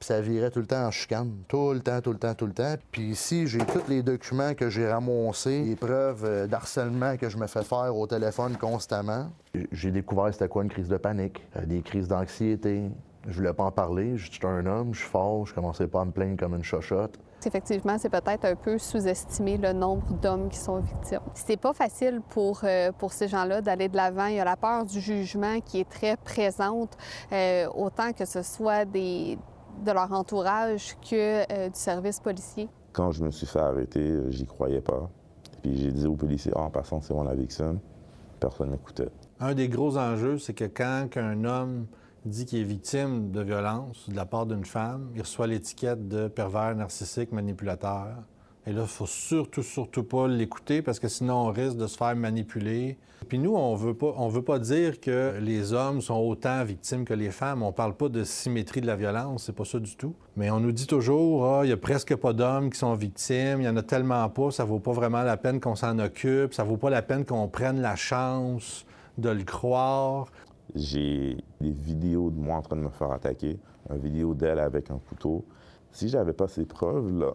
Puis 0.02 0.08
ça 0.08 0.20
virait 0.20 0.50
tout 0.50 0.62
le 0.62 0.66
temps 0.66 0.88
en 0.88 0.90
chicane. 0.90 1.32
Tout 1.48 1.74
le 1.74 1.80
temps, 1.80 2.02
tout 2.02 2.12
le 2.12 2.18
temps, 2.18 2.34
tout 2.34 2.48
le 2.48 2.54
temps. 2.54 2.74
Puis 2.92 3.12
ici, 3.12 3.46
j'ai 3.46 3.60
tous 3.60 3.88
les 3.88 4.02
documents 4.02 4.56
que 4.56 4.68
j'ai 4.68 4.92
ramassés, 4.92 5.62
les 5.62 5.76
preuves 5.76 6.26
euh, 6.26 6.48
d'harcèlement 6.48 7.18
que 7.18 7.30
je 7.30 7.38
me 7.38 7.46
fais 7.46 7.64
faire 7.64 7.96
au 7.96 8.08
téléphone 8.08 8.58
constamment. 8.58 9.30
J'ai 9.72 9.92
découvert 9.92 10.34
c'était 10.34 10.48
quoi 10.48 10.64
une 10.64 10.70
crise 10.70 10.88
de 10.88 10.98
panique, 10.98 11.46
euh, 11.56 11.68
des 11.68 11.84
crises 11.84 12.08
d'anxiété. 12.08 12.90
Je 13.28 13.38
voulais 13.38 13.54
pas 13.54 13.66
en 13.66 13.72
parler. 13.72 14.18
J'étais 14.18 14.48
un 14.48 14.66
homme, 14.66 14.96
je 14.96 15.02
suis 15.02 15.08
fort, 15.08 15.46
je 15.46 15.54
commençais 15.54 15.86
pas 15.86 16.02
à 16.02 16.06
me 16.06 16.12
plaindre 16.12 16.36
comme 16.36 16.56
une 16.56 16.64
chochotte. 16.64 17.20
Effectivement, 17.46 17.98
c'est 18.00 18.10
peut-être 18.10 18.46
un 18.46 18.56
peu 18.56 18.80
sous-estimé 18.80 19.58
le 19.58 19.74
nombre 19.74 20.14
d'hommes 20.14 20.50
qui 20.50 20.58
sont 20.58 20.80
victimes. 20.80 21.20
C'est 21.36 21.58
pas 21.58 21.74
facile 21.74 22.22
pour, 22.30 22.62
euh, 22.64 22.92
pour 22.92 23.14
ces 23.14 23.28
gens-là 23.28 23.62
d'aller 23.62 23.88
de 23.88 23.98
l'avant. 23.98 24.26
Il 24.26 24.36
y 24.36 24.40
a 24.40 24.46
la 24.46 24.58
peur 24.58 24.86
du 24.86 25.00
jugement 25.00 25.60
qui 25.60 25.80
est 25.80 25.90
très 25.90 26.18
présente, 26.18 26.98
euh, 27.32 27.68
autant 27.76 28.14
que 28.14 28.26
ce 28.26 28.42
soit 28.42 28.86
des, 28.86 29.38
de 29.82 29.92
leur 29.92 30.12
entourage 30.12 30.96
que 31.02 31.42
euh, 31.52 31.70
du 31.70 31.80
service 31.80 32.20
policier? 32.20 32.70
Quand 32.94 33.12
je 33.12 33.24
me 33.24 33.32
suis 33.32 33.48
fait 33.48 33.60
arrêter, 33.60 34.20
j'y 34.30 34.46
croyais 34.46 34.82
pas. 34.82 35.10
Puis 35.62 35.78
j'ai 35.78 35.92
dit 35.92 36.08
aux 36.08 36.16
policiers, 36.16 36.52
Ah, 36.56 36.62
en 36.62 36.70
passant, 36.70 37.02
c'est 37.02 37.14
moi 37.14 37.24
la 37.24 37.36
victime. 37.36 37.80
Personne 38.40 38.72
n'écoutait. 38.72 39.10
Un 39.40 39.54
des 39.54 39.70
gros 39.70 39.98
enjeux, 39.98 40.38
c'est 40.38 40.54
que 40.54 40.66
quand 40.66 41.08
un 41.16 41.46
homme 41.46 41.86
dit 42.26 42.46
qu'il 42.46 42.60
est 42.60 42.64
victime 42.64 43.32
de 43.32 43.42
violence 43.42 44.10
de 44.10 44.16
la 44.16 44.26
part 44.26 44.46
d'une 44.46 44.66
femme, 44.66 45.12
il 45.16 45.22
reçoit 45.22 45.48
l'étiquette 45.48 46.08
de 46.08 46.28
pervers 46.28 46.76
narcissique 46.76 47.32
manipulateur. 47.32 48.10
Et 48.68 48.74
là, 48.74 48.82
il 48.84 48.88
faut 48.88 49.08
surtout, 49.08 49.64
surtout 49.64 50.04
pas 50.04 50.28
l'écouter 50.28 50.84
parce 50.84 51.00
que 51.00 51.08
sinon, 51.08 51.48
on 51.48 51.52
risque 51.52 51.78
de 51.78 51.88
se 51.88 51.98
faire 51.98 52.16
manipuler. 52.16 52.98
Puis 53.28 53.40
nous, 53.40 53.56
on 53.56 53.76
veut 53.76 53.96
pas, 53.96 54.14
on 54.18 54.28
veut 54.28 54.44
pas 54.44 54.60
dire 54.60 55.00
que 55.00 55.38
les 55.40 55.74
hommes 55.74 56.02
sont 56.02 56.18
autant 56.18 56.64
victimes 56.64 57.04
que 57.04 57.14
les 57.14 57.32
femmes. 57.32 57.64
On 57.64 57.72
parle 57.72 57.96
pas 57.96 58.08
de 58.08 58.24
symétrie 58.24 58.82
de 58.82 58.88
la 58.88 58.96
violence, 58.96 59.46
c'est 59.46 59.56
pas 59.56 59.66
ça 59.66 59.80
du 59.80 59.96
tout. 59.96 60.14
Mais 60.36 60.52
on 60.52 60.60
nous 60.60 60.72
dit 60.72 60.86
toujours, 60.86 61.46
ah, 61.46 61.62
il 61.66 61.70
y 61.70 61.72
a 61.72 61.78
presque 61.78 62.16
pas 62.16 62.34
d'hommes 62.34 62.70
qui 62.70 62.78
sont 62.78 62.94
victimes, 62.94 63.62
il 63.62 63.66
y 63.66 63.70
en 63.70 63.78
a 63.78 63.84
tellement 63.84 64.28
pas, 64.30 64.52
ça 64.52 64.64
vaut 64.64 64.80
pas 64.80 64.92
vraiment 64.92 65.24
la 65.24 65.38
peine 65.38 65.60
qu'on 65.60 65.76
s'en 65.76 65.98
occupe, 65.98 66.54
ça 66.54 66.64
vaut 66.64 66.78
pas 66.78 66.90
la 66.90 67.02
peine 67.02 67.26
qu'on 67.26 67.48
prenne 67.48 67.82
la 67.82 67.96
chance 67.96 68.86
de 69.18 69.30
le 69.30 69.44
croire. 69.44 70.28
J'ai 70.76 71.38
des 71.60 71.72
vidéos 71.72 72.30
de 72.30 72.40
moi 72.40 72.58
en 72.58 72.62
train 72.62 72.76
de 72.76 72.82
me 72.82 72.90
faire 72.90 73.12
attaquer, 73.12 73.58
une 73.90 73.98
vidéo 73.98 74.36
d'elle 74.36 74.60
avec 74.60 74.92
un 74.92 75.00
couteau. 75.10 75.46
Si 75.92 76.10
j'avais 76.10 76.34
pas 76.34 76.48
ces 76.48 76.66
preuves-là, 76.66 77.34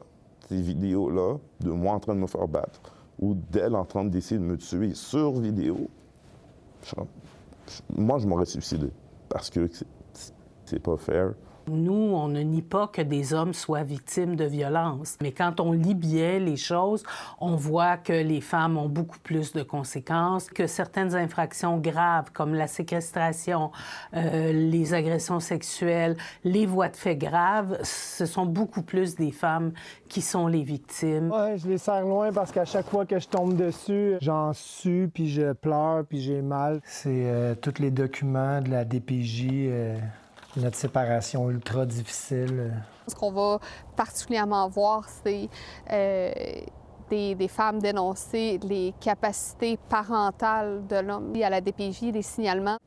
ces 0.49 0.61
vidéos-là, 0.61 1.37
de 1.61 1.71
moi 1.71 1.95
en 1.95 2.01
train 2.01 2.15
de 2.15 2.21
me 2.21 2.27
faire 2.27 2.49
battre, 2.49 2.81
ou 3.19 3.35
d'elle 3.35 3.75
en 3.75 3.85
train 3.85 4.05
d'essayer 4.05 4.39
de 4.39 4.45
me 4.45 4.57
tuer 4.57 4.95
sur 4.95 5.33
vidéo, 5.41 5.89
moi, 7.97 8.19
je 8.19 8.27
m'aurais 8.27 8.47
suicidé. 8.47 8.91
Parce 9.29 9.51
que 9.51 9.69
c'est 10.65 10.79
pas 10.79 10.97
fair. 10.97 11.35
Nous, 11.69 11.93
on 11.93 12.29
ne 12.29 12.41
nie 12.43 12.63
pas 12.63 12.87
que 12.87 13.03
des 13.03 13.35
hommes 13.35 13.53
soient 13.53 13.83
victimes 13.83 14.37
de 14.37 14.45
violences, 14.45 15.17
mais 15.21 15.33
quand 15.33 15.59
on 15.59 15.73
lit 15.73 15.97
bien 15.97 16.39
les 16.39 16.57
choses, 16.57 17.03
on 17.41 17.57
voit 17.57 17.97
que 17.97 18.13
les 18.13 18.41
femmes 18.41 18.79
ont 18.79 18.89
beaucoup 18.89 19.19
plus 19.19 19.53
de 19.53 19.65
conséquences, 19.65 20.49
que 20.49 20.69
certaines 20.69 21.17
infractions 21.17 21.79
graves 21.79 22.31
comme 22.33 22.55
la 22.55 22.69
séquestration, 22.69 23.73
euh, 24.15 24.53
les 24.53 24.95
agressions 24.95 25.41
sexuelles, 25.41 26.17
les 26.45 26.67
voies 26.67 26.89
de 26.89 26.97
fait 26.97 27.17
graves, 27.17 27.79
ce 27.83 28.27
sont 28.27 28.47
beaucoup 28.47 28.83
plus 28.83 29.17
des 29.17 29.33
femmes 29.33 29.73
qui 30.09 30.23
sont 30.23 30.47
les 30.47 30.63
victimes. 30.63 31.33
Ouais, 31.33 31.59
je 31.59 31.67
les 31.69 31.79
serre 31.79 32.03
loin 32.03 32.33
parce 32.33 32.53
qu'à 32.53 32.65
chaque 32.65 32.89
fois 32.89 33.07
que 33.07 33.19
je 33.19 33.27
tombe 33.27 33.57
dessus, 33.57 34.19
j'en 34.21 34.53
sue, 34.53 35.11
puis 35.13 35.29
je 35.29 35.53
pleure, 35.53 36.05
puis 36.07 36.21
j'ai 36.21 36.43
mal. 36.43 36.81
C'est 36.85 37.25
euh, 37.27 37.55
tous 37.55 37.81
les 37.81 37.91
documents 37.91 38.61
de 38.61 38.71
la 38.71 38.85
DPJ. 38.85 39.47
Euh, 39.51 39.99
notre 40.57 40.77
séparation 40.77 41.51
ultra 41.51 41.87
difficile. 41.87 42.73
Ce 43.07 43.15
qu'on 43.15 43.33
va 43.33 43.59
particulièrement 43.95 44.69
voir, 44.69 45.07
c'est 45.25 45.49
euh, 45.93 46.31
des, 47.11 47.49
femmes 47.49 47.81
dénoncer 47.81 48.59
les 48.63 48.95
capacités 49.01 49.79
parentales 49.89 50.87
de 50.89 50.97
l'homme. 50.97 51.33
À 51.43 51.51
la 51.51 51.61
DPJ, 51.61 52.13
les 52.13 52.23
signalements. 52.23 52.79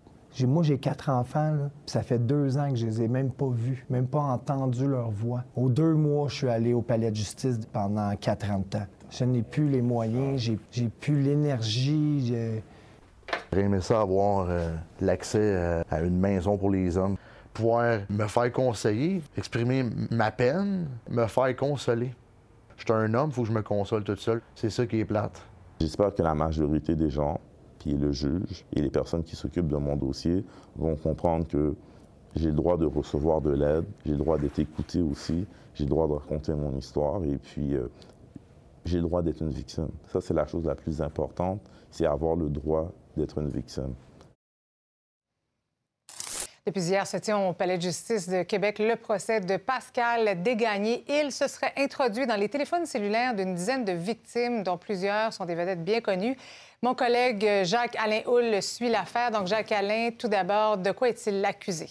Moi, 0.41 0.63
j'ai 0.63 0.77
quatre 0.77 1.10
enfants. 1.10 1.51
Là. 1.53 1.69
Ça 1.86 2.03
fait 2.03 2.19
deux 2.19 2.58
ans 2.58 2.69
que 2.69 2.75
je 2.75 2.86
les 2.86 3.01
ai 3.01 3.08
même 3.08 3.32
pas 3.32 3.49
vus, 3.49 3.86
même 3.89 4.08
pas 4.08 4.19
entendu 4.19 4.88
leur 4.88 5.10
voix. 5.10 5.43
Aux 5.55 5.69
deux 5.69 5.93
mois, 5.93 6.27
je 6.29 6.36
suis 6.36 6.49
allé 6.49 6.73
au 6.73 6.82
palais 6.82 7.10
de 7.12 7.15
justice 7.15 7.60
pendant 7.71 8.15
quatre 8.15 8.49
ans 8.51 8.60
de 8.60 8.63
temps. 8.65 8.86
Je 9.10 9.23
n'ai 9.25 9.41
plus 9.41 9.67
les 9.69 9.82
moyens, 9.82 10.39
j'ai 10.71 10.89
plus 10.89 11.21
l'énergie. 11.21 12.34
J'aurais 13.51 13.65
aimé 13.65 13.82
ça 13.82 14.01
avoir 14.01 14.47
euh, 14.49 14.69
l'accès 15.01 15.39
euh, 15.41 15.82
à 15.89 16.01
une 16.01 16.19
maison 16.19 16.58
pour 16.58 16.69
les 16.69 16.95
hommes 16.95 17.17
pouvoir 17.53 17.99
me 18.09 18.27
faire 18.27 18.51
conseiller, 18.51 19.21
exprimer 19.38 19.85
ma 20.12 20.31
peine, 20.31 20.88
me 21.09 21.25
faire 21.27 21.55
consoler. 21.55 22.13
Je 22.77 22.83
suis 22.83 22.93
un 22.93 23.13
homme, 23.13 23.29
il 23.29 23.33
faut 23.33 23.41
que 23.41 23.49
je 23.49 23.53
me 23.53 23.62
console 23.62 24.03
tout 24.03 24.15
seul. 24.15 24.41
C'est 24.55 24.69
ça 24.69 24.85
qui 24.85 24.99
est 24.99 25.05
plate. 25.05 25.41
J'espère 25.81 26.13
que 26.13 26.21
la 26.21 26.33
majorité 26.33 26.95
des 26.95 27.09
gens, 27.09 27.39
puis 27.79 27.93
le 27.93 28.12
juge 28.12 28.65
et 28.73 28.81
les 28.81 28.89
personnes 28.89 29.23
qui 29.23 29.35
s'occupent 29.35 29.67
de 29.67 29.77
mon 29.77 29.95
dossier 29.95 30.45
vont 30.75 30.95
comprendre 30.95 31.47
que 31.47 31.75
j'ai 32.35 32.49
le 32.49 32.55
droit 32.55 32.77
de 32.77 32.85
recevoir 32.85 33.41
de 33.41 33.51
l'aide, 33.51 33.85
j'ai 34.05 34.12
le 34.12 34.17
droit 34.17 34.38
d'être 34.38 34.59
écouté 34.59 35.01
aussi, 35.01 35.45
j'ai 35.73 35.83
le 35.83 35.89
droit 35.89 36.07
de 36.07 36.13
raconter 36.13 36.53
mon 36.53 36.77
histoire 36.77 37.23
et 37.23 37.38
puis 37.38 37.75
euh, 37.75 37.88
j'ai 38.85 38.97
le 38.97 39.03
droit 39.03 39.21
d'être 39.21 39.41
une 39.41 39.51
victime. 39.51 39.89
Ça, 40.07 40.21
c'est 40.21 40.33
la 40.33 40.45
chose 40.45 40.65
la 40.65 40.75
plus 40.75 41.01
importante, 41.01 41.62
c'est 41.91 42.05
avoir 42.05 42.35
le 42.35 42.49
droit 42.49 42.91
d'être 43.17 43.38
une 43.39 43.49
victime. 43.49 43.93
Depuis 46.69 46.84
hier 46.84 47.08
se 47.08 47.17
tient 47.17 47.39
au 47.39 47.51
Palais 47.51 47.77
de 47.77 47.82
justice 47.82 48.29
de 48.29 48.43
Québec 48.43 48.77
le 48.77 48.95
procès 48.95 49.39
de 49.39 49.58
Pascal 49.58 50.43
Dégagné. 50.43 51.03
Il 51.10 51.32
se 51.32 51.47
serait 51.47 51.73
introduit 51.75 52.27
dans 52.27 52.36
les 52.36 52.47
téléphones 52.47 52.86
cellulaires 52.86 53.34
d'une 53.34 53.55
dizaine 53.55 53.86
de 53.86 53.91
victimes, 53.91 54.62
dont 54.62 54.77
plusieurs 54.77 55.34
sont 55.34 55.45
des 55.45 55.55
vedettes 55.55 55.84
bien 55.84 55.99
connues. 55.99 56.38
Mon 56.84 56.93
collègue 56.93 57.63
Jacques-Alain 57.63 58.21
Hull 58.27 58.62
suit 58.62 58.89
l'affaire. 58.89 59.32
Donc, 59.32 59.47
Jacques-Alain, 59.47 60.12
tout 60.12 60.27
d'abord, 60.27 60.77
de 60.77 60.91
quoi 60.91 61.10
est-il 61.10 61.43
accusé? 61.43 61.89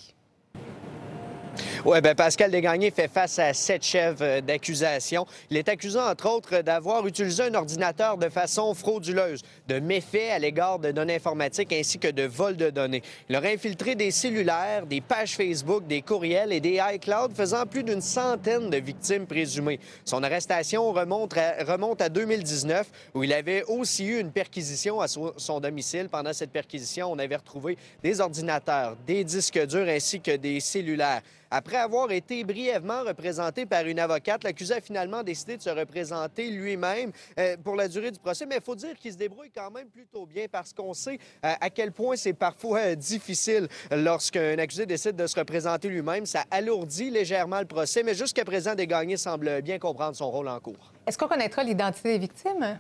Oui, 1.85 2.01
bien, 2.01 2.15
Pascal 2.17 2.51
Desgagnés 2.51 2.91
fait 2.91 3.07
face 3.07 3.39
à 3.39 3.55
sept 3.55 3.85
chefs 3.85 4.21
euh, 4.21 4.41
d'accusation. 4.41 5.27
Il 5.49 5.57
est 5.57 5.69
accusé, 5.69 5.99
entre 5.99 6.29
autres, 6.29 6.61
d'avoir 6.61 7.07
utilisé 7.07 7.45
un 7.45 7.55
ordinateur 7.55 8.19
de 8.19 8.29
façon 8.29 8.75
frauduleuse, 8.75 9.43
de 9.69 9.79
méfaits 9.79 10.31
à 10.33 10.41
l'égard 10.41 10.81
de 10.81 10.91
données 10.91 11.15
informatiques 11.15 11.73
ainsi 11.73 12.01
que 12.01 12.09
de 12.09 12.25
vol 12.25 12.57
de 12.57 12.71
données. 12.71 13.03
Il 13.29 13.37
aurait 13.37 13.55
infiltré 13.55 13.95
des 13.95 14.11
cellulaires, 14.11 14.87
des 14.87 15.01
pages 15.01 15.37
Facebook, 15.37 15.87
des 15.87 16.03
courriels 16.03 16.53
et 16.53 16.59
des 16.59 16.81
iCloud 16.95 17.33
faisant 17.37 17.65
plus 17.65 17.85
d'une 17.85 18.01
centaine 18.01 18.71
de 18.71 18.79
victimes 18.79 19.27
présumées. 19.27 19.79
Son 20.05 20.25
arrestation 20.25 20.93
remonte 20.93 21.35
remonte 21.61 22.03
à 22.03 22.09
2019 22.09 22.89
où 23.15 23.23
il 23.23 23.33
avait 23.33 23.63
aussi 23.65 24.05
eu 24.07 24.19
une 24.19 24.33
perquisition 24.33 25.01
à 25.01 25.07
son 25.07 25.61
domicile. 25.61 26.09
Pendant 26.11 26.33
cette 26.33 26.51
perquisition, 26.51 27.13
on 27.13 27.19
avait 27.19 27.37
retrouvé 27.37 27.79
des 28.03 28.21
ordinateurs, 28.21 28.97
des 29.07 29.23
disques 29.23 29.65
durs 29.67 29.89
ainsi 29.89 30.21
que 30.21 30.35
des 30.37 30.59
cellulaires. 30.59 31.23
Après 31.51 31.77
avoir 31.77 32.11
été 32.11 32.45
brièvement 32.45 33.05
représenté 33.05 33.65
par 33.65 33.87
une 33.87 33.99
avocate, 33.99 34.45
l'accusé 34.45 34.75
a 34.75 34.81
finalement 34.83 35.23
décidé 35.23 35.57
de 35.57 35.63
se 35.63 35.71
représenter 35.71 36.51
lui-même 36.51 37.11
euh, 37.39 37.57
pour 37.65 37.75
la 37.75 37.89
durée 37.89 38.11
du 38.11 38.19
procès. 38.19 38.45
Mais 38.45 38.57
il 38.57 38.63
faut 38.63 38.75
dire 38.75 38.95
qu'il 38.99 39.13
se 39.13 39.17
débrouille 39.17 39.51
quand 39.51 39.71
même 39.71 39.89
plutôt 39.89 40.27
bien 40.27 40.45
parce 40.51 40.75
qu'on 40.75 40.93
sait 40.93 41.19
euh, 41.45 41.55
à 41.59 41.71
quel 41.71 41.93
point 41.93 42.17
c'est 42.17 42.35
parfois 42.35 42.81
euh, 42.81 42.95
difficile 42.95 43.67
lorsqu'un 43.91 44.59
accusé 44.59 44.85
décide 44.85 45.17
de 45.17 45.27
se 45.27 45.39
représenter 45.39 45.89
lui-même. 45.89 46.27
Ça 46.27 46.45
alourdit 46.51 47.09
légèrement 47.09 47.61
le 47.61 47.67
procès, 47.67 48.03
mais 48.03 48.15
jusqu'à 48.15 48.45
présent, 48.45 48.75
Desgagnés 48.75 49.17
semble 49.17 49.63
bien 49.63 49.79
comprendre 49.79 50.17
son 50.17 50.31
rôle 50.31 50.49
en 50.49 50.61
cours. 50.61 50.93
Est-ce 51.07 51.17
qu'on 51.17 51.29
connaîtra 51.29 51.65
l'identité 51.65 52.13
des 52.13 52.19
victimes? 52.19 52.79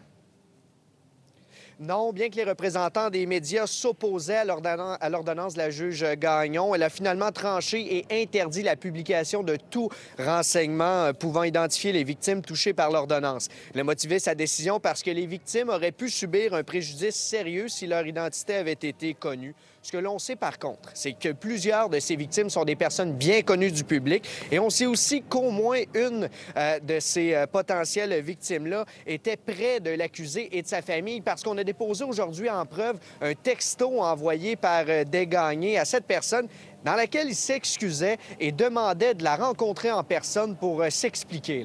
Non, 1.81 2.13
bien 2.13 2.29
que 2.29 2.35
les 2.35 2.43
représentants 2.43 3.09
des 3.09 3.25
médias 3.25 3.69
s'opposaient 3.69 4.39
à 4.39 4.45
l'ordonnance 4.45 5.55
de 5.55 5.59
la 5.59 5.71
juge 5.71 6.05
Gagnon, 6.17 6.75
elle 6.75 6.83
a 6.83 6.91
finalement 6.91 7.31
tranché 7.31 7.99
et 7.99 8.23
interdit 8.23 8.65
la 8.65 8.75
publication 8.75 9.45
de 9.45 9.57
tout 9.71 9.89
renseignement 10.19 11.05
euh, 11.05 11.13
pouvant 11.13 11.45
identifier 11.45 11.93
les 11.93 12.03
victimes 12.03 12.43
touchées 12.43 12.73
par 12.73 12.91
l'ordonnance. 12.91 13.47
Elle 13.73 13.81
a 13.81 13.85
motivé 13.85 14.19
sa 14.19 14.35
décision 14.35 14.81
parce 14.81 15.05
que 15.05 15.13
les 15.13 15.27
victimes 15.27 15.69
auraient 15.69 15.93
pu 15.93 16.11
subir 16.11 16.53
un 16.53 16.65
préjudice 16.65 17.15
sérieux 17.15 17.69
si 17.69 17.87
leur 17.87 18.05
identité 18.05 18.55
avait 18.55 18.73
été 18.73 19.15
connue. 19.15 19.55
Ce 19.89 19.93
que 19.93 19.97
l'on 19.97 20.19
sait 20.19 20.37
par 20.37 20.59
contre, 20.59 20.91
c'est 20.93 21.15
que 21.15 21.33
plusieurs 21.33 21.89
de 21.89 21.99
ces 21.99 22.15
victimes 22.15 22.51
sont 22.51 22.67
des 22.67 22.77
personnes 22.77 23.15
bien 23.15 23.41
connues 23.41 23.73
du 23.73 23.85
public 23.85 24.23
et 24.53 24.59
on 24.59 24.69
sait 24.69 24.85
aussi 24.85 25.23
qu'au 25.23 25.51
moins 25.51 25.81
une 25.95 26.29
euh, 26.59 26.79
de 26.81 27.01
ces 27.01 27.33
euh, 27.33 27.47
potentielles 27.47 28.21
victimes-là 28.21 28.85
était 29.07 29.39
près 29.39 29.81
de 29.81 29.89
l'accusé 29.89 30.59
et 30.59 30.61
de 30.61 30.67
sa 30.67 30.83
famille 30.83 31.23
parce 31.23 31.43
qu'on 31.43 31.57
a 31.57 31.65
déposé 31.65 32.05
aujourd'hui 32.05 32.51
en 32.51 32.67
preuve 32.67 32.99
un 33.23 33.33
texto 33.33 34.03
envoyé 34.03 34.57
par 34.57 34.85
euh, 34.91 35.05
Desgagnés 35.05 35.79
à 35.79 35.87
cette 35.87 36.05
personne 36.05 36.49
dans 36.85 36.95
laquelle 36.95 37.29
il 37.29 37.35
s'excusait 37.35 38.19
et 38.39 38.53
demandait 38.53 39.15
de 39.15 39.25
la 39.25 39.37
rencontrer 39.37 39.91
en 39.91 40.05
personne 40.05 40.55
pour 40.55 40.85
s'expliquer. 40.91 41.65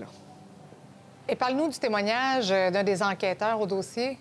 Et 1.28 1.36
parle-nous 1.36 1.68
du 1.68 1.78
témoignage 1.78 2.48
d'un 2.48 2.84
des 2.86 3.04
enquêteurs 3.04 3.60
au 3.60 3.68
dossier. 3.68 4.18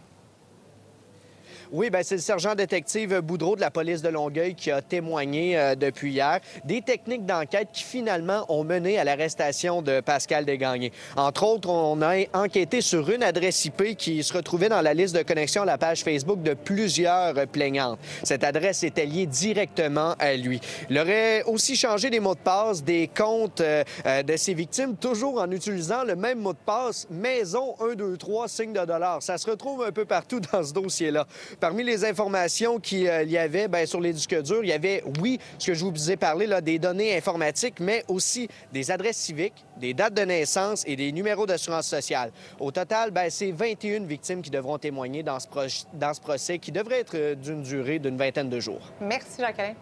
Oui, 1.74 1.88
ben 1.88 2.02
c'est 2.02 2.16
le 2.16 2.20
sergent 2.20 2.54
détective 2.54 3.20
Boudreau 3.20 3.56
de 3.56 3.62
la 3.62 3.70
police 3.70 4.02
de 4.02 4.10
Longueuil 4.10 4.54
qui 4.54 4.70
a 4.70 4.82
témoigné 4.82 5.58
euh, 5.58 5.74
depuis 5.74 6.12
hier 6.12 6.38
des 6.66 6.82
techniques 6.82 7.24
d'enquête 7.24 7.68
qui 7.72 7.82
finalement 7.82 8.44
ont 8.50 8.62
mené 8.62 8.98
à 8.98 9.04
l'arrestation 9.04 9.80
de 9.80 10.02
Pascal 10.02 10.44
Desgagnés. 10.44 10.92
Entre 11.16 11.44
autres, 11.44 11.70
on 11.70 12.02
a 12.02 12.24
enquêté 12.34 12.82
sur 12.82 13.08
une 13.08 13.22
adresse 13.22 13.64
IP 13.64 13.96
qui 13.96 14.22
se 14.22 14.34
retrouvait 14.34 14.68
dans 14.68 14.82
la 14.82 14.92
liste 14.92 15.16
de 15.16 15.22
connexion 15.22 15.62
à 15.62 15.64
la 15.64 15.78
page 15.78 16.02
Facebook 16.04 16.42
de 16.42 16.52
plusieurs 16.52 17.32
plaignantes. 17.46 17.98
Cette 18.22 18.44
adresse 18.44 18.84
était 18.84 19.06
liée 19.06 19.24
directement 19.24 20.14
à 20.18 20.34
lui. 20.34 20.60
Il 20.90 20.98
aurait 20.98 21.42
aussi 21.44 21.74
changé 21.74 22.10
les 22.10 22.20
mots 22.20 22.34
de 22.34 22.40
passe 22.40 22.84
des 22.84 23.08
comptes 23.08 23.62
euh, 23.62 23.82
euh, 24.04 24.22
de 24.22 24.36
ses 24.36 24.52
victimes, 24.52 24.94
toujours 24.96 25.40
en 25.40 25.50
utilisant 25.50 26.04
le 26.04 26.16
même 26.16 26.40
mot 26.40 26.52
de 26.52 26.58
passe 26.66 27.06
maison 27.08 27.76
123 27.78 28.46
signe 28.48 28.74
de 28.74 28.84
dollar. 28.84 29.22
Ça 29.22 29.38
se 29.38 29.48
retrouve 29.50 29.84
un 29.84 29.92
peu 29.92 30.04
partout 30.04 30.40
dans 30.52 30.62
ce 30.62 30.74
dossier-là. 30.74 31.26
Parmi 31.62 31.84
les 31.84 32.04
informations 32.04 32.80
qu'il 32.80 33.06
euh, 33.06 33.22
y 33.22 33.38
avait 33.38 33.68
bien, 33.68 33.86
sur 33.86 34.00
les 34.00 34.12
disques 34.12 34.36
durs, 34.42 34.64
il 34.64 34.70
y 34.70 34.72
avait, 34.72 35.04
oui, 35.20 35.38
ce 35.60 35.68
que 35.68 35.74
je 35.74 35.84
vous 35.84 36.10
ai 36.10 36.16
parlé, 36.16 36.48
là, 36.48 36.60
des 36.60 36.80
données 36.80 37.16
informatiques, 37.16 37.78
mais 37.78 38.02
aussi 38.08 38.48
des 38.72 38.90
adresses 38.90 39.18
civiques, 39.18 39.64
des 39.76 39.94
dates 39.94 40.14
de 40.14 40.22
naissance 40.22 40.82
et 40.88 40.96
des 40.96 41.12
numéros 41.12 41.46
d'assurance 41.46 41.86
sociale. 41.86 42.32
Au 42.58 42.72
total, 42.72 43.12
ben, 43.12 43.30
c'est 43.30 43.52
21 43.52 44.06
victimes 44.06 44.42
qui 44.42 44.50
devront 44.50 44.76
témoigner 44.76 45.22
dans 45.22 45.38
ce, 45.38 45.46
dans 45.94 46.12
ce 46.12 46.20
procès 46.20 46.58
qui 46.58 46.72
devrait 46.72 46.98
être 46.98 47.14
euh, 47.14 47.36
d'une 47.36 47.62
durée 47.62 48.00
d'une 48.00 48.16
vingtaine 48.16 48.50
de 48.50 48.58
jours. 48.58 48.82
Merci, 49.00 49.36
Jacqueline. 49.38 49.76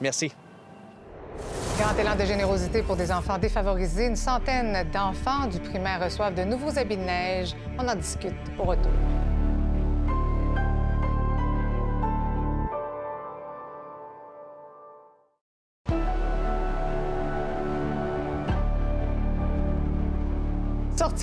Merci. 0.00 0.32
Grand 1.76 1.98
élan 1.98 2.14
de 2.14 2.24
générosité 2.24 2.84
pour 2.84 2.94
des 2.94 3.10
enfants 3.10 3.38
défavorisés. 3.38 4.06
Une 4.06 4.14
centaine 4.14 4.88
d'enfants 4.92 5.48
du 5.48 5.58
primaire 5.58 6.04
reçoivent 6.04 6.36
de 6.36 6.44
nouveaux 6.44 6.78
habits 6.78 6.98
de 6.98 7.02
neige. 7.02 7.56
On 7.80 7.88
en 7.88 7.96
discute 7.96 8.32
au 8.56 8.62
retour. 8.62 8.92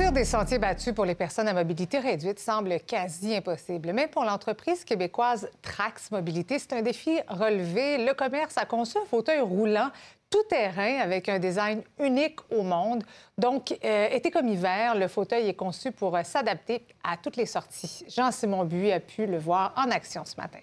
Sortir 0.01 0.13
des 0.13 0.25
sentiers 0.25 0.57
battus 0.57 0.95
pour 0.95 1.05
les 1.05 1.13
personnes 1.13 1.47
à 1.47 1.53
mobilité 1.53 1.99
réduite 1.99 2.39
semble 2.39 2.79
quasi 2.79 3.35
impossible. 3.35 3.93
Même 3.93 4.09
pour 4.09 4.23
l'entreprise 4.23 4.83
québécoise 4.83 5.47
Trax 5.61 6.09
Mobilité, 6.09 6.57
c'est 6.57 6.73
un 6.73 6.81
défi 6.81 7.19
relevé. 7.27 8.03
Le 8.03 8.15
commerce 8.15 8.57
a 8.57 8.65
conçu 8.65 8.97
un 8.97 9.05
fauteuil 9.05 9.41
roulant 9.41 9.91
tout 10.31 10.41
terrain 10.49 11.01
avec 11.01 11.29
un 11.29 11.37
design 11.37 11.83
unique 11.99 12.39
au 12.49 12.63
monde. 12.63 13.03
Donc, 13.37 13.77
euh, 13.85 14.07
été 14.09 14.31
comme 14.31 14.47
hiver, 14.47 14.95
le 14.95 15.07
fauteuil 15.07 15.47
est 15.47 15.53
conçu 15.53 15.91
pour 15.91 16.17
s'adapter 16.23 16.83
à 17.03 17.17
toutes 17.17 17.35
les 17.35 17.45
sorties. 17.45 18.03
Jean-Simon 18.07 18.65
Buis 18.65 18.91
a 18.91 18.99
pu 18.99 19.27
le 19.27 19.37
voir 19.37 19.71
en 19.77 19.91
action 19.91 20.25
ce 20.25 20.35
matin. 20.35 20.61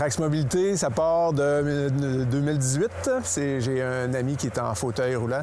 Trax 0.00 0.18
Mobilité, 0.18 0.78
ça 0.78 0.88
part 0.88 1.34
de 1.34 1.90
2018. 2.24 3.10
J'ai 3.58 3.82
un 3.82 4.14
ami 4.14 4.34
qui 4.34 4.46
est 4.46 4.58
en 4.58 4.74
fauteuil 4.74 5.14
roulant, 5.14 5.42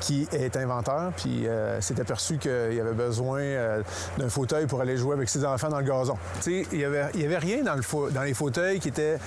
qui 0.00 0.28
est 0.30 0.56
inventeur, 0.56 1.10
puis 1.16 1.48
euh, 1.48 1.80
s'est 1.80 2.00
aperçu 2.00 2.38
qu'il 2.38 2.52
avait 2.52 2.92
besoin 2.92 3.40
euh, 3.40 3.82
d'un 4.16 4.28
fauteuil 4.28 4.66
pour 4.66 4.80
aller 4.80 4.96
jouer 4.96 5.14
avec 5.14 5.28
ses 5.28 5.44
enfants 5.44 5.70
dans 5.70 5.80
le 5.80 5.84
gazon. 5.84 6.16
Il 6.46 6.66
n'y 6.72 6.84
avait, 6.84 7.00
avait 7.00 7.38
rien 7.38 7.64
dans 7.64 8.22
les 8.22 8.34
fauteuils 8.34 8.78
qui 8.78 8.86
était 8.86 9.18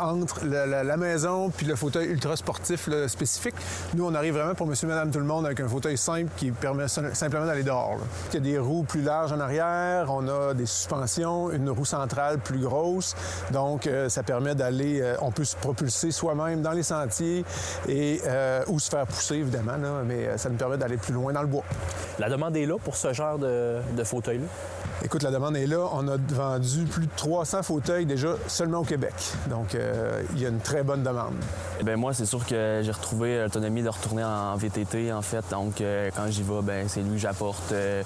entre 0.00 0.44
la, 0.44 0.96
maison 0.96 1.50
puis 1.50 1.66
le 1.66 1.76
fauteuil 1.76 2.06
ultra 2.06 2.36
sportif 2.36 2.88
spécifique. 3.06 3.54
Nous, 3.94 4.04
on 4.04 4.14
arrive 4.14 4.34
vraiment 4.34 4.54
pour 4.54 4.66
monsieur, 4.66 4.88
madame, 4.88 5.10
tout 5.10 5.18
le 5.18 5.24
monde 5.24 5.46
avec 5.46 5.60
un 5.60 5.68
fauteuil 5.68 5.98
simple 5.98 6.30
qui 6.36 6.50
permet 6.50 6.88
simplement 6.88 7.46
d'aller 7.46 7.62
dehors. 7.62 7.98
Il 8.30 8.34
y 8.34 8.36
a 8.36 8.40
des 8.40 8.58
roues 8.58 8.84
plus 8.84 9.02
larges 9.02 9.32
en 9.32 9.40
arrière, 9.40 10.06
on 10.10 10.28
a 10.28 10.54
des 10.54 10.66
suspensions, 10.66 11.50
une 11.50 11.70
roue 11.70 11.84
centrale 11.84 12.38
plus 12.38 12.58
grosse. 12.58 13.14
Donc, 13.52 13.86
euh, 13.86 14.08
ça 14.08 14.22
permet 14.22 14.54
d'aller, 14.54 15.00
euh, 15.00 15.16
on 15.20 15.30
peut 15.30 15.44
se 15.44 15.56
propulser 15.56 16.10
soi-même 16.10 16.62
dans 16.62 16.72
les 16.72 16.82
sentiers 16.82 17.44
et 17.88 18.20
euh, 18.26 18.62
ou 18.68 18.80
se 18.80 18.90
faire 18.90 19.06
pousser, 19.06 19.36
évidemment, 19.36 19.76
mais 20.04 20.36
ça 20.38 20.48
nous 20.48 20.56
permet 20.56 20.78
d'aller 20.78 20.96
plus 20.96 21.12
loin 21.12 21.32
dans 21.32 21.42
le 21.42 21.48
bois. 21.48 21.64
La 22.18 22.28
demande 22.28 22.56
est 22.56 22.66
là 22.66 22.76
pour 22.82 22.96
ce 22.96 23.12
genre 23.12 23.38
de, 23.38 23.78
de 23.96 24.04
fauteuil-là? 24.04 24.46
Écoute, 25.06 25.22
la 25.22 25.30
demande 25.30 25.56
est 25.56 25.68
là. 25.68 25.88
On 25.92 26.08
a 26.08 26.16
vendu 26.16 26.82
plus 26.82 27.06
de 27.06 27.12
300 27.14 27.62
fauteuils 27.62 28.06
déjà 28.06 28.30
seulement 28.48 28.78
au 28.78 28.84
Québec. 28.84 29.14
Donc, 29.48 29.76
euh, 29.76 30.20
il 30.34 30.40
y 30.40 30.46
a 30.46 30.48
une 30.48 30.58
très 30.58 30.82
bonne 30.82 31.04
demande. 31.04 31.34
Eh 31.78 31.84
bien, 31.84 31.96
moi, 31.96 32.12
c'est 32.12 32.26
sûr 32.26 32.44
que 32.44 32.80
j'ai 32.82 32.90
retrouvé 32.90 33.38
l'autonomie 33.38 33.84
de 33.84 33.88
retourner 33.88 34.24
en 34.24 34.56
VTT, 34.56 35.12
en 35.12 35.22
fait. 35.22 35.44
Donc, 35.52 35.80
euh, 35.80 36.10
quand 36.16 36.26
j'y 36.28 36.42
vais, 36.42 36.60
ben 36.60 36.88
c'est 36.88 37.02
lui 37.02 37.12
que 37.12 37.18
j'apporte. 37.18 37.70
Euh, 37.70 38.02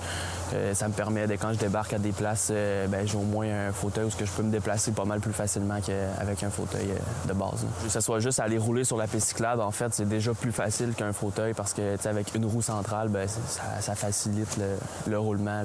ça 0.74 0.88
me 0.88 0.92
permet, 0.92 1.26
quand 1.36 1.52
je 1.52 1.58
débarque 1.58 1.92
à 1.92 1.98
des 1.98 2.12
places, 2.12 2.52
ben, 2.88 3.06
j'ai 3.06 3.16
au 3.16 3.22
moins 3.22 3.68
un 3.68 3.72
fauteuil 3.72 4.04
où 4.04 4.10
je 4.10 4.24
peux 4.24 4.42
me 4.42 4.50
déplacer 4.50 4.92
pas 4.92 5.04
mal 5.04 5.20
plus 5.20 5.32
facilement 5.32 5.80
qu'avec 5.80 6.42
un 6.42 6.50
fauteuil 6.50 6.90
de 7.26 7.32
base. 7.32 7.66
Que 7.82 7.88
ce 7.88 8.00
soit 8.00 8.20
juste 8.20 8.40
aller 8.40 8.58
rouler 8.58 8.84
sur 8.84 8.96
la 8.96 9.06
piste 9.06 9.34
en 9.60 9.70
fait, 9.70 9.92
c'est 9.94 10.08
déjà 10.08 10.34
plus 10.34 10.52
facile 10.52 10.94
qu'un 10.94 11.12
fauteuil 11.12 11.54
parce 11.54 11.72
que, 11.72 11.96
avec 12.06 12.34
une 12.34 12.44
roue 12.44 12.62
centrale, 12.62 13.08
ben, 13.08 13.28
ça, 13.28 13.94
facilite 13.94 14.58
le, 15.06 15.18
roulement 15.18 15.62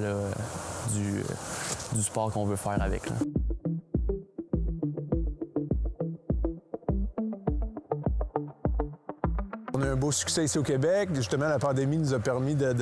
du 0.94 2.02
sport 2.02 2.32
qu'on 2.32 2.46
veut 2.46 2.56
faire 2.56 2.82
avec. 2.82 3.04
Un 9.84 9.95
beau 9.95 10.11
succès 10.11 10.45
ici 10.45 10.57
au 10.57 10.63
Québec. 10.63 11.09
Justement, 11.13 11.47
la 11.47 11.59
pandémie 11.59 11.97
nous 11.97 12.13
a 12.13 12.19
permis 12.19 12.55
de, 12.55 12.73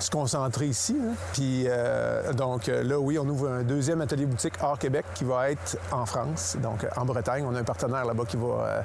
se 0.00 0.10
concentrer 0.10 0.66
ici. 0.66 0.96
Puis, 1.32 1.64
euh, 1.66 2.32
donc 2.32 2.68
euh, 2.68 2.82
là, 2.82 2.98
oui, 2.98 3.18
on 3.18 3.28
ouvre 3.28 3.48
un 3.48 3.62
deuxième 3.62 4.00
atelier 4.00 4.26
boutique 4.26 4.54
hors 4.62 4.78
Québec 4.78 5.04
qui 5.14 5.24
va 5.24 5.50
être 5.50 5.78
en 5.92 6.06
France, 6.06 6.56
donc 6.62 6.86
en 6.96 7.04
Bretagne. 7.04 7.44
On 7.48 7.54
a 7.54 7.60
un 7.60 7.64
partenaire 7.64 8.04
là-bas 8.04 8.24
qui 8.26 8.36
va 8.36 8.46
euh, 8.46 8.82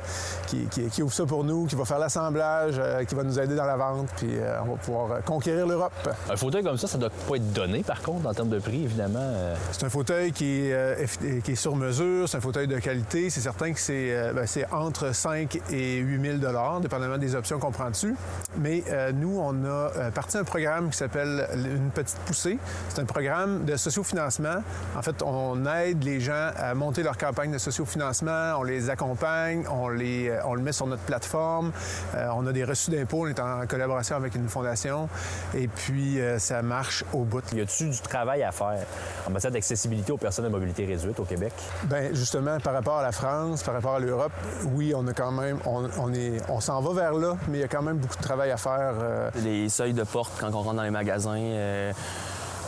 qui, 0.47 1.03
ouvre 1.03 1.13
ça 1.13 1.25
pour 1.25 1.43
nous, 1.43 1.65
qui 1.65 1.75
va 1.75 1.85
faire 1.85 1.99
l'assemblage, 1.99 2.81
qui 3.07 3.15
va 3.15 3.23
nous 3.23 3.39
aider 3.39 3.55
dans 3.55 3.65
la 3.65 3.77
vente, 3.77 4.09
puis 4.17 4.31
on 4.63 4.71
va 4.71 4.77
pouvoir 4.77 5.23
conquérir 5.23 5.67
l'Europe. 5.67 5.91
Un 6.29 6.35
fauteuil 6.35 6.63
comme 6.63 6.77
ça, 6.77 6.87
ça 6.87 6.97
doit 6.97 7.09
pas 7.09 7.35
être 7.35 7.53
donné, 7.53 7.83
par 7.83 8.01
contre, 8.01 8.27
en 8.27 8.33
termes 8.33 8.49
de 8.49 8.59
prix, 8.59 8.83
évidemment. 8.83 9.33
C'est 9.71 9.85
un 9.85 9.89
fauteuil 9.89 10.31
qui 10.31 10.69
est, 10.69 11.41
qui 11.43 11.51
est 11.51 11.55
sur 11.55 11.75
mesure, 11.75 12.27
c'est 12.27 12.37
un 12.37 12.41
fauteuil 12.41 12.67
de 12.67 12.79
qualité. 12.79 13.29
C'est 13.29 13.41
certain 13.41 13.73
que 13.73 13.79
c'est 13.79 14.33
ben, 14.33 14.45
entre 14.71 15.13
5 15.13 15.59
et 15.71 15.97
8 15.97 16.39
000 16.39 16.79
dépendamment 16.81 17.17
des 17.17 17.35
options 17.41 17.59
qu'on 17.59 17.71
prend 17.71 17.89
dessus. 17.89 18.15
Mais 18.57 18.83
euh, 18.89 19.11
nous, 19.11 19.39
on 19.39 19.65
a 19.65 19.67
euh, 19.67 20.11
parti 20.11 20.37
un 20.37 20.43
programme 20.43 20.91
qui 20.91 20.97
s'appelle 20.97 21.47
Une 21.55 21.89
petite 21.89 22.19
poussée. 22.19 22.59
C'est 22.89 23.01
un 23.01 23.05
programme 23.05 23.65
de 23.65 23.75
sociofinancement. 23.75 24.63
En 24.95 25.01
fait, 25.01 25.23
on 25.23 25.65
aide 25.65 26.03
les 26.03 26.19
gens 26.19 26.51
à 26.55 26.75
monter 26.75 27.01
leur 27.01 27.17
campagne 27.17 27.51
de 27.51 27.57
sociofinancement, 27.57 28.53
on 28.59 28.63
les 28.63 28.89
accompagne, 28.91 29.65
on, 29.71 29.89
les, 29.89 30.29
euh, 30.29 30.39
on 30.45 30.53
le 30.53 30.61
met 30.61 30.71
sur 30.71 30.85
notre 30.85 31.01
plateforme, 31.01 31.71
on 32.13 32.45
a 32.45 32.51
des 32.51 32.63
reçus 32.63 32.91
d'impôts, 32.91 33.25
on 33.25 33.27
est 33.27 33.39
en 33.39 33.65
collaboration 33.65 34.15
avec 34.15 34.35
une 34.35 34.47
fondation 34.47 35.09
et 35.55 35.67
puis 35.67 36.19
ça 36.37 36.61
marche 36.61 37.03
au 37.13 37.23
bout. 37.23 37.43
Y 37.53 37.61
a-t-il 37.61 37.89
du 37.91 37.99
travail 38.01 38.43
à 38.43 38.51
faire 38.51 38.85
en 39.27 39.31
matière 39.31 39.51
d'accessibilité 39.51 40.11
aux 40.11 40.17
personnes 40.17 40.45
à 40.45 40.49
mobilité 40.49 40.85
réduite 40.85 41.19
au 41.19 41.25
Québec? 41.25 41.53
Bien, 41.85 42.09
justement, 42.13 42.59
par 42.59 42.73
rapport 42.73 42.99
à 42.99 43.01
la 43.01 43.11
France, 43.11 43.63
par 43.63 43.73
rapport 43.73 43.95
à 43.95 43.99
l'Europe, 43.99 44.31
oui, 44.73 44.93
on 44.95 45.07
a 45.07 45.13
quand 45.13 45.31
même, 45.31 45.57
on, 45.65 45.89
on 45.99 46.13
est, 46.13 46.37
on 46.49 46.59
s'en 46.59 46.81
va 46.81 46.93
vers 46.93 47.13
là, 47.13 47.30
mais 47.47 47.57
il 47.57 47.61
y 47.61 47.63
a 47.63 47.67
quand 47.67 47.81
même 47.81 47.97
beaucoup 47.97 48.17
de 48.17 48.21
travail 48.21 48.51
à 48.51 48.57
faire. 48.57 48.93
Euh. 49.01 49.29
Les 49.43 49.69
seuils 49.69 49.93
de 49.93 50.03
porte 50.03 50.33
quand 50.39 50.53
on 50.53 50.61
rentre 50.61 50.75
dans 50.75 50.83
les 50.83 50.91
magasins. 50.91 51.37
Euh, 51.37 51.91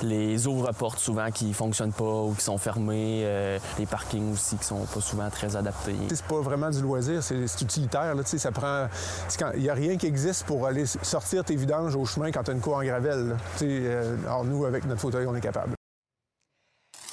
les 0.02 0.48
ouvre-portes 0.48 1.00
souvent 1.00 1.32
qui 1.32 1.46
ne 1.46 1.54
fonctionnent 1.54 1.94
pas 1.94 2.04
ou 2.04 2.34
qui 2.34 2.44
sont 2.44 2.58
fermés, 2.58 3.22
euh, 3.24 3.58
les 3.80 3.86
parkings 3.86 4.34
aussi 4.34 4.58
qui 4.58 4.66
sont 4.66 4.86
pas 4.86 5.00
souvent 5.00 5.30
très 5.30 5.56
adaptés. 5.56 5.96
C'est 6.10 6.24
pas 6.24 6.42
vraiment 6.42 6.70
du 6.70 6.82
loisir, 6.82 7.24
c'est 7.24 7.46
utilitaire. 7.62 8.14
Là, 8.14 8.24
ça 8.26 8.52
prend... 8.52 8.88
Il 9.56 9.62
n'y 9.62 9.70
a 9.70 9.74
rien 9.74 9.96
qui 9.96 10.08
existe 10.08 10.46
pour 10.46 10.68
aller 10.68 10.86
sortir 10.86 11.46
tes 11.46 11.56
vidanges 11.56 11.96
au 11.96 12.04
chemin 12.04 12.32
quand 12.32 12.44
tu 12.44 12.52
as 12.52 12.54
une 12.54 12.60
cour 12.60 12.76
en 12.76 12.84
gravelle. 12.84 13.38
alors 14.26 14.44
nous, 14.44 14.66
avec 14.66 14.84
notre 14.86 15.00
fauteuil, 15.00 15.26
on 15.26 15.36
est 15.36 15.42
capable. 15.42 15.74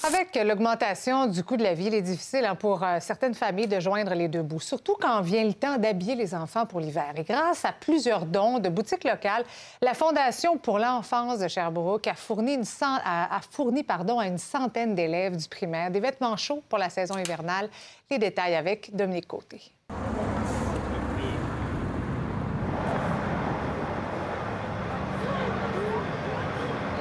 Avec 0.03 0.35
l'augmentation 0.35 1.27
du 1.27 1.45
coût 1.45 1.59
de 1.59 1.63
la 1.63 1.75
vie, 1.75 1.87
il 1.87 1.95
est 1.95 2.01
difficile 2.01 2.47
hein, 2.47 2.55
pour 2.55 2.83
euh, 2.83 2.97
certaines 3.01 3.35
familles 3.35 3.67
de 3.67 3.79
joindre 3.81 4.15
les 4.15 4.29
deux 4.29 4.41
bouts, 4.41 4.59
surtout 4.59 4.97
quand 4.99 5.21
vient 5.21 5.45
le 5.45 5.53
temps 5.53 5.77
d'habiller 5.77 6.15
les 6.15 6.35
enfants 6.35 6.65
pour 6.65 6.81
l'hiver. 6.81 7.13
Et 7.17 7.23
grâce 7.23 7.67
à 7.67 7.73
plusieurs 7.73 8.25
dons 8.25 8.59
de 8.59 8.71
boutiques 8.71 9.05
locales, 9.05 9.45
la 9.83 9.93
Fondation 9.93 10.57
pour 10.57 10.79
l'enfance 10.79 11.39
de 11.41 11.49
Sherbrooke 11.49 12.07
a 12.07 12.15
fourni, 12.15 13.83
pardon, 13.83 14.19
à 14.19 14.27
une 14.27 14.39
centaine 14.39 14.95
d'élèves 14.95 15.37
du 15.37 15.49
primaire 15.49 15.91
des 15.91 16.01
vêtements 16.01 16.37
chauds 16.39 16.63
pour 16.67 16.79
la 16.79 16.89
saison 16.89 17.19
hivernale. 17.19 17.69
Les 18.11 18.19
détails 18.19 18.55
avec 18.55 18.97
Dominique 18.97 19.29
Côté. 19.29 19.61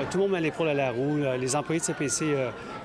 Tout 0.10 0.18
le 0.18 0.24
monde 0.24 0.32
met 0.32 0.41
l'épaule 0.41 0.70
à 0.70 0.74
la 0.74 0.91
roue. 0.91 1.20
Les 1.39 1.55
employés 1.55 1.80
de 1.80 1.86
CPC 1.86 2.36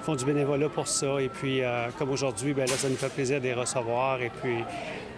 font 0.05 0.15
du 0.15 0.25
bénévolat 0.25 0.69
pour 0.69 0.87
ça. 0.87 1.21
Et 1.21 1.29
puis, 1.29 1.63
euh, 1.63 1.89
comme 1.99 2.11
aujourd'hui, 2.11 2.53
ben 2.53 2.69
là, 2.69 2.77
ça 2.77 2.89
nous 2.89 2.97
fait 2.97 3.09
plaisir 3.09 3.41
de 3.41 3.45
les 3.47 3.55
recevoir 3.55 4.21
et 4.21 4.31
puis 4.31 4.59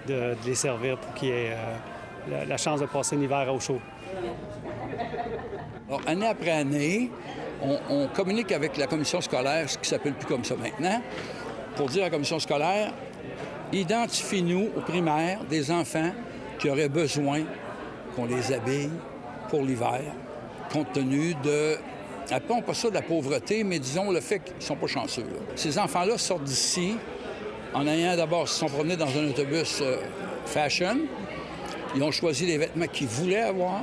de, 0.07 0.37
les 0.47 0.55
servir 0.55 0.97
pour 0.99 1.13
qu'ils 1.15 1.31
aient 1.31 1.57
euh, 2.31 2.45
la, 2.47 2.57
chance 2.57 2.81
de 2.81 2.87
passer 2.87 3.17
un 3.17 3.21
hiver 3.21 3.53
au 3.53 3.59
chaud. 3.59 3.81
Alors, 5.89 6.01
année 6.07 6.29
après 6.29 6.53
année, 6.53 7.11
on, 7.61 7.79
on 7.91 8.09
communique 8.09 8.53
avec 8.53 8.77
la 8.77 8.87
commission 8.87 9.21
scolaire, 9.21 9.69
ce 9.69 9.77
qui 9.79 9.89
s'appelle 9.89 10.15
plus 10.15 10.27
comme 10.27 10.45
ça 10.45 10.55
maintenant, 10.55 11.03
pour 11.75 11.89
dire 11.89 12.03
à 12.03 12.07
la 12.07 12.11
commission 12.11 12.39
scolaire, 12.39 12.93
identifie-nous 13.73 14.69
au 14.77 14.81
primaire 14.83 15.41
des 15.51 15.71
enfants 15.73 16.13
qui 16.59 16.71
auraient 16.71 16.89
besoin 16.89 17.41
qu'on 18.15 18.27
les 18.27 18.53
habille 18.53 18.91
pour 19.49 19.63
l'hiver, 19.63 20.01
compte 20.73 20.93
tenu 20.93 21.35
de, 21.45 21.77
appelons 22.31 22.63
pas 22.63 22.75
ça 22.75 22.89
de 22.89 22.95
la 22.95 23.03
pauvreté, 23.03 23.65
mais 23.65 23.79
disons 23.79 24.11
le 24.11 24.21
fait 24.21 24.41
qu'ils 24.41 24.55
sont 24.61 24.77
pas 24.77 24.87
chanceux. 24.87 25.27
Ces 25.55 25.79
enfants-là 25.79 26.19
sortent 26.19 26.45
d'ici 26.45 26.97
en 27.75 27.87
ayant 27.87 28.17
d'abord, 28.17 28.49
se 28.49 28.61
sont 28.61 28.69
promenés 28.69 28.97
dans 28.97 29.19
un 29.19 29.29
autobus 29.29 29.81
euh, 29.83 29.99
fashion. 30.47 30.99
Ils 31.95 32.03
ont 32.03 32.11
choisi 32.11 32.47
les 32.47 32.57
vêtements 32.57 32.87
qu'ils 32.87 33.07
voulaient 33.07 33.43
avoir. 33.43 33.83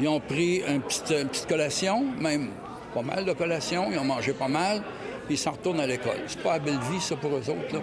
Ils 0.00 0.08
ont 0.08 0.20
pris 0.20 0.62
une 0.66 0.80
petite, 0.80 1.46
collation, 1.48 2.06
même 2.18 2.50
pas 2.94 3.02
mal 3.02 3.24
de 3.24 3.32
collations. 3.32 3.88
Ils 3.90 3.98
ont 3.98 4.04
mangé 4.04 4.32
pas 4.32 4.48
mal. 4.48 4.82
Puis 5.26 5.34
ils 5.34 5.38
s'en 5.38 5.52
retournent 5.52 5.80
à 5.80 5.86
l'école. 5.86 6.20
C'est 6.26 6.42
pas 6.42 6.52
la 6.52 6.58
belle 6.60 6.78
vie, 6.90 7.00
ça, 7.00 7.16
pour 7.16 7.30
eux 7.30 7.50
autres. 7.50 7.82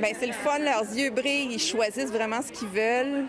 Bien, 0.00 0.12
c'est 0.18 0.26
le 0.26 0.32
fun, 0.32 0.58
leurs 0.58 0.82
yeux 0.94 1.10
brillent, 1.10 1.52
ils 1.52 1.58
choisissent 1.58 2.12
vraiment 2.12 2.40
ce 2.42 2.52
qu'ils 2.52 2.68
veulent. 2.68 3.24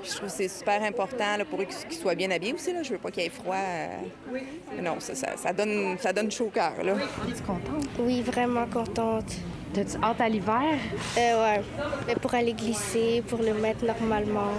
Puis 0.00 0.10
je 0.10 0.16
trouve 0.16 0.28
que 0.28 0.34
c'est 0.34 0.48
super 0.48 0.82
important 0.82 1.36
là, 1.36 1.44
pour 1.44 1.60
eux 1.60 1.64
qu'ils 1.64 1.98
soient 1.98 2.14
bien 2.14 2.30
habillés 2.30 2.54
aussi. 2.54 2.72
Là. 2.72 2.82
Je 2.82 2.90
veux 2.92 2.98
pas 2.98 3.10
qu'il 3.10 3.22
y 3.22 3.26
ait 3.26 3.30
froid. 3.30 3.54
euh. 3.56 4.40
Non, 4.82 4.96
ça, 4.98 5.14
ça, 5.14 5.36
ça 5.36 5.52
donne, 5.52 5.96
ça 5.98 6.12
donne 6.12 6.30
chaud 6.30 6.46
au 6.46 6.50
cœur. 6.50 6.72
Es-tu 6.78 7.42
contente? 7.42 7.86
Oui, 7.98 8.22
vraiment 8.22 8.66
contente. 8.66 9.32
T'as-tu 9.72 9.96
hâte 10.02 10.20
à 10.20 10.28
l'hiver? 10.28 10.78
Euh, 11.16 11.44
ouais. 11.56 11.62
Mais 12.06 12.14
pour 12.16 12.34
aller 12.34 12.52
glisser, 12.52 13.22
pour 13.28 13.38
le 13.40 13.54
mettre 13.54 13.84
normalement. 13.84 14.50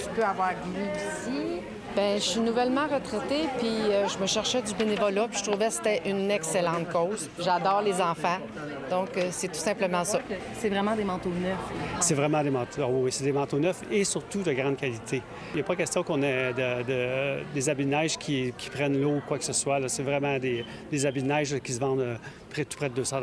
Tu 0.00 0.06
peux 0.16 0.24
avoir 0.24 0.50
glue 0.64 1.60
ici. 1.92 1.96
Ben, 1.96 2.16
je 2.18 2.22
suis 2.22 2.40
nouvellement 2.40 2.82
retraitée, 2.86 3.48
puis 3.58 3.68
euh, 3.68 4.08
je 4.08 4.18
me 4.18 4.26
cherchais 4.26 4.62
du 4.62 4.74
bénévolat, 4.74 5.28
puis 5.28 5.38
je 5.38 5.50
trouvais 5.50 5.66
que 5.66 5.72
c'était 5.72 6.02
une 6.06 6.30
excellente 6.30 6.88
cause. 6.90 7.28
J'adore 7.38 7.82
les 7.82 8.00
enfants, 8.00 8.38
donc 8.90 9.08
euh, 9.16 9.28
c'est 9.30 9.48
tout 9.48 9.54
simplement 9.60 10.04
ça. 10.04 10.20
C'est 10.58 10.68
vraiment 10.68 10.94
des 10.96 11.04
manteaux 11.04 11.30
neufs. 11.30 11.56
C'est 12.00 12.14
vraiment 12.14 12.42
des 12.42 12.50
manteaux, 12.50 12.82
ah 12.82 12.88
oui, 12.90 13.12
c'est 13.12 13.24
des 13.24 13.32
manteaux 13.32 13.58
neufs 13.58 13.80
et 13.90 14.04
surtout 14.04 14.42
de 14.42 14.52
grande 14.52 14.76
qualité. 14.76 15.22
Il 15.52 15.56
n'y 15.56 15.60
a 15.60 15.64
pas 15.64 15.76
question 15.76 16.02
qu'on 16.02 16.22
ait 16.22 16.52
de- 16.52 16.82
de- 16.82 17.42
des 17.54 17.68
habits 17.68 17.84
de 17.84 17.90
neige 17.90 18.16
qui, 18.18 18.52
qui 18.56 18.70
prennent 18.70 19.00
l'eau 19.00 19.16
ou 19.16 19.22
quoi 19.26 19.38
que 19.38 19.44
ce 19.44 19.52
soit. 19.52 19.78
C'est 19.88 20.02
vraiment 20.02 20.38
des, 20.38 20.64
des 20.90 21.06
habits 21.06 21.22
de 21.22 21.28
neige 21.28 21.58
qui 21.62 21.72
se 21.72 21.80
vendent 21.80 22.00
euh, 22.00 22.16
près, 22.50 22.64
tout 22.64 22.76
près 22.76 22.88
de 22.88 22.94
200 22.94 23.20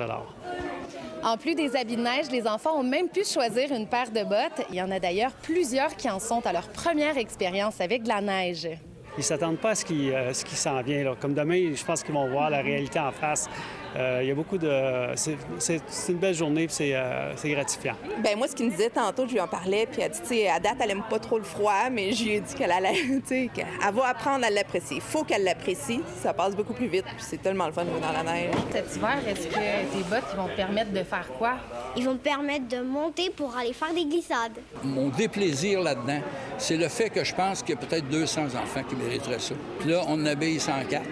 En 1.23 1.35
plus 1.35 1.53
des 1.53 1.75
habits 1.75 1.97
de 1.97 2.01
neige, 2.01 2.31
les 2.31 2.47
enfants 2.47 2.79
ont 2.79 2.83
même 2.83 3.09
pu 3.09 3.25
choisir 3.25 3.73
une 3.73 3.87
paire 3.87 4.09
de 4.09 4.23
bottes. 4.23 4.65
Il 4.69 4.75
y 4.75 4.81
en 4.81 4.89
a 4.89 4.99
d'ailleurs 4.99 5.31
plusieurs 5.31 5.95
qui 5.97 6.09
en 6.09 6.19
sont 6.19 6.45
à 6.45 6.53
leur 6.53 6.69
première 6.69 7.17
expérience 7.17 7.81
avec 7.81 8.03
de 8.03 8.07
la 8.07 8.21
neige. 8.21 8.69
Ils 9.17 9.23
s'attendent 9.23 9.57
pas 9.57 9.71
à 9.71 9.75
ce 9.75 9.83
qui, 9.83 10.11
euh, 10.11 10.31
s'en 10.33 10.81
vient. 10.81 11.15
Comme 11.19 11.33
demain, 11.33 11.73
je 11.75 11.83
pense 11.83 12.03
qu'ils 12.03 12.13
vont 12.13 12.29
voir 12.29 12.49
la 12.49 12.61
réalité 12.61 12.99
en 12.99 13.11
face. 13.11 13.49
Euh, 13.95 14.19
il 14.21 14.27
y 14.27 14.31
a 14.31 14.35
beaucoup 14.35 14.57
de... 14.57 14.69
C'est 15.15 15.79
une 16.09 16.17
belle 16.17 16.35
journée 16.35 16.67
puis 16.67 16.75
c'est 16.75 16.95
euh, 16.95 17.35
c'est 17.35 17.49
gratifiant. 17.49 17.95
Ben 18.23 18.37
moi, 18.37 18.47
ce 18.47 18.55
qu'il 18.55 18.65
me 18.65 18.71
disait 18.71 18.89
tantôt, 18.89 19.27
je 19.27 19.33
lui 19.33 19.39
en 19.39 19.47
parlais, 19.47 19.85
puis 19.85 20.01
elle 20.01 20.11
dit, 20.11 20.19
tu 20.21 20.27
sais, 20.27 20.49
à 20.49 20.59
date, 20.59 20.77
elle 20.81 20.91
aime 20.91 21.03
pas 21.09 21.19
trop 21.19 21.37
le 21.37 21.43
froid, 21.43 21.89
mais 21.91 22.11
je 22.11 22.23
lui 22.23 22.31
ai 22.33 22.41
dit 22.41 22.53
qu'elle 22.53 22.71
allait, 22.71 22.93
tu 22.93 23.21
sais, 23.25 23.49
qu'elle 23.53 23.93
va 23.93 24.07
apprendre 24.07 24.45
à 24.45 24.49
l'apprécier. 24.49 24.97
Il 24.97 25.01
faut 25.01 25.23
qu'elle 25.23 25.43
l'apprécie, 25.43 26.01
ça 26.21 26.33
passe 26.33 26.55
beaucoup 26.55 26.73
plus 26.73 26.87
vite, 26.87 27.05
puis 27.05 27.15
c'est 27.19 27.41
tellement 27.41 27.67
le 27.67 27.73
fun 27.73 27.85
de 27.85 27.91
jouer 27.91 27.99
dans 28.01 28.11
la 28.11 28.23
neige. 28.23 28.53
Cet 28.71 28.95
hiver, 28.95 29.17
est-ce 29.27 29.47
que 29.47 29.53
tes 29.53 30.03
bottes 30.09 30.23
ils 30.33 30.37
vont 30.37 30.47
te 30.47 30.55
permettre 30.55 30.91
de 30.91 31.03
faire 31.03 31.27
quoi? 31.37 31.53
Ils 31.95 32.03
vont 32.03 32.13
me 32.13 32.19
permettre 32.19 32.67
de 32.67 32.81
monter 32.81 33.29
pour 33.29 33.55
aller 33.55 33.73
faire 33.73 33.93
des 33.93 34.05
glissades. 34.05 34.57
Mon 34.83 35.09
déplaisir 35.09 35.81
là-dedans, 35.81 36.21
c'est 36.57 36.77
le 36.77 36.87
fait 36.87 37.09
que 37.09 37.23
je 37.23 37.33
pense 37.33 37.61
qu'il 37.61 37.75
y 37.75 37.77
a 37.77 37.81
peut-être 37.81 38.07
200 38.09 38.45
enfants 38.61 38.83
qui 38.87 38.95
mériteraient 38.95 39.39
ça. 39.39 39.55
Puis 39.79 39.89
là, 39.89 40.01
on 40.07 40.13
en 40.13 40.25
habille 40.25 40.59
104. 40.59 41.03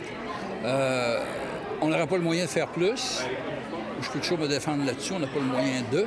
Euh, 0.65 1.23
on 1.81 1.87
n'aura 1.87 2.07
pas 2.07 2.17
le 2.17 2.23
moyen 2.23 2.43
de 2.45 2.49
faire 2.49 2.67
plus. 2.67 3.23
Je 4.01 4.09
peux 4.09 4.19
toujours 4.19 4.37
me 4.39 4.47
défendre 4.47 4.85
là-dessus. 4.85 5.13
On 5.13 5.19
n'a 5.19 5.27
pas 5.27 5.39
le 5.39 5.45
moyen 5.45 5.81
de. 5.91 6.05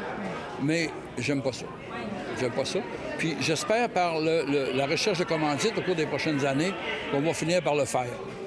Mais 0.63 0.91
j'aime 1.19 1.43
pas 1.43 1.53
ça. 1.53 1.67
J'aime 2.39 2.53
pas 2.53 2.65
ça. 2.65 2.79
Puis 3.19 3.37
j'espère 3.41 3.89
par 3.91 4.21
le- 4.21 4.45
le- 4.47 4.73
la 4.77 4.87
recherche 4.87 5.19
de 5.19 5.25
commandites 5.25 5.77
au 5.77 5.83
cours 5.83 5.95
des 5.97 6.07
prochaines 6.07 6.45
années 6.47 6.73
qu'on 7.11 7.21
va 7.21 7.35
finir 7.35 7.63
par 7.63 7.75
le 7.75 7.85
faire. 7.85 8.07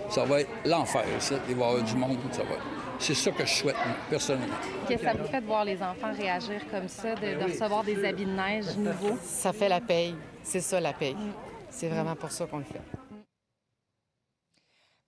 Ça 0.09 0.23
va 0.25 0.41
être 0.41 0.49
l'enfer, 0.65 1.03
ça. 1.19 1.35
Il 1.49 1.55
va 1.55 1.65
y 1.65 1.69
avoir 1.69 1.83
du 1.83 1.95
monde. 1.95 2.17
Ça 2.31 2.43
va. 2.43 2.55
C'est 2.99 3.15
ça 3.15 3.31
que 3.31 3.45
je 3.45 3.51
souhaite, 3.51 3.75
moi, 3.85 3.95
personnellement. 4.09 4.53
Qu'est-ce 4.87 5.01
que 5.01 5.07
ça 5.09 5.13
vous 5.13 5.27
fait 5.27 5.41
de 5.41 5.45
voir 5.45 5.65
les 5.65 5.75
enfants 5.81 6.13
réagir 6.17 6.61
comme 6.71 6.87
ça, 6.87 7.15
de, 7.15 7.39
de 7.39 7.43
recevoir 7.51 7.83
des 7.83 8.05
habits 8.05 8.25
de 8.25 8.31
neige 8.31 8.65
nouveaux? 8.77 9.17
Ça 9.23 9.51
fait 9.51 9.67
la 9.67 9.81
paye. 9.81 10.15
C'est 10.43 10.61
ça, 10.61 10.79
la 10.79 10.93
paye. 10.93 11.17
C'est 11.69 11.89
vraiment 11.89 12.15
pour 12.15 12.31
ça 12.31 12.45
qu'on 12.45 12.59
le 12.59 12.63
fait. 12.63 12.79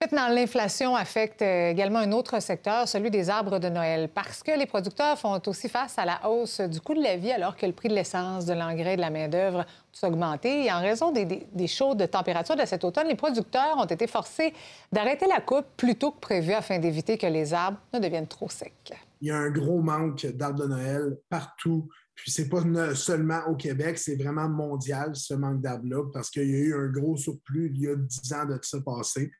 Maintenant, 0.02 0.28
l'inflation 0.28 0.94
affecte 0.94 1.40
euh, 1.40 1.70
également 1.70 2.00
un 2.00 2.12
autre 2.12 2.38
secteur, 2.40 2.86
celui 2.86 3.10
des 3.10 3.30
arbres 3.30 3.58
de 3.58 3.70
Noël, 3.70 4.10
parce 4.14 4.42
que 4.42 4.50
les 4.50 4.66
producteurs 4.66 5.18
font 5.18 5.40
aussi 5.46 5.70
face 5.70 5.98
à 5.98 6.04
la 6.04 6.28
hausse 6.28 6.60
du 6.60 6.82
coût 6.82 6.92
de 6.92 7.02
la 7.02 7.16
vie 7.16 7.32
alors 7.32 7.56
que 7.56 7.64
le 7.64 7.72
prix 7.72 7.88
de 7.88 7.94
l'essence, 7.94 8.44
de 8.44 8.52
l'engrais, 8.52 8.96
de 8.96 9.00
la 9.00 9.08
main-d'œuvre 9.08 9.64
ont 10.02 10.06
augmenté. 10.06 10.66
Et 10.66 10.72
en 10.72 10.80
raison 10.80 11.12
des, 11.12 11.24
des, 11.24 11.46
des 11.50 11.66
chaudes 11.66 12.10
températures 12.10 12.56
de 12.56 12.66
cet 12.66 12.84
automne, 12.84 13.08
les 13.08 13.14
producteurs 13.14 13.78
ont 13.78 13.86
été 13.86 14.06
forcés 14.06 14.52
d'arrêter 14.92 15.26
la 15.28 15.40
coupe 15.40 15.64
plus 15.78 15.94
tôt 15.94 16.10
que 16.10 16.20
prévu 16.20 16.52
afin 16.52 16.78
d'éviter 16.78 17.16
que 17.16 17.26
les 17.26 17.54
arbres 17.54 17.78
ne 17.94 17.98
deviennent 17.98 18.28
trop 18.28 18.50
secs. 18.50 18.92
Il 19.22 19.28
y 19.28 19.30
a 19.30 19.36
un 19.38 19.50
gros 19.50 19.80
manque 19.80 20.26
d'arbres 20.26 20.60
de 20.60 20.66
Noël 20.66 21.16
partout. 21.30 21.88
Puis 22.16 22.30
c'est 22.30 22.48
pas 22.48 22.62
seulement 22.94 23.46
au 23.46 23.56
Québec, 23.56 23.98
c'est 23.98 24.16
vraiment 24.16 24.48
mondial 24.48 25.14
ce 25.14 25.34
manque 25.34 25.60
d'arbres-là 25.60 26.04
parce 26.12 26.30
qu'il 26.30 26.48
y 26.50 26.54
a 26.54 26.58
eu 26.58 26.74
un 26.74 26.88
gros 26.88 27.16
surplus 27.16 27.70
il 27.74 27.80
y 27.82 27.88
a 27.88 27.94
10 27.94 28.32
ans 28.32 28.46
de 28.46 28.58
ça 28.62 28.80
passé. 28.80 29.30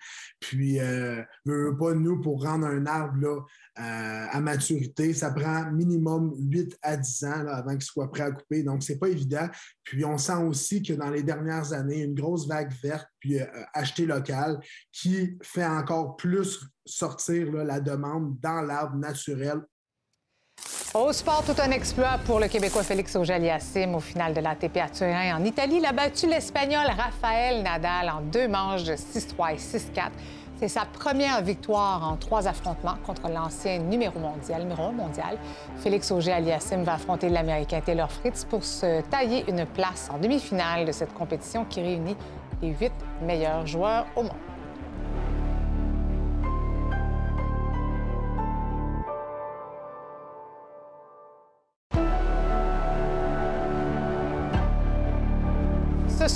Puis, 0.41 0.79
euh, 0.79 1.23
pas, 1.45 1.95
nous, 1.95 2.21
pour 2.21 2.43
rendre 2.43 2.67
un 2.67 2.85
arbre 2.87 3.19
là, 3.21 3.41
euh, 3.79 4.27
à 4.31 4.41
maturité, 4.41 5.15
ça 5.15 5.31
prend 5.31 5.71
minimum 5.73 6.35
8 6.39 6.77
à 6.83 6.97
10 6.97 7.25
ans 7.25 7.47
avant 7.49 7.73
qu'il 7.73 7.83
soit 7.83 8.11
prêt 8.11 8.25
à 8.25 8.31
couper. 8.31 8.63
Donc, 8.63 8.83
c'est 8.83 8.99
pas 8.99 9.09
évident. 9.09 9.49
Puis, 9.83 10.05
on 10.05 10.19
sent 10.19 10.37
aussi 10.37 10.83
que 10.83 10.93
dans 10.93 11.11
les 11.11 11.23
dernières 11.23 11.73
années, 11.73 12.03
une 12.03 12.15
grosse 12.15 12.47
vague 12.47 12.73
verte, 12.83 13.09
puis 13.21 13.41
euh, 13.41 13.47
acheter 13.73 14.07
local, 14.07 14.61
qui 14.93 15.39
fait 15.43 15.67
encore 15.67 16.17
plus 16.17 16.61
sortir 16.85 17.53
la 17.53 17.81
demande 17.81 18.39
dans 18.41 18.61
l'arbre 18.61 18.97
naturel 18.97 19.61
Au 20.99 21.13
sport, 21.13 21.45
tout 21.45 21.61
un 21.61 21.73
exploit 21.73 22.19
pour 22.25 22.41
le 22.41 22.49
Québécois 22.49 22.83
Félix 22.83 23.15
Auger-Aliassime 23.17 23.95
au 23.95 24.01
final 24.01 24.33
de 24.33 24.41
l'ATP 24.41 24.79
à 24.79 24.89
Turin 24.89 25.37
en 25.37 25.45
Italie. 25.45 25.77
Il 25.77 25.85
a 25.85 25.93
battu 25.93 26.27
l'Espagnol 26.27 26.87
Rafael 26.87 27.63
Nadal 27.63 28.09
en 28.09 28.23
deux 28.23 28.49
manches 28.49 28.85
de 28.85 28.95
6-3 28.95 29.53
et 29.53 29.57
6-4. 29.57 30.09
C'est 30.59 30.69
sa 30.69 30.87
première 30.87 31.43
victoire 31.43 32.03
en 32.03 32.17
trois 32.17 32.49
affrontements 32.49 32.97
contre 33.05 33.29
l'ancien 33.29 33.79
numéro 33.79 34.19
mondial, 34.19 34.63
numéro 34.63 34.91
mondial. 34.91 35.37
Félix 35.81 36.11
Auger-Aliassime 36.11 36.85
va 36.85 36.95
affronter 36.95 37.29
l'Américain 37.29 37.83
Taylor 37.83 38.11
Fritz 38.11 38.47
pour 38.47 38.65
se 38.65 39.03
tailler 39.11 39.45
une 39.49 39.67
place 39.67 40.09
en 40.11 40.17
demi-finale 40.17 40.87
de 40.87 40.93
cette 40.93 41.13
compétition 41.13 41.67
qui 41.67 41.83
réunit 41.83 42.17
les 42.63 42.71
huit 42.71 42.93
meilleurs 43.21 43.67
joueurs 43.67 44.07
au 44.17 44.23
monde. 44.23 44.46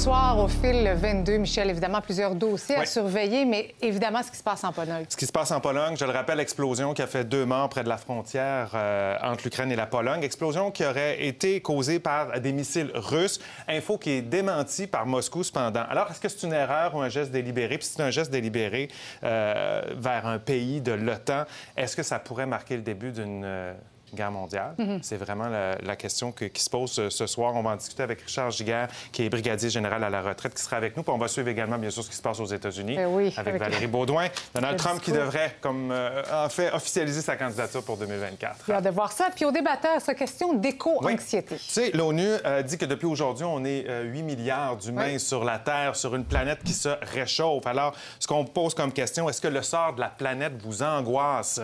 Soir, 0.00 0.38
au 0.38 0.48
fil 0.48 0.90
22, 0.96 1.36
Michel, 1.36 1.68
évidemment, 1.68 2.00
plusieurs 2.00 2.34
dossiers 2.34 2.76
à 2.76 2.86
surveiller, 2.86 3.44
mais 3.44 3.74
évidemment, 3.82 4.22
ce 4.22 4.30
qui 4.30 4.38
se 4.38 4.42
passe 4.42 4.64
en 4.64 4.72
Pologne. 4.72 5.04
Ce 5.06 5.16
qui 5.16 5.26
se 5.26 5.32
passe 5.32 5.50
en 5.50 5.60
Pologne, 5.60 5.94
je 5.94 6.06
le 6.06 6.10
rappelle, 6.10 6.40
explosion 6.40 6.94
qui 6.94 7.02
a 7.02 7.06
fait 7.06 7.22
deux 7.22 7.44
morts 7.44 7.68
près 7.68 7.84
de 7.84 7.88
la 7.90 7.98
frontière 7.98 8.70
euh, 8.74 9.18
entre 9.22 9.44
l'Ukraine 9.44 9.70
et 9.70 9.76
la 9.76 9.84
Pologne. 9.84 10.22
Explosion 10.22 10.70
qui 10.70 10.86
aurait 10.86 11.26
été 11.26 11.60
causée 11.60 11.98
par 11.98 12.40
des 12.40 12.52
missiles 12.52 12.90
russes. 12.94 13.40
Info 13.68 13.98
qui 13.98 14.12
est 14.12 14.22
démentie 14.22 14.86
par 14.86 15.04
Moscou 15.04 15.44
cependant. 15.44 15.84
Alors, 15.90 16.10
est-ce 16.10 16.20
que 16.20 16.30
c'est 16.30 16.46
une 16.46 16.54
erreur 16.54 16.94
ou 16.94 17.02
un 17.02 17.10
geste 17.10 17.30
délibéré? 17.30 17.76
Puis 17.76 17.86
si 17.86 17.94
c'est 17.96 18.02
un 18.02 18.10
geste 18.10 18.30
délibéré 18.30 18.88
euh, 19.22 19.82
vers 19.98 20.26
un 20.26 20.38
pays 20.38 20.80
de 20.80 20.92
l'OTAN, 20.92 21.44
est-ce 21.76 21.94
que 21.94 22.02
ça 22.02 22.18
pourrait 22.18 22.46
marquer 22.46 22.76
le 22.76 22.82
début 22.82 23.12
d'une... 23.12 23.74
guerre 24.14 24.30
mondiale. 24.30 24.74
Mhm. 24.78 25.00
C'est 25.02 25.16
vraiment 25.16 25.48
la, 25.48 25.76
la 25.76 25.96
question 25.96 26.32
que- 26.32 26.44
qui 26.46 26.62
se 26.62 26.70
pose 26.70 27.08
ce 27.08 27.26
soir. 27.26 27.54
On 27.54 27.62
va 27.62 27.70
en 27.70 27.76
discuter 27.76 28.02
avec 28.02 28.20
Richard 28.22 28.50
Giguère, 28.50 28.88
qui 29.12 29.24
est 29.24 29.28
brigadier 29.28 29.70
général 29.70 30.02
à 30.04 30.10
la 30.10 30.22
retraite, 30.22 30.54
qui 30.54 30.62
sera 30.62 30.76
avec 30.76 30.96
nous. 30.96 31.02
Puis 31.02 31.12
on 31.12 31.18
va 31.18 31.28
suivre 31.28 31.48
également, 31.48 31.78
bien 31.78 31.90
sûr, 31.90 32.02
ce 32.02 32.10
qui 32.10 32.16
se 32.16 32.22
passe 32.22 32.40
aux 32.40 32.46
États-Unis 32.46 32.96
Ben 32.96 33.06
oui, 33.08 33.32
avec, 33.36 33.38
avec 33.54 33.60
Valérie 33.60 33.86
Baudouin. 33.86 34.26
Donald 34.54 34.76
Trump 34.78 35.00
qui 35.00 35.12
devrait, 35.12 35.56
comme 35.60 35.90
euh, 35.92 36.22
en 36.32 36.48
fait, 36.48 36.70
officialiser 36.72 37.20
sa 37.20 37.36
candidature 37.36 37.82
pour 37.82 37.96
2024. 37.96 38.56
J'ai 38.66 38.72
hâte 38.72 38.84
de 38.84 38.90
voir 38.90 39.12
ça. 39.12 39.28
Puis 39.34 39.44
au 39.44 39.50
débatteur, 39.52 40.00
cette 40.00 40.18
question 40.18 40.54
d'éco-anxiété. 40.54 41.56
Tu 41.56 41.62
sais, 41.64 41.90
l'ONU 41.92 42.26
euh, 42.44 42.62
dit 42.62 42.78
que 42.78 42.84
depuis 42.84 43.06
aujourd'hui, 43.06 43.44
on 43.44 43.64
est 43.64 43.84
euh, 43.88 44.02
8 44.04 44.22
milliards 44.22 44.76
d'humains 44.76 45.12
Oui. 45.12 45.20
sur 45.20 45.44
la 45.44 45.58
Terre, 45.58 45.96
sur 45.96 46.14
une 46.14 46.24
planète 46.24 46.62
qui 46.64 46.72
se 46.72 46.88
réchauffe. 47.14 47.66
Alors, 47.66 47.94
ce 48.18 48.26
qu'on 48.26 48.44
pose 48.44 48.74
comme 48.74 48.92
question, 48.92 49.28
est-ce 49.28 49.40
que 49.40 49.48
le 49.48 49.62
sort 49.62 49.94
de 49.94 50.00
la 50.00 50.08
planète 50.08 50.52
vous 50.62 50.82
angoisse? 50.82 51.60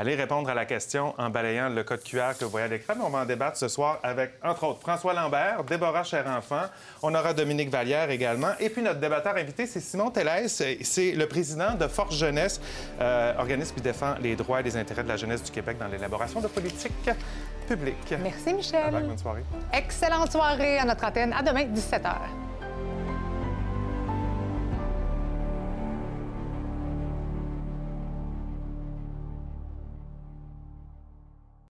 Allez 0.00 0.14
répondre 0.14 0.48
à 0.48 0.54
la 0.54 0.64
question 0.64 1.12
en 1.18 1.28
balayant 1.28 1.68
le 1.70 1.82
code 1.82 2.04
QR 2.04 2.38
que 2.38 2.44
vous 2.44 2.52
voyez 2.52 2.66
à 2.66 2.68
l'écran. 2.68 2.94
On 3.02 3.08
va 3.08 3.18
en 3.18 3.24
débattre 3.24 3.56
ce 3.56 3.66
soir 3.66 3.98
avec, 4.04 4.30
entre 4.44 4.62
autres, 4.62 4.80
François 4.80 5.12
Lambert, 5.12 5.64
Déborah 5.64 6.04
Cher-Enfant. 6.04 6.66
On 7.02 7.12
aura 7.16 7.34
Dominique 7.34 7.68
Vallière 7.68 8.08
également. 8.08 8.52
Et 8.60 8.70
puis 8.70 8.80
notre 8.80 9.00
débatteur 9.00 9.36
invité, 9.36 9.66
c'est 9.66 9.80
Simon 9.80 10.12
Tellez. 10.12 10.46
C'est 10.46 11.12
le 11.16 11.26
président 11.26 11.74
de 11.74 11.88
Force 11.88 12.14
Jeunesse, 12.14 12.60
euh, 13.00 13.34
organisme 13.38 13.74
qui 13.74 13.80
défend 13.80 14.14
les 14.20 14.36
droits 14.36 14.60
et 14.60 14.62
les 14.62 14.76
intérêts 14.76 15.02
de 15.02 15.08
la 15.08 15.16
jeunesse 15.16 15.42
du 15.42 15.50
Québec 15.50 15.78
dans 15.80 15.88
l'élaboration 15.88 16.40
de 16.40 16.46
politiques 16.46 17.10
publiques. 17.66 18.14
Merci, 18.22 18.54
Michel. 18.54 18.92
bonne 18.92 19.18
soirée. 19.18 19.42
Excellente 19.72 20.30
soirée 20.30 20.78
à 20.78 20.84
notre 20.84 21.04
antenne. 21.06 21.32
À 21.32 21.42
demain, 21.42 21.64
17h. 21.64 22.14